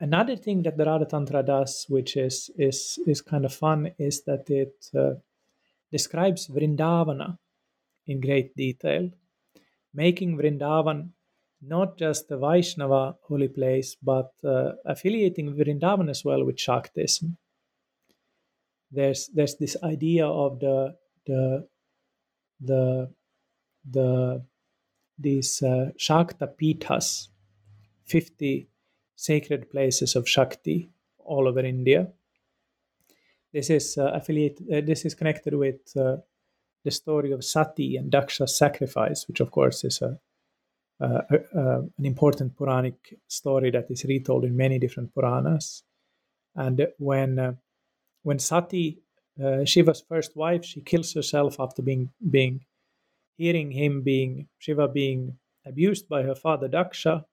another 0.00 0.36
thing 0.36 0.62
that 0.62 0.76
the 0.76 0.84
Radha 0.84 1.06
Tantra 1.06 1.42
does, 1.42 1.86
which 1.88 2.16
is 2.16 2.50
is 2.56 2.98
is 3.06 3.20
kind 3.20 3.44
of 3.44 3.54
fun, 3.54 3.92
is 3.98 4.22
that 4.24 4.48
it 4.50 4.86
uh, 4.96 5.14
describes 5.90 6.48
Vrindavana 6.48 7.38
in 8.06 8.20
great 8.20 8.56
detail, 8.56 9.10
making 9.92 10.36
Vrindavan 10.36 11.10
not 11.62 11.98
just 11.98 12.28
the 12.28 12.36
Vaishnava 12.36 13.16
holy 13.22 13.48
place, 13.48 13.96
but 14.02 14.32
uh, 14.44 14.72
affiliating 14.84 15.54
Vrindavan 15.54 16.10
as 16.10 16.24
well 16.24 16.44
with 16.44 16.56
Shaktism. 16.56 17.36
There's 18.90 19.28
there's 19.28 19.56
this 19.56 19.76
idea 19.82 20.26
of 20.26 20.60
the 20.60 20.96
the 21.26 21.66
the 22.60 23.10
the 23.90 24.44
these 25.18 25.62
uh, 25.62 25.90
Shakta 25.98 26.48
Pithas, 26.56 27.28
50 28.04 28.68
sacred 29.16 29.70
places 29.70 30.14
of 30.14 30.28
Shakti 30.28 30.90
all 31.18 31.48
over 31.48 31.60
India. 31.60 32.08
This 33.52 33.70
is 33.70 33.98
uh, 33.98 34.10
affiliated. 34.12 34.70
Uh, 34.70 34.80
this 34.82 35.04
is 35.04 35.14
connected 35.14 35.54
with 35.54 35.96
uh, 35.96 36.16
the 36.84 36.90
story 36.90 37.32
of 37.32 37.44
Sati 37.44 37.96
and 37.96 38.12
Daksha's 38.12 38.56
sacrifice, 38.56 39.26
which 39.26 39.40
of 39.40 39.50
course 39.50 39.82
is 39.84 40.02
a, 40.02 40.18
uh, 41.00 41.22
uh, 41.54 41.80
an 41.98 42.04
important 42.04 42.56
Puranic 42.56 43.18
story 43.28 43.70
that 43.70 43.90
is 43.90 44.04
retold 44.04 44.44
in 44.44 44.56
many 44.56 44.78
different 44.78 45.14
Puranas. 45.14 45.82
And 46.54 46.86
when 46.98 47.58
when 48.22 48.38
Sati, 48.38 49.02
Shiva's 49.64 50.02
first 50.08 50.36
wife, 50.36 50.64
she 50.64 50.80
kills 50.80 51.12
herself 51.14 51.60
after 51.60 51.82
being 51.82 52.10
being 52.30 52.64
hearing 53.36 53.70
him 53.72 54.02
being 54.02 54.48
Shiva 54.58 54.88
being 54.88 55.38
abused 55.64 56.08
by 56.08 56.22
her 56.22 56.34
father 56.34 56.68
Daksha, 56.68 57.24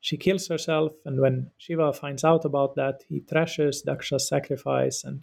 she 0.00 0.16
kills 0.16 0.48
herself, 0.48 0.92
and 1.04 1.20
when 1.20 1.50
Shiva 1.58 1.92
finds 1.92 2.24
out 2.24 2.44
about 2.44 2.74
that, 2.76 3.04
he 3.08 3.20
thrashes 3.20 3.82
Daksha's 3.86 4.26
sacrifice 4.28 5.04
and 5.04 5.22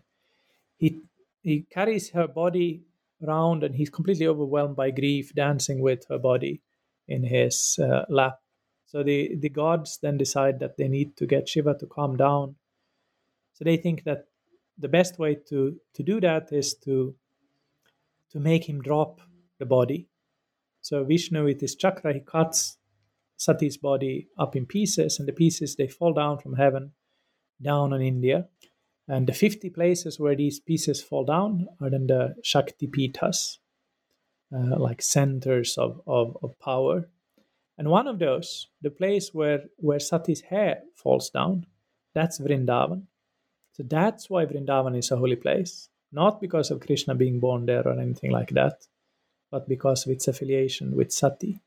he 0.77 1.01
he 1.41 1.65
carries 1.71 2.11
her 2.11 2.27
body 2.27 2.83
around 3.25 3.63
and 3.63 3.75
he's 3.75 3.89
completely 3.89 4.27
overwhelmed 4.27 4.75
by 4.75 4.91
grief, 4.91 5.33
dancing 5.33 5.81
with 5.81 6.05
her 6.09 6.19
body 6.19 6.61
in 7.07 7.23
his 7.23 7.79
uh, 7.81 8.05
lap. 8.09 8.39
So 8.85 9.03
the, 9.03 9.35
the 9.35 9.49
gods 9.49 9.97
then 10.01 10.17
decide 10.17 10.59
that 10.59 10.77
they 10.77 10.87
need 10.87 11.17
to 11.17 11.25
get 11.25 11.49
Shiva 11.49 11.75
to 11.79 11.85
calm 11.85 12.17
down. 12.17 12.55
So 13.53 13.65
they 13.65 13.77
think 13.77 14.03
that 14.03 14.25
the 14.77 14.87
best 14.87 15.19
way 15.19 15.35
to, 15.49 15.79
to 15.95 16.03
do 16.03 16.21
that 16.21 16.51
is 16.51 16.75
to 16.85 17.15
to 18.31 18.39
make 18.41 18.67
him 18.67 18.81
drop 18.81 19.21
the 19.59 19.65
body. 19.65 20.07
So 20.81 21.03
Vishnu 21.03 21.43
with 21.43 21.61
his 21.61 21.75
chakra, 21.75 22.13
he 22.13 22.19
cuts 22.19 22.77
Sati's 23.37 23.77
body 23.77 24.27
up 24.37 24.55
in 24.55 24.65
pieces, 24.65 25.19
and 25.19 25.27
the 25.27 25.33
pieces 25.33 25.75
they 25.75 25.87
fall 25.87 26.13
down 26.13 26.39
from 26.39 26.55
heaven 26.55 26.93
down 27.61 27.93
on 27.93 28.01
India. 28.01 28.47
And 29.07 29.27
the 29.27 29.33
50 29.33 29.69
places 29.69 30.19
where 30.19 30.35
these 30.35 30.59
pieces 30.59 31.01
fall 31.01 31.23
down 31.23 31.67
are 31.81 31.89
then 31.89 32.07
the 32.07 32.35
Shakti 32.43 32.87
Pithas, 32.87 33.57
uh, 34.53 34.77
like 34.77 35.01
centers 35.01 35.77
of, 35.77 36.01
of, 36.05 36.37
of 36.43 36.59
power. 36.59 37.09
And 37.77 37.89
one 37.89 38.07
of 38.07 38.19
those, 38.19 38.67
the 38.81 38.89
place 38.89 39.33
where, 39.33 39.65
where 39.77 39.99
Sati's 39.99 40.41
hair 40.41 40.81
falls 40.95 41.29
down, 41.29 41.67
that's 42.13 42.39
Vrindavan. 42.39 43.03
So 43.73 43.83
that's 43.83 44.29
why 44.29 44.45
Vrindavan 44.45 44.97
is 44.97 45.11
a 45.11 45.17
holy 45.17 45.35
place, 45.35 45.89
not 46.11 46.41
because 46.41 46.71
of 46.71 46.79
Krishna 46.81 47.15
being 47.15 47.39
born 47.39 47.65
there 47.65 47.87
or 47.87 47.99
anything 47.99 48.31
like 48.31 48.49
that, 48.49 48.87
but 49.51 49.67
because 49.67 50.05
of 50.05 50.11
its 50.11 50.27
affiliation 50.27 50.95
with 50.95 51.11
Sati. 51.11 51.59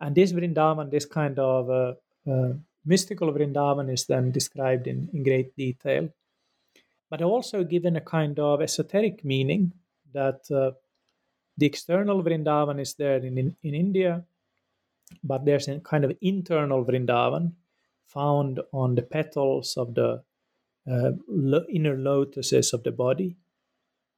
And 0.00 0.14
this 0.14 0.32
Vrindavan, 0.32 0.90
this 0.90 1.04
kind 1.04 1.38
of 1.38 1.70
uh, 1.70 1.94
uh, 2.30 2.54
mystical 2.84 3.32
Vrindavan, 3.32 3.92
is 3.92 4.06
then 4.06 4.30
described 4.30 4.86
in, 4.86 5.08
in 5.12 5.22
great 5.22 5.54
detail, 5.56 6.08
but 7.10 7.22
also 7.22 7.64
given 7.64 7.96
a 7.96 8.00
kind 8.00 8.38
of 8.38 8.62
esoteric 8.62 9.24
meaning 9.24 9.72
that 10.12 10.50
uh, 10.50 10.70
the 11.58 11.66
external 11.66 12.22
Vrindavan 12.22 12.80
is 12.80 12.94
there 12.94 13.18
in, 13.18 13.36
in, 13.36 13.56
in 13.62 13.74
India, 13.74 14.24
but 15.22 15.44
there's 15.44 15.68
a 15.68 15.80
kind 15.80 16.04
of 16.04 16.16
internal 16.22 16.84
Vrindavan 16.84 17.52
found 18.06 18.60
on 18.72 18.94
the 18.94 19.02
petals 19.02 19.76
of 19.76 19.94
the 19.94 20.22
uh, 20.90 21.10
lo- 21.28 21.66
inner 21.68 21.96
lotuses 21.96 22.72
of 22.72 22.82
the 22.82 22.92
body. 22.92 23.36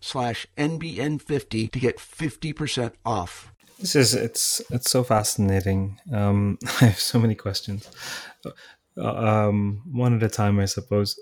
slash 0.00 0.46
NBN50 0.56 1.70
to 1.70 1.78
get 1.78 1.98
50% 1.98 2.92
off. 3.04 3.52
This 3.78 3.96
is 3.96 4.14
it's 4.14 4.60
it's 4.70 4.90
so 4.90 5.02
fascinating. 5.02 5.98
Um, 6.12 6.58
I 6.82 6.86
have 6.86 7.00
so 7.00 7.18
many 7.18 7.34
questions. 7.34 7.88
Uh, 8.44 9.02
um, 9.02 9.82
one 9.90 10.14
at 10.14 10.22
a 10.22 10.28
time, 10.28 10.60
I 10.60 10.66
suppose. 10.66 11.18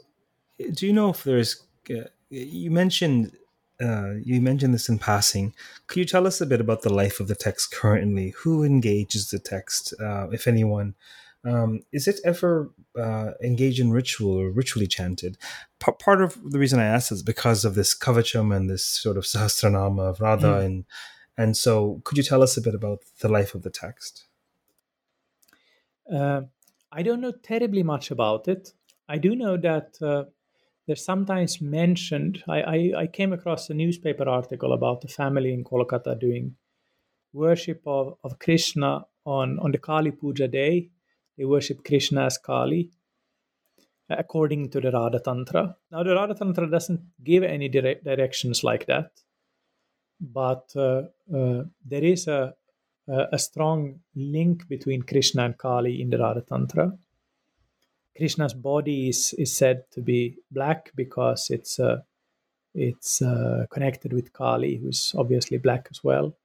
Do 0.73 0.87
you 0.87 0.93
know 0.93 1.11
if 1.11 1.23
there's? 1.23 1.63
Uh, 1.89 2.09
you 2.31 2.71
mentioned 2.73 3.33
uh, 3.81 4.15
you 4.25 4.41
mentioned 4.41 4.75
this 4.75 4.89
in 4.89 4.99
passing. 4.99 5.55
Could 5.87 6.01
you 6.01 6.05
tell 6.05 6.27
us 6.27 6.41
a 6.41 6.47
bit 6.47 6.61
about 6.61 6.83
the 6.83 6.93
life 6.93 7.21
of 7.21 7.29
the 7.29 7.37
text 7.37 7.71
currently? 7.71 8.31
Who 8.39 8.65
engages 8.65 9.31
the 9.31 9.39
text, 9.39 9.95
uh, 10.01 10.29
if 10.31 10.49
anyone? 10.49 10.95
Um, 11.45 11.81
is 11.93 12.09
it 12.09 12.21
ever 12.25 12.73
uh, 12.99 13.31
engaged 13.43 13.81
in 13.81 13.93
ritual 13.93 14.33
or 14.33 14.51
ritually 14.51 14.87
chanted? 14.87 15.39
P- 15.79 15.93
part 15.99 16.21
of 16.21 16.39
the 16.45 16.59
reason 16.59 16.81
I 16.81 16.85
ask 16.85 17.13
is 17.13 17.23
because 17.23 17.65
of 17.65 17.75
this 17.75 17.97
Kavacham 17.97 18.55
and 18.55 18.69
this 18.69 18.85
sort 18.85 19.17
of 19.17 19.25
Sahasranama 19.25 20.11
of 20.11 20.21
Radha. 20.21 20.47
Mm. 20.47 20.65
And, 20.65 20.85
and 21.37 21.57
so, 21.57 22.01
could 22.05 22.19
you 22.19 22.25
tell 22.25 22.43
us 22.43 22.57
a 22.57 22.61
bit 22.61 22.75
about 22.75 23.03
the 23.21 23.29
life 23.29 23.55
of 23.55 23.63
the 23.63 23.71
text? 23.71 24.27
Uh, 26.13 26.43
I 26.91 27.03
don't 27.03 27.21
know 27.21 27.33
terribly 27.33 27.83
much 27.83 28.11
about 28.11 28.49
it. 28.49 28.73
I 29.09 29.19
do 29.19 29.37
know 29.37 29.57
that 29.59 29.97
uh, 30.03 30.25
they're 30.87 30.97
sometimes 30.97 31.61
mentioned. 31.61 32.43
I, 32.49 32.63
I, 32.63 32.93
I, 32.97 33.07
came 33.07 33.33
across 33.33 33.69
a 33.69 33.75
newspaper 33.75 34.29
article 34.29 34.73
about 34.73 35.05
a 35.05 35.09
family 35.09 35.53
in 35.53 35.65
Kolkata 35.65 36.19
doing 36.19 36.57
worship 37.33 37.83
of, 37.87 38.15
of 38.25 38.39
Krishna 38.39 39.05
on, 39.25 39.59
on 39.61 39.71
the 39.73 39.79
Kali 39.79 40.11
Puja 40.11 40.49
day. 40.49 40.91
They 41.39 41.45
worship 41.45 41.85
Krishna 41.85 42.25
as 42.27 42.37
Kali, 42.37 42.91
according 44.11 44.71
to 44.71 44.81
the 44.81 44.91
Radha 44.91 45.21
Tantra. 45.21 45.77
Now, 45.91 46.03
the 46.03 46.15
Radha 46.15 46.35
Tantra 46.35 46.69
doesn't 46.69 47.01
give 47.25 47.45
any 47.45 47.69
dire- 47.69 48.01
directions 48.05 48.63
like 48.63 48.87
that, 48.87 49.13
but 50.21 50.71
uh, 50.77 51.03
uh, 51.35 51.63
there 51.87 52.05
is 52.05 52.27
a, 52.27 52.55
a 53.07 53.39
strong 53.39 54.01
link 54.15 54.69
between 54.69 55.03
Krishna 55.03 55.45
and 55.45 55.57
Kali 55.57 56.03
in 56.03 56.11
the 56.11 56.19
Radha 56.19 56.43
Tantra 56.43 56.93
Krishna's 58.19 58.53
body 58.53 59.09
is, 59.09 59.33
is 59.39 59.57
said 59.57 59.85
to 59.93 60.01
be 60.01 60.37
black 60.51 60.91
because 60.97 61.51
it's 61.51 61.79
uh, 61.79 62.01
it's 62.75 63.23
uh, 63.23 63.67
connected 63.71 64.13
with 64.13 64.33
Kali, 64.33 64.77
who's 64.77 65.15
obviously 65.17 65.57
black 65.59 65.87
as 65.91 66.03
well. 66.03 66.37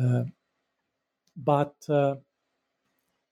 Uh, 0.00 0.22
but 1.36 1.74
uh, 1.88 2.14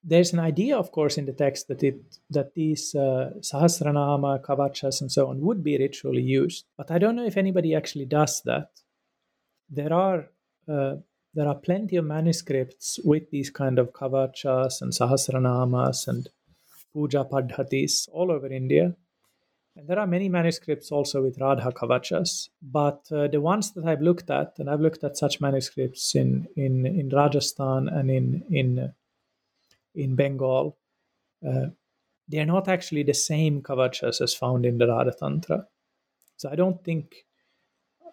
there's 0.02 0.32
an 0.32 0.38
idea, 0.38 0.76
of 0.76 0.92
course, 0.92 1.18
in 1.18 1.26
the 1.26 1.32
text 1.32 1.68
that 1.68 1.82
it 1.82 2.18
that 2.30 2.54
these 2.54 2.94
uh, 2.94 3.32
sahasranama, 3.40 4.42
kavachas, 4.42 5.00
and 5.00 5.12
so 5.12 5.28
on 5.28 5.40
would 5.40 5.62
be 5.62 5.76
ritually 5.76 6.22
used. 6.22 6.64
But 6.76 6.90
I 6.90 6.98
don't 6.98 7.16
know 7.16 7.26
if 7.26 7.36
anybody 7.36 7.74
actually 7.74 8.06
does 8.06 8.40
that. 8.42 8.70
There 9.68 9.92
are 9.92 10.28
uh, 10.68 10.96
there 11.34 11.46
are 11.46 11.54
plenty 11.54 11.96
of 11.96 12.04
manuscripts 12.04 12.98
with 13.04 13.30
these 13.30 13.50
kind 13.50 13.78
of 13.78 13.92
kavachas 13.92 14.80
and 14.80 14.92
sahasranamas 14.92 16.08
and 16.08 16.28
puja 16.92 17.24
padhatis 17.24 18.08
all 18.12 18.30
over 18.30 18.46
India. 18.46 18.96
And 19.76 19.86
there 19.86 19.98
are 20.00 20.06
many 20.06 20.28
manuscripts 20.28 20.90
also 20.90 21.22
with 21.22 21.38
Radha 21.38 21.70
Kavachas, 21.70 22.48
but 22.60 23.06
uh, 23.12 23.28
the 23.28 23.40
ones 23.40 23.70
that 23.72 23.84
I've 23.84 24.00
looked 24.00 24.28
at, 24.28 24.54
and 24.58 24.68
I've 24.68 24.80
looked 24.80 25.04
at 25.04 25.16
such 25.16 25.40
manuscripts 25.40 26.14
in 26.14 26.48
in, 26.56 26.86
in 26.86 27.08
Rajasthan 27.10 27.88
and 27.88 28.10
in 28.10 28.42
in 28.50 28.92
in 29.94 30.16
Bengal, 30.16 30.78
uh, 31.46 31.66
they 32.28 32.38
are 32.38 32.46
not 32.46 32.68
actually 32.68 33.02
the 33.02 33.14
same 33.14 33.62
Kavachas 33.62 34.20
as 34.20 34.34
found 34.34 34.64
in 34.64 34.78
the 34.78 34.86
Radha 34.86 35.12
Tantra. 35.18 35.66
So 36.36 36.50
I 36.50 36.54
don't 36.54 36.82
think 36.84 37.14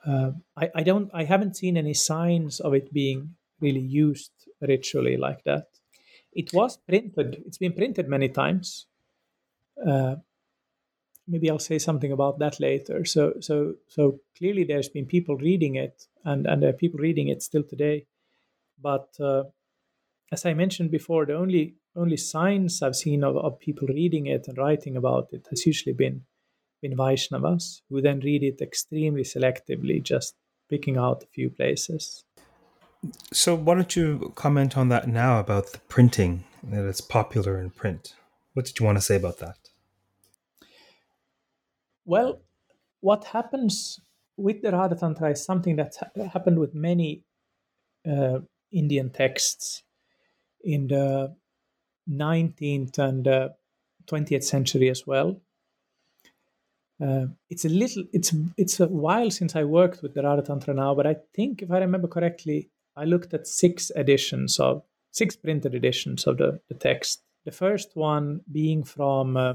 uh, 0.05 0.31
I, 0.55 0.69
I 0.75 0.83
don't 0.83 1.09
I 1.13 1.23
haven't 1.23 1.57
seen 1.57 1.77
any 1.77 1.93
signs 1.93 2.59
of 2.59 2.73
it 2.73 2.91
being 2.93 3.35
really 3.59 3.81
used 3.81 4.31
ritually 4.61 5.17
like 5.17 5.43
that 5.45 5.67
it 6.37 6.53
was 6.53 6.77
printed. 6.77 7.43
It's 7.47 7.57
been 7.57 7.73
printed 7.73 8.07
many 8.07 8.29
times. 8.29 8.85
Uh, 9.85 10.17
maybe 11.27 11.49
I'll 11.49 11.57
say 11.57 11.79
something 11.79 12.11
about 12.11 12.37
that 12.39 12.59
later. 12.59 13.05
So, 13.05 13.33
so, 13.39 13.73
so 13.87 14.19
clearly, 14.37 14.63
there's 14.63 14.87
been 14.87 15.07
people 15.07 15.35
reading 15.35 15.75
it, 15.75 16.03
and 16.23 16.45
and 16.45 16.61
there 16.61 16.69
are 16.69 16.83
people 16.83 16.99
reading 16.99 17.29
it 17.29 17.41
still 17.41 17.63
today. 17.63 18.05
But 18.79 19.09
uh, 19.19 19.45
as 20.31 20.45
I 20.45 20.53
mentioned 20.53 20.91
before, 20.91 21.25
the 21.25 21.35
only 21.35 21.75
only 21.95 22.17
signs 22.17 22.81
I've 22.81 22.95
seen 22.95 23.23
of, 23.23 23.37
of 23.37 23.59
people 23.59 23.87
reading 23.87 24.27
it 24.27 24.47
and 24.47 24.57
writing 24.57 24.95
about 24.95 25.29
it 25.31 25.47
has 25.49 25.65
usually 25.65 25.93
been 25.93 26.25
been 26.81 26.95
Vaishnavas 26.95 27.81
who 27.89 28.01
then 28.01 28.19
read 28.19 28.43
it 28.43 28.61
extremely 28.61 29.23
selectively, 29.23 30.01
just 30.03 30.35
picking 30.69 30.97
out 30.97 31.23
a 31.23 31.27
few 31.27 31.49
places. 31.49 32.23
So, 33.31 33.55
why 33.55 33.75
don't 33.75 33.95
you 33.95 34.31
comment 34.35 34.77
on 34.77 34.89
that 34.89 35.07
now 35.07 35.39
about 35.39 35.71
the 35.71 35.79
printing 35.87 36.43
that 36.63 36.85
it's 36.85 37.01
popular 37.01 37.59
in 37.59 37.69
print? 37.69 38.15
What 38.53 38.65
did 38.65 38.79
you 38.79 38.85
want 38.85 38.97
to 38.97 39.01
say 39.01 39.15
about 39.15 39.39
that? 39.39 39.57
Well, 42.05 42.41
what 43.01 43.25
happens 43.25 43.99
with 44.35 44.61
the 44.61 44.71
Radha 44.71 44.95
Tantra 44.95 45.31
is 45.31 45.43
something 45.43 45.75
that 45.77 45.95
happened 46.33 46.59
with 46.59 46.73
many 46.73 47.23
uh, 48.07 48.39
Indian 48.71 49.09
texts 49.09 49.83
in 50.63 50.87
the 50.87 51.35
19th 52.09 52.97
and 52.99 53.27
uh, 53.27 53.49
20th 54.07 54.43
century 54.43 54.89
as 54.89 55.05
well. 55.05 55.41
Uh, 56.99 57.27
it's 57.49 57.65
a 57.65 57.69
little, 57.69 58.03
it's 58.11 58.33
it's 58.57 58.79
a 58.79 58.87
while 58.87 59.29
since 59.29 59.55
I 59.55 59.63
worked 59.63 60.01
with 60.01 60.15
the 60.15 60.23
Radha 60.23 60.41
Tantra 60.41 60.73
now, 60.73 60.95
but 60.95 61.05
I 61.05 61.17
think 61.35 61.61
if 61.61 61.69
I 61.69 61.77
remember 61.77 62.07
correctly, 62.07 62.71
I 62.95 63.05
looked 63.05 63.35
at 63.35 63.45
six 63.45 63.91
editions 63.95 64.59
of 64.59 64.81
six 65.11 65.35
printed 65.35 65.75
editions 65.75 66.25
of 66.25 66.37
the, 66.37 66.59
the 66.69 66.73
text. 66.73 67.21
The 67.45 67.51
first 67.51 67.95
one 67.95 68.41
being 68.51 68.83
from 68.83 69.37
uh, 69.37 69.53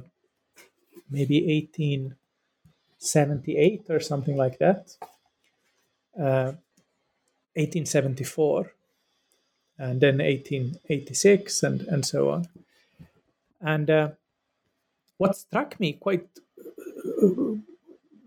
maybe 1.10 1.44
1878 1.46 3.86
or 3.90 3.98
something 4.00 4.36
like 4.36 4.58
that, 4.58 4.96
uh, 6.18 6.54
1874, 7.54 8.72
and 9.78 10.00
then 10.00 10.18
1886, 10.18 11.62
and, 11.62 11.80
and 11.82 12.04
so 12.04 12.30
on. 12.30 12.46
And 13.60 13.90
uh, 13.90 14.08
what 15.18 15.36
struck 15.36 15.78
me 15.78 15.94
quite 15.94 16.26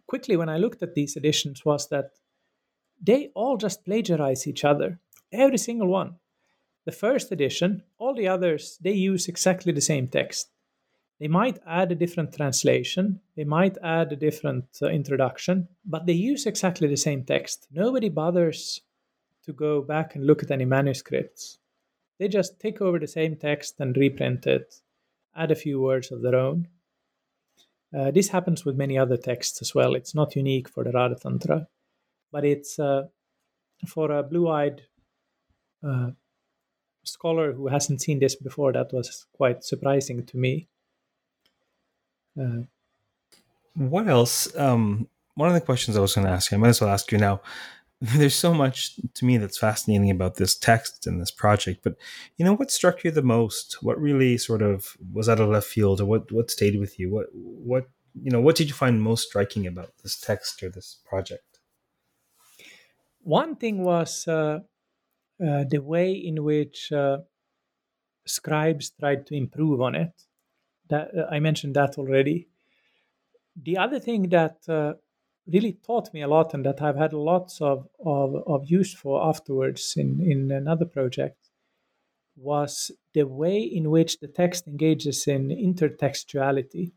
quickly 0.07 0.37
when 0.37 0.49
I 0.49 0.57
looked 0.57 0.81
at 0.83 0.95
these 0.95 1.17
editions 1.17 1.65
was 1.65 1.87
that 1.89 2.11
they 3.01 3.29
all 3.35 3.57
just 3.57 3.85
plagiarize 3.85 4.47
each 4.47 4.63
other 4.63 4.99
every 5.31 5.57
single 5.57 5.87
one. 5.87 6.15
The 6.85 6.91
first 6.91 7.31
edition, 7.31 7.83
all 7.97 8.13
the 8.15 8.27
others, 8.27 8.77
they 8.79 8.93
use 8.93 9.27
exactly 9.27 9.73
the 9.73 9.81
same 9.81 10.07
text. 10.07 10.49
They 11.19 11.27
might 11.27 11.59
add 11.65 11.91
a 11.91 11.95
different 11.95 12.33
translation, 12.33 13.21
they 13.35 13.45
might 13.45 13.77
add 13.83 14.11
a 14.11 14.17
different 14.17 14.65
uh, 14.81 14.87
introduction, 14.87 15.67
but 15.85 16.05
they 16.05 16.13
use 16.13 16.45
exactly 16.45 16.87
the 16.87 16.97
same 16.97 17.23
text. 17.23 17.67
Nobody 17.71 18.09
bothers 18.09 18.81
to 19.45 19.53
go 19.53 19.81
back 19.81 20.15
and 20.15 20.25
look 20.25 20.43
at 20.43 20.51
any 20.51 20.65
manuscripts. 20.65 21.59
They 22.19 22.27
just 22.27 22.59
take 22.59 22.81
over 22.81 22.99
the 22.99 23.07
same 23.07 23.35
text 23.35 23.75
and 23.79 23.95
reprint 23.95 24.47
it, 24.47 24.75
add 25.35 25.51
a 25.51 25.55
few 25.55 25.81
words 25.81 26.11
of 26.11 26.21
their 26.21 26.35
own. 26.35 26.67
Uh, 27.95 28.11
this 28.11 28.29
happens 28.29 28.65
with 28.65 28.75
many 28.75 28.97
other 28.97 29.17
texts 29.17 29.61
as 29.61 29.73
well. 29.75 29.95
It's 29.95 30.15
not 30.15 30.35
unique 30.35 30.69
for 30.69 30.83
the 30.83 30.91
Radha 30.91 31.15
Tantra, 31.15 31.67
but 32.31 32.43
it's 32.43 32.79
uh, 32.79 33.07
for 33.87 34.11
a 34.11 34.23
blue 34.23 34.49
eyed 34.49 34.81
uh, 35.85 36.11
scholar 37.03 37.53
who 37.53 37.67
hasn't 37.67 38.01
seen 38.01 38.19
this 38.19 38.35
before, 38.35 38.73
that 38.73 38.91
was 38.91 39.25
quite 39.33 39.63
surprising 39.63 40.25
to 40.25 40.37
me. 40.37 40.67
Uh, 42.39 42.63
what 43.75 44.07
else? 44.07 44.53
Um, 44.57 45.07
one 45.35 45.49
of 45.49 45.53
the 45.53 45.61
questions 45.61 45.95
I 45.95 46.01
was 46.01 46.15
going 46.15 46.27
to 46.27 46.33
ask 46.33 46.51
you, 46.51 46.57
I 46.57 46.61
might 46.61 46.69
as 46.69 46.81
well 46.81 46.89
ask 46.89 47.11
you 47.11 47.17
now. 47.17 47.41
There's 48.17 48.35
so 48.35 48.53
much 48.53 48.99
to 49.15 49.25
me 49.25 49.37
that's 49.37 49.57
fascinating 49.57 50.11
about 50.11 50.35
this 50.35 50.55
text 50.55 51.07
and 51.07 51.19
this 51.19 51.31
project, 51.31 51.79
but 51.83 51.95
you 52.37 52.45
know 52.45 52.53
what 52.55 52.69
struck 52.69 53.03
you 53.03 53.11
the 53.11 53.23
most? 53.23 53.77
What 53.81 53.99
really 53.99 54.37
sort 54.37 54.61
of 54.61 54.95
was 55.11 55.27
out 55.27 55.39
of 55.39 55.49
left 55.49 55.67
field, 55.67 56.01
or 56.01 56.05
what 56.05 56.31
what 56.31 56.51
stayed 56.51 56.79
with 56.79 56.99
you? 56.99 57.11
What 57.11 57.27
what 57.33 57.89
you 58.21 58.31
know? 58.31 58.41
What 58.41 58.57
did 58.57 58.67
you 58.67 58.73
find 58.73 59.01
most 59.01 59.27
striking 59.27 59.65
about 59.65 59.91
this 60.03 60.19
text 60.19 60.61
or 60.61 60.69
this 60.69 60.99
project? 61.05 61.59
One 63.21 63.55
thing 63.55 63.83
was 63.83 64.27
uh, 64.27 64.59
uh, 65.43 65.63
the 65.67 65.79
way 65.79 66.11
in 66.11 66.43
which 66.43 66.91
uh, 66.91 67.19
scribes 68.27 68.91
tried 68.99 69.25
to 69.27 69.35
improve 69.35 69.81
on 69.81 69.95
it. 69.95 70.11
That 70.89 71.09
uh, 71.17 71.27
I 71.31 71.39
mentioned 71.39 71.75
that 71.75 71.97
already. 71.97 72.49
The 73.55 73.77
other 73.77 73.99
thing 73.99 74.29
that 74.29 74.57
uh, 74.67 74.93
really 75.51 75.73
taught 75.73 76.13
me 76.13 76.21
a 76.21 76.27
lot, 76.27 76.53
and 76.53 76.65
that 76.65 76.81
I've 76.81 76.97
had 76.97 77.13
lots 77.13 77.61
of, 77.61 77.87
of, 78.03 78.35
of 78.47 78.69
use 78.69 78.93
for 78.93 79.23
afterwards 79.27 79.93
in, 79.97 80.21
in 80.21 80.51
another 80.51 80.85
project, 80.85 81.37
was 82.35 82.91
the 83.13 83.23
way 83.23 83.59
in 83.59 83.89
which 83.89 84.19
the 84.19 84.27
text 84.27 84.67
engages 84.67 85.27
in 85.27 85.49
intertextuality. 85.49 86.91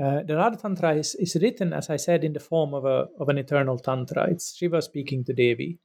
Uh, 0.00 0.22
the 0.22 0.36
Radha 0.36 0.56
Tantra 0.56 0.94
is, 0.94 1.14
is 1.16 1.36
written, 1.40 1.72
as 1.72 1.90
I 1.90 1.96
said, 1.96 2.24
in 2.24 2.32
the 2.32 2.40
form 2.40 2.74
of, 2.74 2.84
a, 2.84 3.08
of 3.18 3.28
an 3.28 3.38
eternal 3.38 3.78
Tantra. 3.78 4.28
It's 4.30 4.56
Shiva 4.56 4.82
speaking 4.82 5.24
to 5.24 5.32
Devi. 5.32 5.78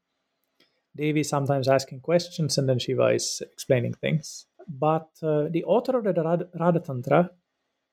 Devi 0.95 1.23
sometimes 1.23 1.67
asking 1.67 1.99
questions 1.99 2.57
and 2.57 2.69
then 2.69 2.79
Shiva 2.79 3.07
is 3.07 3.41
explaining 3.51 3.93
things. 3.93 4.45
But 4.67 5.09
uh, 5.21 5.47
the 5.49 5.63
author 5.65 5.97
of 5.97 6.03
the 6.05 6.47
Radha 6.59 6.79
Tantra, 6.79 7.31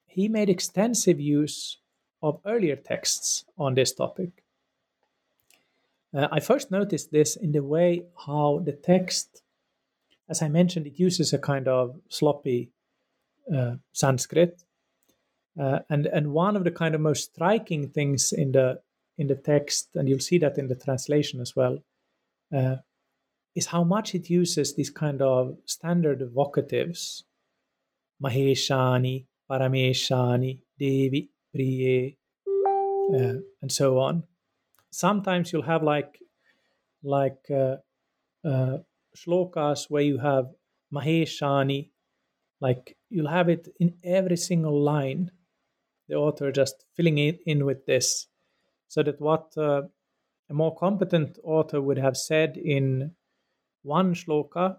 he 0.06 0.28
made 0.28 0.48
extensive 0.48 1.20
use 1.20 1.78
of 2.22 2.40
earlier 2.46 2.76
texts 2.76 3.44
on 3.58 3.74
this 3.74 3.92
topic. 3.92 4.42
Uh, 6.14 6.28
I 6.30 6.40
first 6.40 6.70
noticed 6.70 7.10
this 7.10 7.36
in 7.36 7.52
the 7.52 7.62
way 7.62 8.04
how 8.26 8.60
the 8.64 8.72
text, 8.72 9.42
as 10.28 10.42
I 10.42 10.48
mentioned, 10.48 10.86
it 10.86 10.98
uses 10.98 11.32
a 11.32 11.38
kind 11.38 11.68
of 11.68 11.96
sloppy 12.08 12.70
uh, 13.52 13.76
Sanskrit, 13.92 14.62
uh, 15.60 15.80
and 15.90 16.06
and 16.06 16.32
one 16.32 16.56
of 16.56 16.64
the 16.64 16.70
kind 16.70 16.94
of 16.94 17.00
most 17.00 17.32
striking 17.34 17.88
things 17.88 18.32
in 18.32 18.52
the 18.52 18.80
in 19.18 19.26
the 19.26 19.34
text, 19.34 19.88
and 19.94 20.08
you'll 20.08 20.18
see 20.18 20.38
that 20.38 20.58
in 20.58 20.68
the 20.68 20.76
translation 20.76 21.40
as 21.40 21.56
well, 21.56 21.78
uh, 22.54 22.76
is 23.54 23.66
how 23.66 23.84
much 23.84 24.14
it 24.14 24.30
uses 24.30 24.74
these 24.74 24.90
kind 24.90 25.20
of 25.20 25.56
standard 25.64 26.30
vocatives, 26.32 27.24
Maheshani, 28.22 29.26
Parameshani, 29.50 30.58
Devi, 30.78 31.30
Priye, 31.54 32.16
uh, 33.14 33.40
and 33.60 33.70
so 33.70 33.98
on. 33.98 34.24
Sometimes 34.90 35.52
you'll 35.52 35.62
have 35.62 35.82
like 35.82 36.18
like 37.02 37.44
uh, 37.50 37.76
uh, 38.44 38.78
shlokas 39.16 39.90
where 39.90 40.02
you 40.02 40.18
have 40.18 40.46
Maheshani, 40.92 41.90
like 42.60 42.96
you'll 43.10 43.28
have 43.28 43.48
it 43.48 43.68
in 43.80 43.94
every 44.04 44.36
single 44.36 44.80
line. 44.80 45.30
The 46.08 46.16
author 46.16 46.52
just 46.52 46.84
filling 46.94 47.18
it 47.18 47.40
in 47.46 47.64
with 47.64 47.86
this, 47.86 48.26
so 48.88 49.02
that 49.02 49.20
what 49.20 49.52
uh, 49.56 49.82
a 50.50 50.54
more 50.54 50.76
competent 50.76 51.38
author 51.42 51.80
would 51.80 51.98
have 51.98 52.16
said 52.16 52.56
in 52.56 53.12
one 53.82 54.14
shloka, 54.14 54.76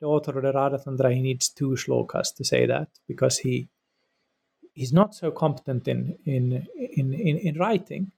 the 0.00 0.06
author 0.06 0.36
of 0.38 0.42
the 0.42 0.52
Radhatantra, 0.52 1.14
he 1.14 1.22
needs 1.22 1.48
two 1.48 1.70
shlokas 1.70 2.34
to 2.36 2.44
say 2.44 2.66
that 2.66 2.88
because 3.06 3.38
he 3.38 3.68
he's 4.74 4.92
not 4.92 5.14
so 5.14 5.30
competent 5.30 5.88
in 5.88 6.18
in 6.24 6.66
in 6.76 7.12
in, 7.14 7.38
in 7.38 7.58
writing. 7.58 8.12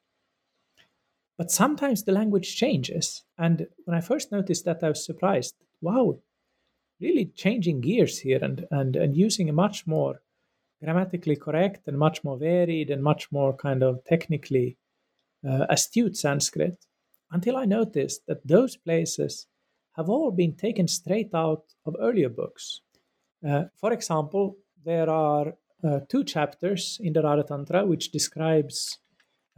But 1.36 1.50
sometimes 1.50 2.04
the 2.04 2.12
language 2.12 2.56
changes, 2.56 3.24
and 3.36 3.66
when 3.84 3.96
I 3.96 4.00
first 4.00 4.30
noticed 4.30 4.64
that, 4.64 4.84
I 4.84 4.88
was 4.88 5.04
surprised. 5.04 5.54
Wow, 5.80 6.18
really 7.00 7.26
changing 7.26 7.80
gears 7.80 8.20
here 8.20 8.42
and 8.42 8.66
and 8.70 8.96
and 8.96 9.16
using 9.16 9.48
a 9.48 9.52
much 9.52 9.86
more 9.86 10.20
grammatically 10.82 11.36
correct 11.36 11.88
and 11.88 11.98
much 11.98 12.22
more 12.24 12.36
varied 12.36 12.90
and 12.90 13.02
much 13.02 13.32
more 13.32 13.54
kind 13.54 13.82
of 13.82 14.04
technically 14.04 14.76
uh, 15.48 15.66
astute 15.70 16.16
Sanskrit. 16.16 16.86
Until 17.30 17.56
I 17.56 17.64
noticed 17.64 18.26
that 18.26 18.46
those 18.46 18.76
places 18.76 19.48
have 19.96 20.08
all 20.08 20.30
been 20.30 20.54
taken 20.54 20.86
straight 20.86 21.34
out 21.34 21.64
of 21.86 21.96
earlier 21.98 22.28
books. 22.28 22.80
Uh, 23.46 23.64
for 23.74 23.92
example, 23.92 24.56
there 24.84 25.10
are 25.10 25.54
uh, 25.84 26.00
two 26.08 26.24
chapters 26.24 26.98
in 27.02 27.12
the 27.12 27.22
Radha 27.22 27.44
Tantra 27.44 27.84
which 27.84 28.10
describes 28.10 28.98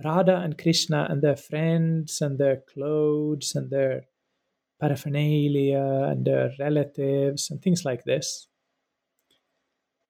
Radha 0.05 0.37
and 0.37 0.59
Krishna 0.59 1.07
and 1.09 1.23
their 1.23 1.37
friends 1.37 2.21
and 2.21 2.39
their 2.39 2.63
clothes 2.73 3.55
and 3.55 3.71
their 3.71 4.03
paraphernalia 4.81 6.09
and 6.11 6.25
their 6.25 6.53
relatives 6.59 7.51
and 7.51 7.63
things 7.63 7.85
like 7.85 8.05
this. 8.05 8.49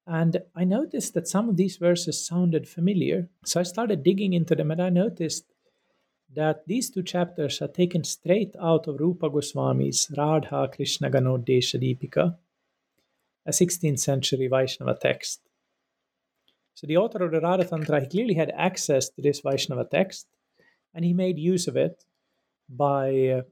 And 0.07 0.43
I 0.55 0.64
noticed 0.64 1.14
that 1.14 1.29
some 1.29 1.49
of 1.49 1.57
these 1.57 1.77
verses 1.77 2.27
sounded 2.27 2.69
familiar. 2.69 3.29
So 3.45 3.61
I 3.61 3.64
started 3.64 4.03
digging 4.03 4.33
into 4.33 4.55
them 4.55 4.71
and 4.71 4.81
I 4.81 4.89
noticed 4.89 5.53
that 6.35 6.67
these 6.67 6.91
two 6.91 7.03
chapters 7.03 7.62
are 7.62 7.69
taken 7.69 8.05
straight 8.05 8.55
out 8.61 8.87
of 8.89 9.01
Rupa 9.01 9.31
Goswami's 9.31 10.11
Radha 10.17 10.69
Krishna 10.73 11.11
Ganodesha 11.11 11.81
Deepika, 11.81 12.37
a 13.47 13.51
16th 13.51 14.01
century 14.01 14.49
Vaishnava 14.49 14.97
text. 15.01 15.45
So 16.77 16.87
the 16.87 16.99
author 16.99 17.24
of 17.24 17.33
the 17.33 17.41
Radha 17.41 17.64
Tantra 17.64 18.07
clearly 18.07 18.35
had 18.35 18.53
access 18.55 19.09
to 19.09 19.22
this 19.22 19.41
Vaishnava 19.41 19.87
text, 19.91 20.27
and 20.93 21.07
he 21.07 21.14
made 21.14 21.39
use 21.39 21.66
of 21.68 21.77
it 21.77 22.05
by 22.68 23.29
uh, 23.29 23.43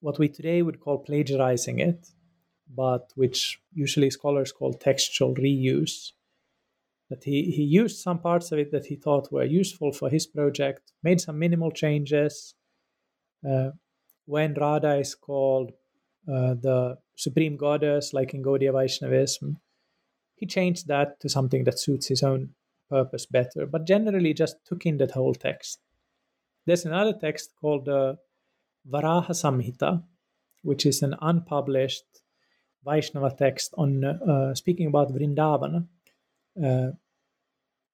what 0.00 0.18
we 0.18 0.28
today 0.28 0.62
would 0.62 0.80
call 0.80 0.98
plagiarizing 0.98 1.78
it, 1.78 2.08
but 2.74 3.12
which 3.14 3.60
usually 3.72 4.10
scholars 4.10 4.50
call 4.50 4.72
textual 4.72 5.32
reuse 5.36 6.10
that 7.08 7.22
he, 7.22 7.52
he 7.52 7.62
used 7.62 7.98
some 7.98 8.18
parts 8.18 8.50
of 8.50 8.58
it 8.58 8.72
that 8.72 8.86
he 8.86 8.96
thought 8.96 9.32
were 9.32 9.44
useful 9.44 9.92
for 9.92 10.10
his 10.10 10.26
project, 10.26 10.92
made 11.04 11.20
some 11.20 11.38
minimal 11.38 11.70
changes. 11.70 12.54
Uh, 13.48 13.70
when 14.26 14.54
Radha 14.54 14.96
is 14.96 15.14
called 15.14 15.70
uh, 16.28 16.54
the 16.54 16.98
supreme 17.14 17.56
goddess, 17.56 18.12
like 18.12 18.34
in 18.34 18.42
Gaudiya 18.42 18.72
Vaishnavism, 18.72 19.58
he 20.38 20.46
changed 20.46 20.88
that 20.88 21.20
to 21.20 21.28
something 21.28 21.64
that 21.64 21.78
suits 21.78 22.06
his 22.06 22.22
own 22.22 22.50
purpose 22.90 23.26
better, 23.26 23.66
but 23.66 23.86
generally 23.86 24.32
just 24.32 24.56
took 24.64 24.86
in 24.86 24.98
that 24.98 25.10
whole 25.10 25.34
text. 25.34 25.80
There's 26.66 26.86
another 26.86 27.12
text 27.12 27.50
called 27.60 27.86
the 27.86 27.96
uh, 27.96 28.14
Varaha 28.90 29.30
Samhita, 29.30 30.02
which 30.62 30.86
is 30.86 31.02
an 31.02 31.14
unpublished 31.20 32.04
Vaishnava 32.84 33.34
text 33.36 33.74
on 33.76 34.04
uh, 34.04 34.54
speaking 34.54 34.86
about 34.86 35.12
Vrindavana 35.12 35.86
uh, 36.62 36.90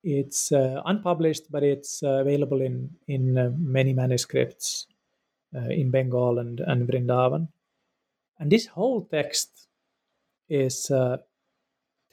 it's 0.02 0.52
uh, 0.52 0.82
unpublished, 0.84 1.50
but 1.50 1.62
it's 1.62 2.02
uh, 2.02 2.20
available 2.20 2.60
in 2.60 2.90
in 3.08 3.54
many 3.58 3.92
manuscripts 3.92 4.86
in 5.70 5.90
Bengal 5.90 6.38
and 6.38 6.60
and 6.60 6.86
Vrindavan. 6.88 7.48
And 8.38 8.50
this 8.50 8.66
whole 8.66 9.04
text 9.04 9.68
is 10.48 10.90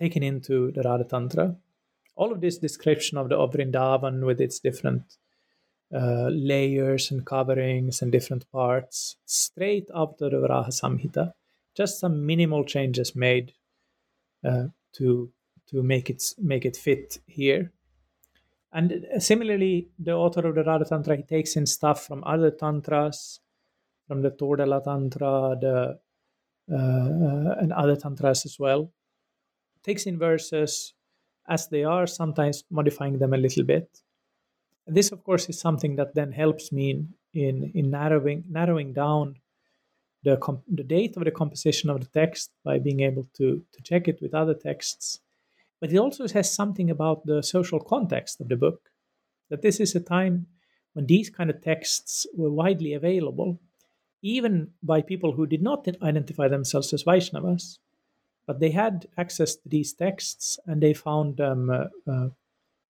taken 0.02 0.24
into 0.24 0.72
the 0.72 0.82
Radha 0.82 1.04
Tantra. 1.04 1.56
All 2.16 2.32
of 2.32 2.42
this 2.42 2.58
description 2.58 3.18
of 3.18 3.30
the 3.30 3.38
of 3.38 3.54
Vrindavan 3.54 4.26
with 4.26 4.42
its 4.42 4.60
different 4.60 5.04
uh, 5.94 6.30
layers 6.30 7.12
and 7.12 7.26
coverings 7.26 8.02
and 8.02 8.12
different 8.12 8.50
parts 8.52 9.18
straight 9.26 9.88
after 9.94 10.30
the 10.30 10.38
Varaha 10.38 10.70
Samhita. 10.70 11.34
Just 11.76 12.00
some 12.00 12.26
minimal 12.26 12.64
changes 12.64 13.16
made 13.16 13.54
uh, 14.46 14.68
to 14.94 15.32
to 15.70 15.84
make 15.84 16.10
it 16.10 16.24
make 16.38 16.66
it 16.66 16.76
fit 16.76 17.20
here. 17.28 17.72
And 18.74 19.06
similarly, 19.20 19.90
the 20.00 20.14
author 20.14 20.48
of 20.48 20.56
the 20.56 20.64
Radha 20.64 20.86
Tantra 20.86 21.18
he 21.18 21.24
takes 21.24 21.56
in 21.56 21.66
stuff 21.66 22.06
from 22.08 22.24
other 22.26 22.52
tantras, 22.52 23.40
from 24.08 24.22
the 24.22 24.32
Todala 24.32 24.84
Tantra, 24.84 25.58
the 25.60 26.00
uh, 26.72 26.76
uh, 26.76 27.56
and 27.60 27.74
other 27.74 27.98
tantras 27.98 28.46
as 28.46 28.58
well. 28.58 28.92
Takes 29.84 30.06
in 30.06 30.18
verses 30.18 30.94
as 31.48 31.68
they 31.68 31.84
are, 31.84 32.08
sometimes 32.08 32.64
modifying 32.70 33.20
them 33.20 33.34
a 33.34 33.38
little 33.38 33.64
bit. 33.64 34.02
This, 34.88 35.12
of 35.12 35.24
course, 35.24 35.50
is 35.50 35.60
something 35.60 35.96
that 35.96 36.16
then 36.16 36.32
helps 36.32 36.72
me 36.72 36.92
in 36.92 37.14
in, 37.34 37.72
in 37.74 37.90
narrowing 37.90 38.44
narrowing 38.50 38.92
down 38.94 39.36
the 40.24 40.36
comp- 40.38 40.66
the 40.68 40.84
date 40.84 41.16
of 41.16 41.24
the 41.24 41.32
composition 41.32 41.90
of 41.90 42.00
the 42.02 42.20
text 42.20 42.52
by 42.64 42.78
being 42.78 43.00
able 43.00 43.26
to 43.38 43.64
to 43.74 43.82
check 43.84 44.10
it 44.10 44.22
with 44.22 44.34
other 44.34 44.54
texts 44.54 45.22
but 45.82 45.92
it 45.92 45.98
also 45.98 46.28
has 46.28 46.54
something 46.54 46.90
about 46.90 47.26
the 47.26 47.42
social 47.42 47.80
context 47.80 48.40
of 48.40 48.48
the 48.48 48.56
book 48.56 48.92
that 49.50 49.64
this 49.64 49.80
is 49.80 49.96
a 49.96 50.00
time 50.00 50.46
when 50.94 51.08
these 51.08 51.30
kind 51.30 51.50
of 51.50 51.62
texts 51.62 52.28
were 52.36 52.52
widely 52.52 52.94
available, 52.94 53.60
even 54.22 54.70
by 54.84 55.02
people 55.02 55.32
who 55.34 55.48
did 55.48 55.62
not 55.62 55.88
identify 56.04 56.48
themselves 56.48 56.94
as 56.94 57.04
Vaishnavas, 57.04 57.80
but 58.52 58.60
they 58.60 58.72
had 58.72 59.08
access 59.18 59.56
to 59.56 59.70
these 59.70 59.94
texts 59.94 60.60
and 60.66 60.84
they 60.84 60.94
found 60.94 61.38
them 61.38 61.70
uh, 61.70 61.86
uh, 62.06 62.28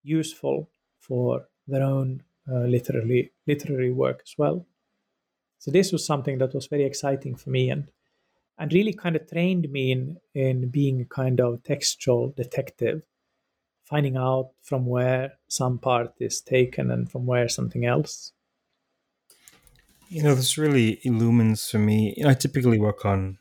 useful 0.02 0.68
for 1.00 1.46
their 1.68 1.84
own 1.84 2.24
uh, 2.52 2.62
literary 2.62 3.32
literary 3.46 3.92
work 3.92 4.24
as 4.26 4.34
well. 4.40 4.66
So 5.60 5.70
this 5.70 5.92
was 5.92 6.04
something 6.04 6.40
that 6.40 6.56
was 6.56 6.66
very 6.66 6.84
exciting 6.84 7.36
for 7.36 7.52
me 7.52 7.70
and 7.70 7.92
and 8.58 8.74
really 8.74 8.92
kind 8.92 9.16
of 9.16 9.30
trained 9.30 9.72
me 9.72 9.92
in 9.92 10.18
in 10.34 10.70
being 10.70 11.00
a 11.02 11.06
kind 11.06 11.40
of 11.40 11.62
textual 11.62 12.34
detective 12.36 13.04
finding 13.84 14.18
out 14.18 14.50
from 14.64 14.88
where 14.88 15.34
some 15.48 15.78
part 15.78 16.12
is 16.20 16.42
taken 16.42 16.90
and 16.90 17.12
from 17.12 17.28
where 17.28 17.48
something 17.48 17.86
else 17.86 18.32
you 20.10 20.24
know 20.24 20.34
this 20.34 20.58
really 20.58 21.00
illumines 21.04 21.70
for 21.70 21.80
me 21.80 22.14
you 22.16 22.24
know 22.24 22.30
i 22.30 22.34
typically 22.34 22.80
work 22.80 23.06
on 23.06 23.38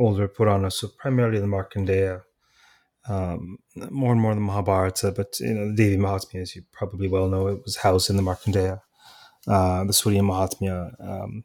older 0.00 0.26
puranas 0.26 0.76
so 0.76 0.88
primarily 0.88 1.38
the 1.38 1.46
markandeya 1.46 2.22
um, 3.08 3.58
more 3.90 4.12
and 4.12 4.20
more 4.20 4.34
the 4.34 4.40
mahabharata 4.40 5.14
but 5.14 5.38
you 5.40 5.54
know 5.54 5.68
the 5.68 5.74
devi 5.74 5.96
mahatmya 5.96 6.42
as 6.42 6.56
you 6.56 6.62
probably 6.72 7.08
well 7.08 7.28
know 7.28 7.46
it 7.48 7.60
was 7.64 7.76
housed 7.76 8.10
in 8.10 8.16
the 8.16 8.22
markandeya 8.22 8.80
uh, 9.46 9.84
the 9.84 9.92
surya 9.92 10.22
mahatmya 10.22 10.76
um, 11.00 11.44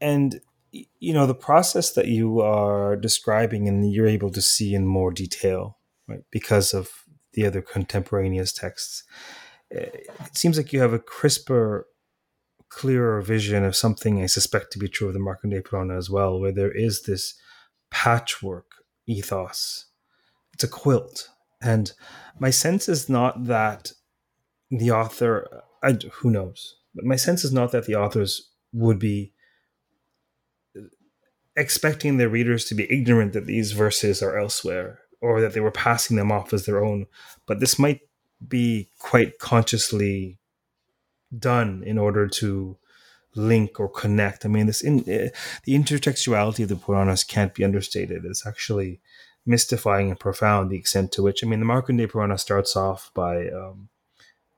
and 0.00 0.40
you 0.72 1.12
know 1.12 1.26
the 1.26 1.34
process 1.34 1.92
that 1.92 2.08
you 2.08 2.40
are 2.40 2.96
describing 2.96 3.68
and 3.68 3.92
you're 3.92 4.06
able 4.06 4.30
to 4.30 4.42
see 4.42 4.74
in 4.74 4.86
more 4.86 5.10
detail 5.10 5.78
right 6.06 6.24
because 6.30 6.74
of 6.74 6.90
the 7.32 7.46
other 7.46 7.62
contemporaneous 7.62 8.52
texts 8.52 9.04
eh, 9.72 9.90
it 10.26 10.36
seems 10.36 10.56
like 10.56 10.72
you 10.72 10.80
have 10.80 10.92
a 10.92 10.98
crisper 10.98 11.86
clearer 12.68 13.22
vision 13.22 13.64
of 13.64 13.74
something 13.74 14.22
i 14.22 14.26
suspect 14.26 14.70
to 14.72 14.78
be 14.78 14.88
true 14.88 15.08
of 15.08 15.14
the 15.14 15.20
markandeya 15.20 15.64
purana 15.64 15.96
as 15.96 16.10
well 16.10 16.38
where 16.38 16.52
there 16.52 16.72
is 16.72 17.02
this 17.02 17.34
patchwork 17.90 18.66
ethos. 19.06 19.86
It's 20.54 20.64
a 20.64 20.68
quilt. 20.68 21.28
And 21.60 21.92
my 22.38 22.50
sense 22.50 22.88
is 22.88 23.08
not 23.08 23.44
that 23.44 23.92
the 24.70 24.90
author 24.90 25.62
I, 25.82 25.98
who 26.12 26.30
knows? 26.30 26.76
But 26.94 27.04
my 27.04 27.16
sense 27.16 27.44
is 27.44 27.52
not 27.52 27.72
that 27.72 27.86
the 27.86 27.94
authors 27.94 28.50
would 28.72 28.98
be 28.98 29.32
expecting 31.56 32.16
their 32.16 32.28
readers 32.28 32.64
to 32.66 32.74
be 32.74 32.90
ignorant 32.92 33.32
that 33.32 33.46
these 33.46 33.72
verses 33.72 34.22
are 34.22 34.38
elsewhere 34.38 35.00
or 35.20 35.40
that 35.40 35.52
they 35.52 35.60
were 35.60 35.72
passing 35.72 36.16
them 36.16 36.30
off 36.30 36.52
as 36.52 36.66
their 36.66 36.84
own. 36.84 37.06
But 37.46 37.60
this 37.60 37.78
might 37.78 38.00
be 38.46 38.90
quite 38.98 39.38
consciously 39.38 40.38
done 41.36 41.82
in 41.84 41.98
order 41.98 42.28
to 42.28 42.76
link 43.38 43.80
or 43.80 43.88
connect. 43.88 44.44
I 44.44 44.48
mean, 44.48 44.66
this 44.66 44.82
in 44.82 45.00
uh, 45.00 45.30
the 45.64 45.74
intertextuality 45.74 46.62
of 46.64 46.68
the 46.68 46.76
Puranas 46.76 47.24
can't 47.24 47.54
be 47.54 47.64
understated. 47.64 48.24
It's 48.24 48.46
actually 48.46 49.00
mystifying 49.46 50.10
and 50.10 50.20
profound 50.20 50.70
the 50.70 50.76
extent 50.76 51.12
to 51.12 51.22
which. 51.22 51.42
I 51.42 51.46
mean, 51.46 51.60
the 51.60 51.66
Markandeya 51.66 52.10
Purana 52.10 52.38
starts 52.38 52.76
off 52.76 53.10
by 53.14 53.48
um, 53.48 53.88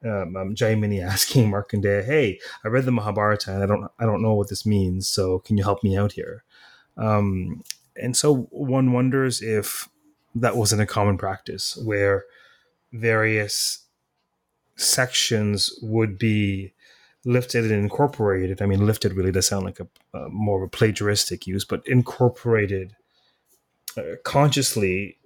um, 0.05 0.37
um, 0.37 0.55
Jaimini 0.55 1.03
asking 1.07 1.51
Markandeya, 1.51 2.05
"Hey, 2.05 2.41
I 2.65 2.69
read 2.69 2.87
the 2.87 2.93
Mahabharata 2.93 3.53
and 3.53 3.63
I 3.63 3.67
don't 3.67 3.91
I 3.99 4.07
don't 4.07 4.23
know 4.23 4.35
what 4.35 4.49
this 4.49 4.67
means. 4.67 5.09
So 5.09 5.39
can 5.41 5.57
you 5.57 5.65
help 5.65 5.85
me 5.85 5.97
out 5.97 6.13
here?" 6.13 6.45
Um, 6.97 7.63
and 7.97 8.17
so 8.17 8.49
one 8.51 8.93
wonders 8.93 9.43
if 9.43 9.89
that 10.35 10.57
wasn't 10.57 10.83
a 10.83 10.87
common 10.87 11.19
practice 11.19 11.77
where 11.77 12.25
various 12.93 13.85
sections 14.77 15.79
would 15.83 16.19
be 16.19 16.73
lifted 17.25 17.71
and 17.71 17.83
incorporated. 17.83 18.63
I 18.63 18.67
mean, 18.67 18.87
lifted 18.87 19.15
really 19.15 19.33
does 19.33 19.47
sound 19.47 19.65
like 19.65 19.81
a, 19.81 20.29
more 20.29 20.63
of 20.63 20.67
a 20.67 20.71
plagiaristic 20.71 21.47
use, 21.47 21.65
but 21.65 21.87
incorporated 21.87 22.97
uh, 23.97 24.17
consciously 24.25 25.17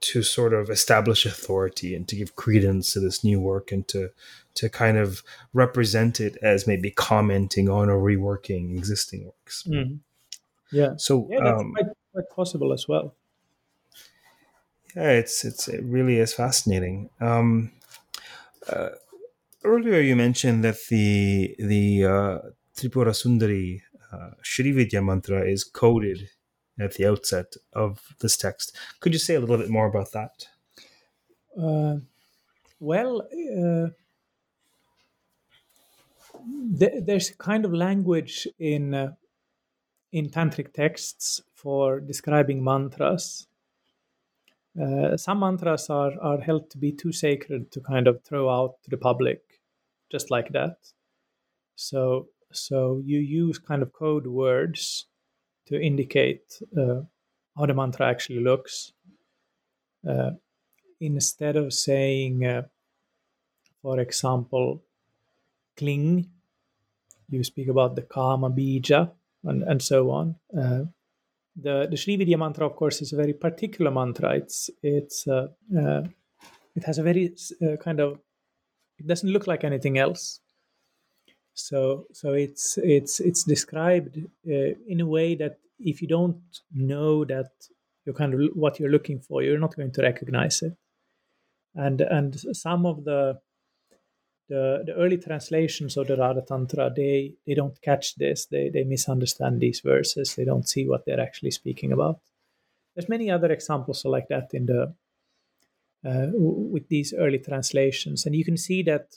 to 0.00 0.22
sort 0.22 0.54
of 0.54 0.70
establish 0.70 1.26
authority 1.26 1.94
and 1.94 2.06
to 2.08 2.16
give 2.16 2.36
credence 2.36 2.92
to 2.92 3.00
this 3.00 3.24
new 3.24 3.40
work 3.40 3.72
and 3.72 3.88
to 3.88 4.10
to 4.54 4.68
kind 4.68 4.96
of 4.96 5.22
represent 5.52 6.20
it 6.20 6.36
as 6.42 6.66
maybe 6.66 6.90
commenting 6.90 7.68
on 7.68 7.88
or 7.88 8.00
reworking 8.00 8.76
existing 8.76 9.24
works. 9.26 9.64
Mm-hmm. 9.68 9.96
Yeah. 10.72 10.94
So 10.96 11.28
yeah, 11.30 11.40
that's 11.42 11.60
um, 11.60 11.72
quite, 11.74 11.86
quite 12.12 12.30
possible 12.30 12.72
as 12.72 12.88
well. 12.88 13.14
Yeah, 14.94 15.10
it's 15.10 15.44
it's 15.44 15.68
it 15.68 15.82
really 15.84 16.18
is 16.18 16.32
fascinating. 16.32 17.10
Um, 17.20 17.72
uh, 18.68 18.90
earlier, 19.64 20.00
you 20.00 20.16
mentioned 20.16 20.64
that 20.64 20.76
the 20.88 21.54
the 21.58 22.04
uh, 22.04 22.38
Tripura 22.76 23.12
Sundari 23.12 23.80
uh, 24.12 24.30
Srividya 24.42 25.04
mantra 25.04 25.42
is 25.42 25.64
coded 25.64 26.30
at 26.78 26.94
the 26.94 27.06
outset 27.06 27.54
of 27.72 28.00
this 28.20 28.36
text. 28.36 28.76
Could 29.00 29.12
you 29.12 29.18
say 29.18 29.34
a 29.34 29.40
little 29.40 29.58
bit 29.58 29.68
more 29.68 29.86
about 29.86 30.12
that? 30.12 30.46
Uh, 31.60 31.96
well, 32.80 33.22
uh, 33.22 33.88
th- 36.78 37.04
there's 37.04 37.30
a 37.30 37.36
kind 37.36 37.64
of 37.64 37.72
language 37.72 38.46
in 38.58 38.94
uh, 38.94 39.12
in 40.12 40.30
tantric 40.30 40.72
texts 40.72 41.42
for 41.54 42.00
describing 42.00 42.62
mantras 42.62 43.46
uh, 44.80 45.16
some 45.16 45.40
mantras 45.40 45.90
are, 45.90 46.12
are 46.20 46.40
held 46.40 46.70
to 46.70 46.78
be 46.78 46.92
too 46.92 47.12
sacred 47.12 47.70
to 47.72 47.80
kind 47.80 48.06
of 48.06 48.22
throw 48.24 48.48
out 48.48 48.74
to 48.84 48.90
the 48.90 48.96
public 48.96 49.42
just 50.10 50.30
like 50.30 50.52
that. 50.52 50.76
So, 51.76 52.28
so 52.52 53.02
you 53.04 53.18
use 53.18 53.58
kind 53.58 53.82
of 53.82 53.92
code 53.92 54.26
words 54.26 55.06
to 55.66 55.80
indicate 55.80 56.60
uh, 56.76 57.02
how 57.56 57.66
the 57.66 57.74
mantra 57.74 58.08
actually 58.08 58.40
looks. 58.40 58.92
Uh, 60.08 60.30
instead 61.00 61.56
of 61.56 61.72
saying, 61.72 62.64
for 63.82 64.00
example, 64.00 64.82
cling, 65.76 66.30
you 67.28 67.44
speak 67.44 67.68
about 67.68 67.94
the 67.94 68.02
kama 68.02 68.50
bija 68.50 69.10
and, 69.44 69.62
and 69.62 69.82
so 69.82 70.10
on. 70.10 70.36
The 71.60 71.88
the 71.90 71.96
Srividya 71.96 72.38
mantra, 72.38 72.66
of 72.66 72.76
course, 72.76 73.02
is 73.02 73.12
a 73.12 73.16
very 73.16 73.32
particular 73.32 73.90
mantra. 73.90 74.36
It's 74.36 74.70
it's 74.82 75.26
uh, 75.26 75.48
uh, 75.76 76.02
it 76.76 76.84
has 76.84 76.98
a 76.98 77.02
very 77.02 77.34
uh, 77.62 77.76
kind 77.76 78.00
of 78.00 78.20
it 78.98 79.06
doesn't 79.06 79.30
look 79.30 79.46
like 79.46 79.64
anything 79.64 79.98
else. 79.98 80.40
So 81.54 82.06
so 82.12 82.32
it's 82.32 82.78
it's 82.78 83.18
it's 83.20 83.42
described 83.42 84.18
uh, 84.46 84.74
in 84.86 85.00
a 85.00 85.06
way 85.06 85.34
that 85.34 85.58
if 85.80 86.00
you 86.00 86.08
don't 86.08 86.40
know 86.72 87.24
that 87.24 87.50
you're 88.04 88.14
kind 88.14 88.34
of 88.34 88.40
what 88.54 88.78
you're 88.78 88.90
looking 88.90 89.20
for, 89.20 89.42
you're 89.42 89.58
not 89.58 89.76
going 89.76 89.92
to 89.92 90.02
recognize 90.02 90.62
it. 90.62 90.76
And 91.74 92.00
and 92.00 92.38
some 92.56 92.86
of 92.86 93.04
the 93.04 93.40
the, 94.48 94.82
the 94.86 94.94
early 94.94 95.18
translations 95.18 95.96
of 95.96 96.06
the 96.06 96.16
Radha 96.16 96.42
Tantra, 96.42 96.90
they, 96.94 97.34
they 97.46 97.54
don't 97.54 97.80
catch 97.82 98.14
this. 98.16 98.46
They, 98.46 98.70
they 98.70 98.84
misunderstand 98.84 99.60
these 99.60 99.80
verses. 99.80 100.34
They 100.34 100.44
don't 100.44 100.68
see 100.68 100.86
what 100.88 101.04
they're 101.04 101.20
actually 101.20 101.50
speaking 101.50 101.92
about. 101.92 102.20
There's 102.94 103.08
many 103.08 103.30
other 103.30 103.52
examples 103.52 104.04
like 104.04 104.28
that 104.28 104.50
in 104.52 104.66
the 104.66 104.94
uh, 106.04 106.28
with 106.32 106.88
these 106.88 107.12
early 107.12 107.40
translations, 107.40 108.24
and 108.24 108.34
you 108.34 108.44
can 108.44 108.56
see 108.56 108.82
that 108.84 109.16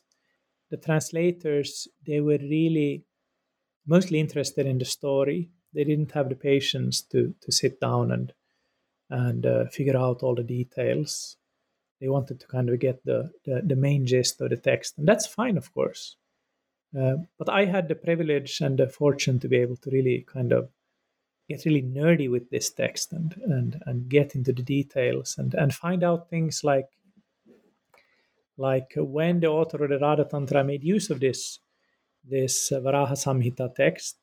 the 0.72 0.78
translators 0.78 1.88
they 2.08 2.20
were 2.22 2.40
really 2.40 3.06
mostly 3.86 4.20
interested 4.20 4.66
in 4.66 4.80
the 4.80 4.86
story. 4.86 5.52
They 5.74 5.84
didn't 5.84 6.12
have 6.14 6.30
the 6.30 6.36
patience 6.36 7.02
to 7.12 7.36
to 7.42 7.52
sit 7.52 7.80
down 7.80 8.12
and 8.12 8.34
and 9.10 9.46
uh, 9.46 9.66
figure 9.66 9.98
out 9.98 10.24
all 10.24 10.36
the 10.36 10.44
details 10.44 11.38
they 12.02 12.10
wanted 12.10 12.40
to 12.40 12.48
kind 12.48 12.70
of 12.70 12.80
get 12.80 13.06
the, 13.06 13.32
the, 13.46 13.62
the 13.64 13.76
main 13.76 14.08
gist 14.08 14.42
of 14.42 14.50
the 14.50 14.58
text. 14.58 14.98
And 14.98 15.08
that's 15.08 15.28
fine, 15.28 15.56
of 15.56 15.72
course. 15.74 16.18
Uh, 17.00 17.18
but 17.38 17.48
I 17.48 17.66
had 17.66 17.88
the 17.88 17.96
privilege 17.96 18.60
and 18.60 18.78
the 18.78 18.88
fortune 18.88 19.40
to 19.40 19.48
be 19.48 19.58
able 19.58 19.78
to 19.78 19.92
really 19.92 20.26
kind 20.28 20.52
of 20.52 20.70
get 21.48 21.64
really 21.66 21.84
nerdy 21.84 22.30
with 22.30 22.50
this 22.50 22.70
text 22.70 23.14
and 23.14 23.36
and 23.46 23.82
and 23.86 24.10
get 24.10 24.36
into 24.36 24.52
the 24.52 24.64
details 24.64 25.36
and 25.38 25.54
and 25.54 25.74
find 25.74 26.04
out 26.04 26.30
things 26.30 26.64
like 26.64 26.90
like 28.58 28.92
when 28.96 29.40
the 29.40 29.48
author 29.48 29.84
of 29.84 29.90
the 29.90 30.00
Radha 30.00 30.26
Tantra 30.26 30.64
made 30.64 30.84
use 30.84 31.10
of 31.10 31.20
this 31.20 31.60
this 32.24 32.72
Varaha 32.72 33.14
Samhita 33.14 33.74
text, 33.74 34.18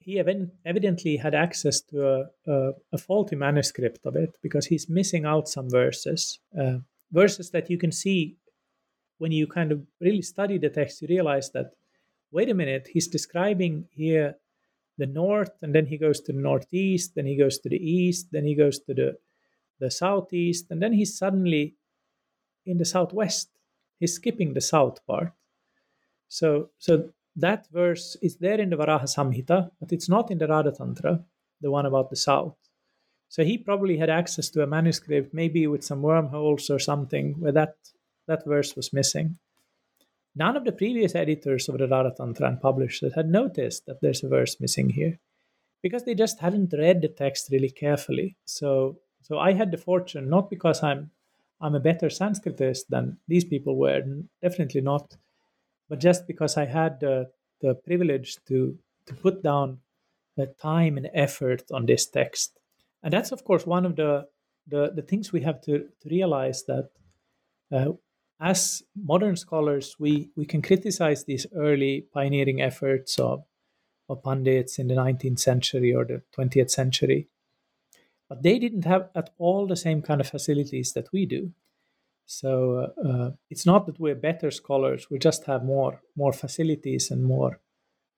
he 0.00 0.18
evidently 0.18 1.16
had 1.18 1.34
access 1.34 1.80
to 1.82 2.08
a, 2.08 2.24
a, 2.46 2.72
a, 2.94 2.98
faulty 2.98 3.36
manuscript 3.36 4.06
of 4.06 4.16
it 4.16 4.34
because 4.42 4.66
he's 4.66 4.88
missing 4.88 5.26
out 5.26 5.46
some 5.46 5.68
verses, 5.68 6.40
uh, 6.58 6.78
verses 7.12 7.50
that 7.50 7.68
you 7.68 7.76
can 7.76 7.92
see 7.92 8.36
when 9.18 9.30
you 9.30 9.46
kind 9.46 9.70
of 9.70 9.86
really 10.00 10.22
study 10.22 10.56
the 10.56 10.70
text. 10.70 11.02
You 11.02 11.08
realize 11.08 11.50
that 11.50 11.74
wait 12.32 12.48
a 12.48 12.54
minute, 12.54 12.88
he's 12.90 13.08
describing 13.08 13.86
here 13.90 14.36
the 14.96 15.06
north, 15.06 15.52
and 15.62 15.74
then 15.74 15.86
he 15.86 15.98
goes 15.98 16.20
to 16.20 16.32
the 16.32 16.38
northeast, 16.38 17.14
then 17.14 17.26
he 17.26 17.36
goes 17.36 17.58
to 17.58 17.68
the 17.68 17.76
east, 17.76 18.28
then 18.32 18.44
he 18.44 18.54
goes 18.54 18.78
to 18.80 18.94
the 18.94 19.18
the 19.80 19.90
southeast, 19.90 20.66
and 20.70 20.82
then 20.82 20.92
he's 20.92 21.16
suddenly 21.16 21.74
in 22.66 22.78
the 22.78 22.84
southwest. 22.84 23.48
He's 23.98 24.14
skipping 24.14 24.54
the 24.54 24.60
south 24.60 25.04
part. 25.06 25.32
So 26.28 26.70
so 26.78 27.10
that 27.36 27.66
verse 27.72 28.16
is 28.22 28.36
there 28.36 28.60
in 28.60 28.70
the 28.70 28.76
Varaha 28.76 29.04
Samhita, 29.04 29.70
but 29.80 29.92
it's 29.92 30.08
not 30.08 30.30
in 30.30 30.38
the 30.38 30.48
Radha 30.48 30.72
Tantra, 30.72 31.24
the 31.60 31.70
one 31.70 31.86
about 31.86 32.10
the 32.10 32.16
south. 32.16 32.56
So 33.28 33.44
he 33.44 33.58
probably 33.58 33.96
had 33.96 34.10
access 34.10 34.50
to 34.50 34.62
a 34.62 34.66
manuscript, 34.66 35.32
maybe 35.32 35.66
with 35.66 35.84
some 35.84 36.02
wormholes 36.02 36.68
or 36.68 36.78
something, 36.78 37.34
where 37.38 37.52
that, 37.52 37.76
that 38.26 38.44
verse 38.44 38.74
was 38.74 38.92
missing. 38.92 39.38
None 40.34 40.56
of 40.56 40.64
the 40.64 40.72
previous 40.72 41.14
editors 41.14 41.68
of 41.68 41.78
the 41.78 41.88
Radha 41.88 42.12
Tantra 42.16 42.48
and 42.48 42.60
publishers 42.60 43.14
had 43.14 43.28
noticed 43.28 43.86
that 43.86 44.00
there's 44.00 44.24
a 44.24 44.28
verse 44.28 44.56
missing 44.60 44.90
here 44.90 45.18
because 45.82 46.04
they 46.04 46.14
just 46.14 46.40
hadn't 46.40 46.74
read 46.76 47.02
the 47.02 47.08
text 47.08 47.48
really 47.50 47.70
carefully. 47.70 48.36
So, 48.44 48.98
so 49.22 49.38
I 49.38 49.52
had 49.52 49.70
the 49.70 49.78
fortune, 49.78 50.28
not 50.28 50.50
because 50.50 50.82
I'm 50.82 51.10
I'm 51.60 51.74
a 51.74 51.80
better 51.80 52.06
Sanskritist 52.06 52.86
than 52.88 53.18
these 53.28 53.44
people 53.44 53.76
were, 53.76 54.02
definitely 54.40 54.80
not, 54.80 55.16
but 55.90 55.98
just 55.98 56.26
because 56.28 56.56
I 56.56 56.66
had 56.66 57.00
the, 57.00 57.30
the 57.60 57.74
privilege 57.74 58.36
to, 58.46 58.78
to 59.06 59.14
put 59.14 59.42
down 59.42 59.78
the 60.36 60.46
time 60.46 60.96
and 60.96 61.10
effort 61.12 61.64
on 61.72 61.84
this 61.84 62.06
text. 62.06 62.58
And 63.02 63.12
that's, 63.12 63.32
of 63.32 63.44
course, 63.44 63.66
one 63.66 63.84
of 63.84 63.96
the, 63.96 64.28
the, 64.68 64.92
the 64.94 65.02
things 65.02 65.32
we 65.32 65.40
have 65.40 65.60
to, 65.62 65.88
to 66.00 66.08
realize 66.08 66.62
that 66.68 66.90
uh, 67.72 67.92
as 68.40 68.82
modern 68.96 69.34
scholars, 69.34 69.96
we, 69.98 70.30
we 70.36 70.46
can 70.46 70.62
criticize 70.62 71.24
these 71.24 71.46
early 71.54 72.06
pioneering 72.14 72.62
efforts 72.62 73.18
of, 73.18 73.42
of 74.08 74.22
pundits 74.22 74.78
in 74.78 74.86
the 74.86 74.94
19th 74.94 75.40
century 75.40 75.92
or 75.92 76.04
the 76.04 76.22
20th 76.38 76.70
century. 76.70 77.28
But 78.28 78.44
they 78.44 78.60
didn't 78.60 78.84
have 78.84 79.10
at 79.16 79.30
all 79.38 79.66
the 79.66 79.76
same 79.76 80.02
kind 80.02 80.20
of 80.20 80.28
facilities 80.28 80.92
that 80.92 81.12
we 81.12 81.26
do. 81.26 81.52
So 82.30 82.92
uh, 83.04 83.30
it's 83.50 83.66
not 83.66 83.86
that 83.86 83.98
we're 83.98 84.14
better 84.14 84.52
scholars; 84.52 85.10
we 85.10 85.18
just 85.18 85.46
have 85.46 85.64
more 85.64 86.00
more 86.14 86.32
facilities 86.32 87.10
and 87.10 87.24
more 87.24 87.58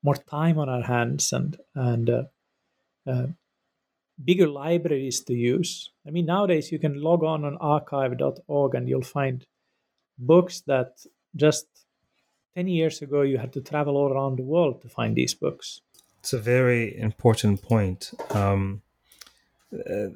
more 0.02 0.16
time 0.16 0.58
on 0.58 0.68
our 0.68 0.82
hands 0.82 1.32
and 1.32 1.56
and 1.74 2.10
uh, 2.10 2.22
uh, 3.06 3.26
bigger 4.22 4.48
libraries 4.48 5.20
to 5.20 5.32
use. 5.32 5.90
I 6.06 6.10
mean, 6.10 6.26
nowadays 6.26 6.70
you 6.70 6.78
can 6.78 7.00
log 7.00 7.24
on 7.24 7.46
on 7.46 7.56
archive.org 7.56 8.74
and 8.74 8.86
you'll 8.86 9.00
find 9.00 9.46
books 10.18 10.60
that 10.66 11.06
just 11.34 11.66
10 12.54 12.68
years 12.68 13.00
ago, 13.00 13.22
you 13.22 13.38
had 13.38 13.54
to 13.54 13.62
travel 13.62 13.96
all 13.96 14.12
around 14.12 14.36
the 14.36 14.42
world 14.42 14.82
to 14.82 14.90
find 14.90 15.16
these 15.16 15.32
books. 15.32 15.80
It's 16.20 16.34
a 16.34 16.38
very 16.38 16.98
important 16.98 17.62
point. 17.62 18.12
Um, 18.28 18.82
uh, 19.72 20.08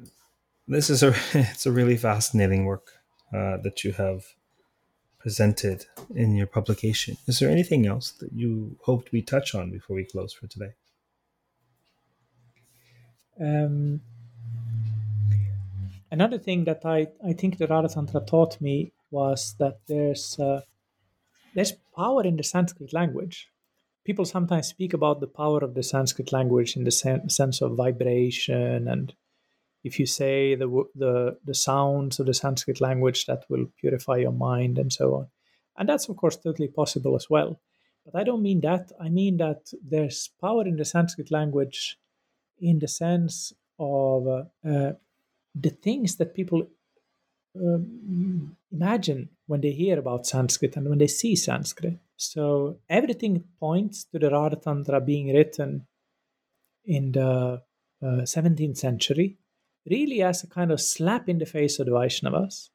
this 0.67 0.91
is 0.91 1.01
a 1.01 1.15
it's 1.33 1.65
a 1.65 1.71
really 1.71 1.97
fascinating 1.97 2.65
work 2.65 2.96
uh, 3.33 3.57
that 3.57 3.83
you 3.83 3.91
have 3.93 4.23
presented 5.19 5.85
in 6.15 6.35
your 6.35 6.47
publication. 6.47 7.17
Is 7.27 7.39
there 7.39 7.49
anything 7.49 7.85
else 7.85 8.11
that 8.11 8.31
you 8.33 8.77
hoped 8.83 9.11
we 9.11 9.21
touch 9.21 9.53
on 9.55 9.71
before 9.71 9.95
we 9.95 10.05
close 10.05 10.33
for 10.33 10.47
today? 10.47 10.73
Um, 13.39 14.01
another 16.11 16.37
thing 16.37 16.63
that 16.65 16.85
I, 16.85 17.07
I 17.25 17.33
think 17.33 17.57
the 17.57 17.67
Radha 17.67 17.89
Tantra 17.89 18.21
taught 18.21 18.59
me 18.61 18.93
was 19.11 19.55
that 19.59 19.79
there's 19.87 20.39
uh, 20.39 20.61
there's 21.53 21.73
power 21.95 22.23
in 22.23 22.37
the 22.37 22.43
Sanskrit 22.43 22.93
language. 22.93 23.49
People 24.05 24.25
sometimes 24.25 24.67
speak 24.67 24.93
about 24.93 25.19
the 25.19 25.27
power 25.27 25.59
of 25.59 25.73
the 25.73 25.83
Sanskrit 25.83 26.31
language 26.31 26.75
in 26.77 26.83
the 26.83 26.91
sen- 26.91 27.29
sense 27.29 27.61
of 27.61 27.75
vibration, 27.75 28.87
and 28.87 29.13
if 29.87 29.99
you 29.99 30.05
say 30.05 30.55
the 30.55 30.69
the 30.95 31.37
the 31.49 31.55
sounds 31.55 32.19
of 32.19 32.25
the 32.25 32.33
Sanskrit 32.33 32.79
language, 32.81 33.25
that 33.25 33.45
will 33.49 33.65
purify 33.81 34.17
your 34.17 34.37
mind 34.49 34.77
and 34.77 34.91
so 34.91 35.15
on. 35.15 35.27
And 35.77 35.87
that's 35.89 36.09
of 36.09 36.17
course 36.17 36.37
totally 36.37 36.67
possible 36.67 37.15
as 37.15 37.27
well. 37.29 37.59
But 38.05 38.19
I 38.19 38.23
don't 38.23 38.43
mean 38.49 38.61
that. 38.61 38.91
I 38.99 39.09
mean 39.09 39.37
that 39.37 39.61
there's 39.93 40.29
power 40.41 40.65
in 40.65 40.77
the 40.77 40.85
Sanskrit 40.85 41.31
language 41.31 41.97
in 42.59 42.79
the 42.79 42.87
sense 42.87 43.53
of 43.79 44.27
uh, 44.27 44.43
uh, 44.67 44.93
the 45.53 45.69
things 45.69 46.15
that 46.17 46.33
people 46.33 46.67
um, 47.55 48.55
imagine 48.71 49.29
when 49.47 49.61
they 49.61 49.71
hear 49.71 49.99
about 49.99 50.27
Sanskrit 50.27 50.75
and 50.77 50.89
when 50.89 50.99
they 50.99 51.07
see 51.07 51.35
Sanskrit. 51.35 51.97
So 52.15 52.79
everything 52.89 53.43
points 53.59 54.05
to 54.05 54.19
the 54.19 54.29
Radha 54.29 54.57
Tantra 54.57 55.01
being 55.01 55.33
written 55.33 55.87
in 56.85 57.11
the 57.11 57.61
uh, 58.01 58.23
17th 58.23 58.77
century, 58.77 59.37
really 59.89 60.21
as 60.21 60.43
a 60.43 60.47
kind 60.47 60.71
of 60.71 60.81
slap 60.81 61.29
in 61.29 61.37
the 61.37 61.45
face 61.45 61.79
of 61.79 61.85
the 61.85 61.91
Vaishnavas. 61.91 62.69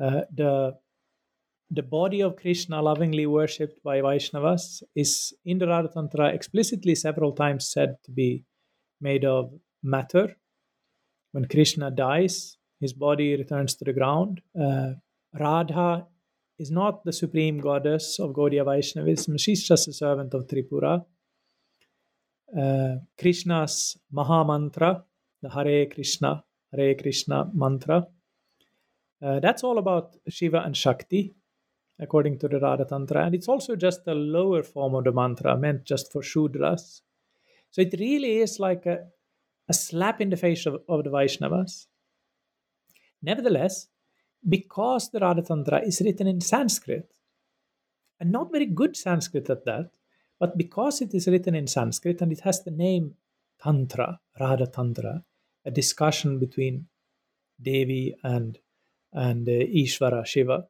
Uh, 0.00 0.22
the 0.34 0.76
the 1.70 1.82
body 1.82 2.22
of 2.22 2.36
Krishna 2.36 2.80
lovingly 2.80 3.26
worshipped 3.26 3.82
by 3.82 4.00
Vaishnavas 4.00 4.82
is 4.94 5.34
in 5.44 5.58
the 5.58 5.66
Radha 5.66 5.90
Tantra 5.92 6.28
explicitly 6.28 6.94
several 6.94 7.32
times 7.32 7.68
said 7.70 7.96
to 8.04 8.10
be 8.10 8.44
made 9.00 9.24
of 9.24 9.52
matter. 9.82 10.36
When 11.32 11.44
Krishna 11.44 11.90
dies, 11.90 12.56
his 12.80 12.94
body 12.94 13.36
returns 13.36 13.74
to 13.76 13.84
the 13.84 13.92
ground. 13.92 14.40
Uh, 14.58 14.92
Radha 15.38 16.06
is 16.58 16.70
not 16.70 17.04
the 17.04 17.12
supreme 17.12 17.60
goddess 17.60 18.18
of 18.18 18.32
Gaudiya 18.32 18.64
Vaishnavism, 18.64 19.36
she's 19.36 19.66
just 19.66 19.88
a 19.88 19.92
servant 19.92 20.34
of 20.34 20.46
Tripura. 20.46 21.04
Uh, 22.58 22.96
Krishna's 23.18 23.98
Maha 24.10 24.42
Mantra, 24.44 25.04
the 25.42 25.50
Hare 25.50 25.86
Krishna, 25.86 26.44
Hare 26.72 26.94
Krishna 26.94 27.50
mantra, 27.54 28.06
uh, 29.20 29.40
that's 29.40 29.64
all 29.64 29.78
about 29.78 30.16
Shiva 30.28 30.62
and 30.62 30.76
Shakti, 30.76 31.34
according 31.98 32.38
to 32.38 32.48
the 32.48 32.60
Radha 32.60 32.84
Tantra. 32.84 33.26
And 33.26 33.34
it's 33.34 33.48
also 33.48 33.74
just 33.74 34.06
a 34.06 34.14
lower 34.14 34.62
form 34.62 34.94
of 34.94 35.04
the 35.04 35.12
mantra 35.12 35.56
meant 35.56 35.84
just 35.84 36.12
for 36.12 36.22
Shudras. 36.22 37.00
So 37.70 37.82
it 37.82 37.94
really 37.98 38.38
is 38.38 38.60
like 38.60 38.86
a, 38.86 39.06
a 39.68 39.74
slap 39.74 40.20
in 40.20 40.30
the 40.30 40.36
face 40.36 40.66
of, 40.66 40.76
of 40.88 41.04
the 41.04 41.10
Vaishnavas. 41.10 41.86
Nevertheless, 43.22 43.88
because 44.48 45.10
the 45.10 45.18
Radha 45.18 45.42
Tantra 45.42 45.80
is 45.84 46.00
written 46.00 46.28
in 46.28 46.40
Sanskrit, 46.40 47.12
and 48.20 48.30
not 48.30 48.52
very 48.52 48.66
good 48.66 48.96
Sanskrit 48.96 49.50
at 49.50 49.64
that, 49.64 49.90
but 50.38 50.56
because 50.56 51.00
it 51.00 51.14
is 51.14 51.26
written 51.26 51.54
in 51.54 51.66
Sanskrit 51.66 52.20
and 52.20 52.30
it 52.30 52.40
has 52.40 52.62
the 52.62 52.70
name 52.70 53.14
Tantra, 53.62 54.20
Radha 54.38 54.66
Tantra, 54.66 55.22
a 55.64 55.70
discussion 55.70 56.38
between 56.38 56.86
Devi 57.60 58.14
and 58.22 58.58
and 59.12 59.48
uh, 59.48 59.52
Ishvara 59.52 60.24
Shiva, 60.26 60.64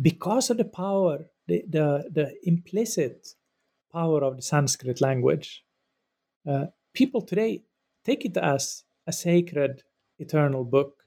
because 0.00 0.50
of 0.50 0.56
the 0.56 0.64
power, 0.64 1.26
the, 1.46 1.62
the, 1.68 2.08
the 2.10 2.34
implicit 2.44 3.28
power 3.92 4.24
of 4.24 4.36
the 4.36 4.42
Sanskrit 4.42 5.00
language, 5.00 5.62
uh, 6.48 6.66
people 6.94 7.22
today 7.22 7.62
take 8.04 8.24
it 8.24 8.36
as 8.36 8.84
a 9.06 9.12
sacred, 9.12 9.82
eternal 10.18 10.64
book. 10.64 11.04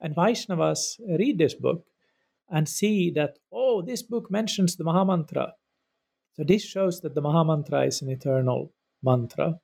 And 0.00 0.14
Vaishnavas 0.14 0.98
read 1.18 1.38
this 1.38 1.54
book 1.54 1.84
and 2.48 2.68
see 2.68 3.10
that, 3.10 3.38
oh, 3.52 3.82
this 3.82 4.02
book 4.02 4.30
mentions 4.30 4.76
the 4.76 4.84
Mahamantra. 4.84 5.52
So 6.32 6.44
this 6.44 6.64
shows 6.64 7.00
that 7.02 7.14
the 7.14 7.22
Mahamantra 7.22 7.86
is 7.86 8.02
an 8.02 8.08
eternal 8.08 8.72
mantra. 9.02 9.60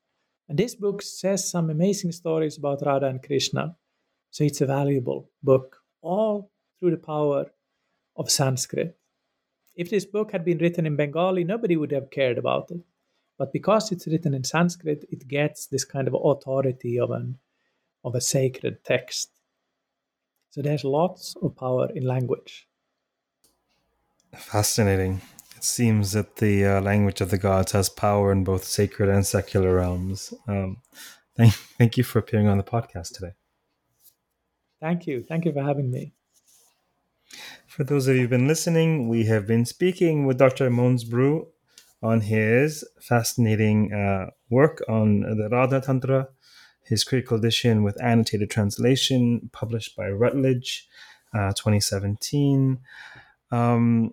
And 0.48 0.58
this 0.58 0.74
book 0.74 1.02
says 1.02 1.50
some 1.50 1.70
amazing 1.70 2.12
stories 2.12 2.56
about 2.56 2.82
Radha 2.84 3.06
and 3.06 3.22
Krishna. 3.22 3.76
So 4.30 4.44
it's 4.44 4.60
a 4.60 4.66
valuable 4.66 5.30
book, 5.42 5.78
all 6.02 6.50
through 6.78 6.92
the 6.92 6.96
power 6.98 7.46
of 8.16 8.30
Sanskrit. 8.30 8.96
If 9.74 9.90
this 9.90 10.04
book 10.04 10.32
had 10.32 10.44
been 10.44 10.58
written 10.58 10.86
in 10.86 10.96
Bengali, 10.96 11.44
nobody 11.44 11.76
would 11.76 11.92
have 11.92 12.10
cared 12.10 12.38
about 12.38 12.70
it. 12.70 12.80
But 13.38 13.52
because 13.52 13.92
it's 13.92 14.06
written 14.06 14.34
in 14.34 14.44
Sanskrit, 14.44 15.04
it 15.10 15.28
gets 15.28 15.66
this 15.66 15.84
kind 15.84 16.08
of 16.08 16.14
authority 16.14 16.98
of 16.98 17.10
an 17.10 17.38
of 18.04 18.14
a 18.14 18.20
sacred 18.20 18.84
text. 18.84 19.30
So 20.50 20.62
there's 20.62 20.84
lots 20.84 21.34
of 21.42 21.56
power 21.56 21.90
in 21.92 22.04
language. 22.04 22.68
Fascinating. 24.32 25.20
It 25.56 25.64
seems 25.64 26.12
that 26.12 26.36
the 26.36 26.66
uh, 26.66 26.80
language 26.82 27.20
of 27.20 27.30
the 27.30 27.38
gods 27.38 27.72
has 27.72 27.88
power 27.88 28.30
in 28.30 28.44
both 28.44 28.64
sacred 28.64 29.08
and 29.08 29.26
secular 29.26 29.74
realms. 29.76 30.34
Um, 30.46 30.82
thank, 31.34 31.54
thank 31.78 31.96
you 31.96 32.04
for 32.04 32.18
appearing 32.18 32.46
on 32.46 32.58
the 32.58 32.64
podcast 32.64 33.14
today. 33.14 33.32
Thank 34.80 35.06
you. 35.06 35.24
Thank 35.26 35.46
you 35.46 35.52
for 35.52 35.62
having 35.62 35.90
me. 35.90 36.12
For 37.66 37.84
those 37.84 38.06
of 38.06 38.14
you 38.14 38.22
who've 38.22 38.30
been 38.30 38.46
listening, 38.46 39.08
we 39.08 39.24
have 39.24 39.46
been 39.46 39.64
speaking 39.64 40.26
with 40.26 40.38
Dr. 40.38 40.70
Måns 40.70 41.08
Broo 41.08 41.48
on 42.02 42.20
his 42.20 42.84
fascinating 43.00 43.92
uh, 43.92 44.30
work 44.50 44.82
on 44.88 45.20
the 45.20 45.48
Radha 45.50 45.80
Tantra, 45.80 46.28
his 46.82 47.02
critical 47.02 47.38
edition 47.38 47.82
with 47.82 48.00
annotated 48.02 48.50
translation 48.50 49.48
published 49.52 49.96
by 49.96 50.08
Routledge, 50.08 50.86
uh, 51.34 51.52
2017. 51.52 52.78
Um, 53.50 54.12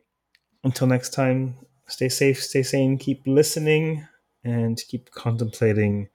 until 0.64 0.88
next 0.88 1.12
time, 1.12 1.56
stay 1.88 2.10
safe, 2.10 2.42
stay 2.42 2.64
sane, 2.64 2.98
keep 2.98 3.22
listening, 3.26 4.08
and 4.44 4.82
keep 4.88 5.12
contemplating 5.12 6.10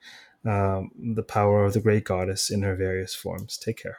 um, 0.45 0.91
the 1.15 1.23
power 1.23 1.65
of 1.65 1.73
the 1.73 1.81
great 1.81 2.05
goddess 2.05 2.51
in 2.51 2.63
her 2.63 2.77
various 2.77 3.15
forms. 3.15 3.59
Take 3.59 3.83
care. 3.83 3.99